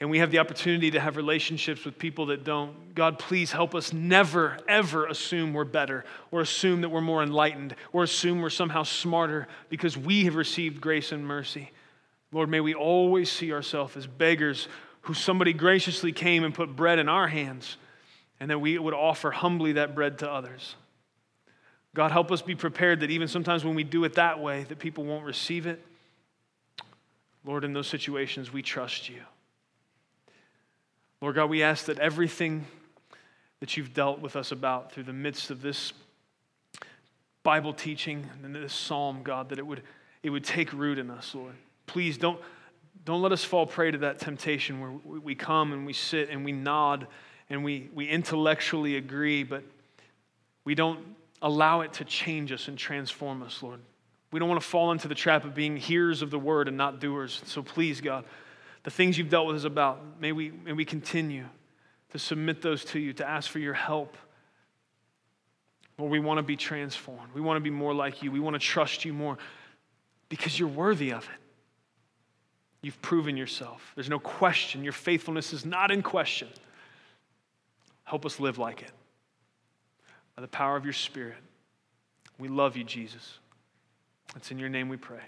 and 0.00 0.08
we 0.08 0.20
have 0.20 0.30
the 0.30 0.38
opportunity 0.38 0.90
to 0.92 1.00
have 1.00 1.18
relationships 1.18 1.84
with 1.84 1.98
people 1.98 2.24
that 2.26 2.44
don't, 2.44 2.94
God, 2.94 3.18
please 3.18 3.52
help 3.52 3.74
us 3.74 3.92
never, 3.92 4.56
ever 4.66 5.04
assume 5.04 5.52
we're 5.52 5.66
better 5.66 6.02
or 6.30 6.40
assume 6.40 6.80
that 6.80 6.88
we're 6.88 7.02
more 7.02 7.22
enlightened 7.22 7.74
or 7.92 8.04
assume 8.04 8.40
we're 8.40 8.48
somehow 8.48 8.84
smarter 8.84 9.48
because 9.68 9.98
we 9.98 10.24
have 10.24 10.34
received 10.34 10.80
grace 10.80 11.12
and 11.12 11.26
mercy. 11.26 11.70
Lord, 12.32 12.48
may 12.48 12.60
we 12.60 12.72
always 12.72 13.30
see 13.30 13.52
ourselves 13.52 13.98
as 13.98 14.06
beggars 14.06 14.66
who 15.02 15.12
somebody 15.12 15.52
graciously 15.52 16.10
came 16.10 16.42
and 16.42 16.54
put 16.54 16.74
bread 16.74 16.98
in 16.98 17.10
our 17.10 17.28
hands 17.28 17.76
and 18.40 18.50
that 18.50 18.60
we 18.60 18.78
would 18.78 18.94
offer 18.94 19.30
humbly 19.30 19.72
that 19.72 19.94
bread 19.94 20.20
to 20.20 20.32
others. 20.32 20.74
God, 21.98 22.12
help 22.12 22.30
us 22.30 22.42
be 22.42 22.54
prepared 22.54 23.00
that 23.00 23.10
even 23.10 23.26
sometimes 23.26 23.64
when 23.64 23.74
we 23.74 23.82
do 23.82 24.04
it 24.04 24.14
that 24.14 24.38
way, 24.38 24.62
that 24.68 24.78
people 24.78 25.02
won't 25.02 25.24
receive 25.24 25.66
it. 25.66 25.84
Lord, 27.44 27.64
in 27.64 27.72
those 27.72 27.88
situations, 27.88 28.52
we 28.52 28.62
trust 28.62 29.08
you. 29.08 29.20
Lord 31.20 31.34
God, 31.34 31.50
we 31.50 31.64
ask 31.64 31.86
that 31.86 31.98
everything 31.98 32.66
that 33.58 33.76
you've 33.76 33.94
dealt 33.94 34.20
with 34.20 34.36
us 34.36 34.52
about 34.52 34.92
through 34.92 35.02
the 35.02 35.12
midst 35.12 35.50
of 35.50 35.60
this 35.60 35.92
Bible 37.42 37.72
teaching 37.72 38.30
and 38.44 38.54
this 38.54 38.72
psalm, 38.72 39.24
God, 39.24 39.48
that 39.48 39.58
it 39.58 39.66
would 39.66 39.82
it 40.22 40.30
would 40.30 40.44
take 40.44 40.72
root 40.72 41.00
in 41.00 41.10
us, 41.10 41.34
Lord. 41.34 41.54
Please 41.86 42.16
don't, 42.16 42.40
don't 43.04 43.22
let 43.22 43.32
us 43.32 43.42
fall 43.42 43.66
prey 43.66 43.90
to 43.90 43.98
that 43.98 44.20
temptation 44.20 44.78
where 44.78 44.92
we 44.92 45.34
come 45.34 45.72
and 45.72 45.84
we 45.84 45.94
sit 45.94 46.30
and 46.30 46.44
we 46.44 46.52
nod 46.52 47.08
and 47.50 47.64
we, 47.64 47.90
we 47.92 48.06
intellectually 48.06 48.94
agree, 48.94 49.42
but 49.42 49.64
we 50.64 50.76
don't 50.76 51.17
allow 51.42 51.82
it 51.82 51.92
to 51.94 52.04
change 52.04 52.52
us 52.52 52.68
and 52.68 52.76
transform 52.76 53.42
us, 53.42 53.62
Lord. 53.62 53.80
We 54.30 54.38
don't 54.38 54.48
want 54.48 54.60
to 54.60 54.66
fall 54.66 54.92
into 54.92 55.08
the 55.08 55.14
trap 55.14 55.44
of 55.44 55.54
being 55.54 55.76
hearers 55.76 56.22
of 56.22 56.30
the 56.30 56.38
word 56.38 56.68
and 56.68 56.76
not 56.76 57.00
doers. 57.00 57.42
So 57.46 57.62
please, 57.62 58.00
God, 58.00 58.24
the 58.82 58.90
things 58.90 59.16
you've 59.16 59.30
dealt 59.30 59.46
with 59.46 59.56
us 59.56 59.64
about, 59.64 60.20
may 60.20 60.32
we, 60.32 60.50
may 60.50 60.72
we 60.72 60.84
continue 60.84 61.46
to 62.10 62.18
submit 62.18 62.60
those 62.60 62.84
to 62.86 62.98
you, 62.98 63.12
to 63.14 63.28
ask 63.28 63.50
for 63.50 63.58
your 63.58 63.74
help. 63.74 64.16
Lord, 65.98 66.10
we 66.10 66.20
want 66.20 66.38
to 66.38 66.42
be 66.42 66.56
transformed. 66.56 67.32
We 67.34 67.40
want 67.40 67.56
to 67.56 67.60
be 67.60 67.70
more 67.70 67.94
like 67.94 68.22
you. 68.22 68.30
We 68.30 68.40
want 68.40 68.54
to 68.54 68.60
trust 68.60 69.04
you 69.04 69.12
more 69.12 69.38
because 70.28 70.58
you're 70.58 70.68
worthy 70.68 71.12
of 71.12 71.24
it. 71.24 71.40
You've 72.82 73.00
proven 73.02 73.36
yourself. 73.36 73.92
There's 73.94 74.08
no 74.08 74.20
question. 74.20 74.84
Your 74.84 74.92
faithfulness 74.92 75.52
is 75.52 75.64
not 75.64 75.90
in 75.90 76.02
question. 76.02 76.48
Help 78.04 78.24
us 78.24 78.38
live 78.38 78.58
like 78.58 78.82
it 78.82 78.92
by 80.38 80.42
the 80.42 80.46
power 80.46 80.76
of 80.76 80.84
your 80.84 80.92
Spirit. 80.92 81.34
We 82.38 82.46
love 82.46 82.76
you, 82.76 82.84
Jesus. 82.84 83.40
It's 84.36 84.52
in 84.52 84.58
your 84.60 84.68
name 84.68 84.88
we 84.88 84.96
pray. 84.96 85.22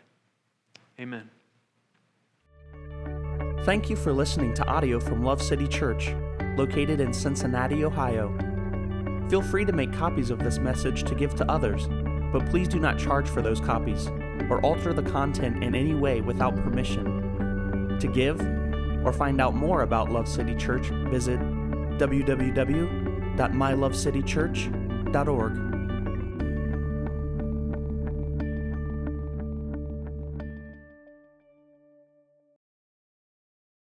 Amen. 1.01 1.29
Thank 3.65 3.91
you 3.91 3.97
for 3.97 4.13
listening 4.13 4.55
to 4.55 4.65
audio 4.69 5.01
from 5.01 5.25
Love 5.25 5.43
City 5.43 5.67
Church, 5.67 6.15
located 6.57 7.01
in 7.01 7.13
Cincinnati, 7.13 7.85
Ohio. 7.85 8.33
Feel 9.29 9.43
free 9.43 9.65
to 9.65 9.73
make 9.73 9.93
copies 9.93 10.31
of 10.31 10.39
this 10.39 10.59
message 10.59 11.03
to 11.03 11.17
give 11.17 11.35
to 11.35 11.51
others, 11.51 11.89
but 12.33 12.47
please 12.49 12.69
do 12.69 12.79
not 12.79 12.97
charge 12.97 13.29
for 13.29 13.43
those 13.43 13.59
copies 13.59 14.07
or 14.49 14.61
alter 14.65 14.93
the 14.93 15.03
content 15.03 15.65
in 15.65 15.75
any 15.75 15.93
way 15.93 16.21
without 16.21 16.55
permission. 16.55 17.99
To 17.99 18.07
give 18.07 18.41
or 19.05 19.13
find 19.13 19.41
out 19.41 19.57
more 19.57 19.83
about 19.83 20.13
Love 20.13 20.29
City 20.29 20.55
Church, 20.55 20.87
visit 21.11 21.41
www.mylovecitychurch.org. 25.13 25.80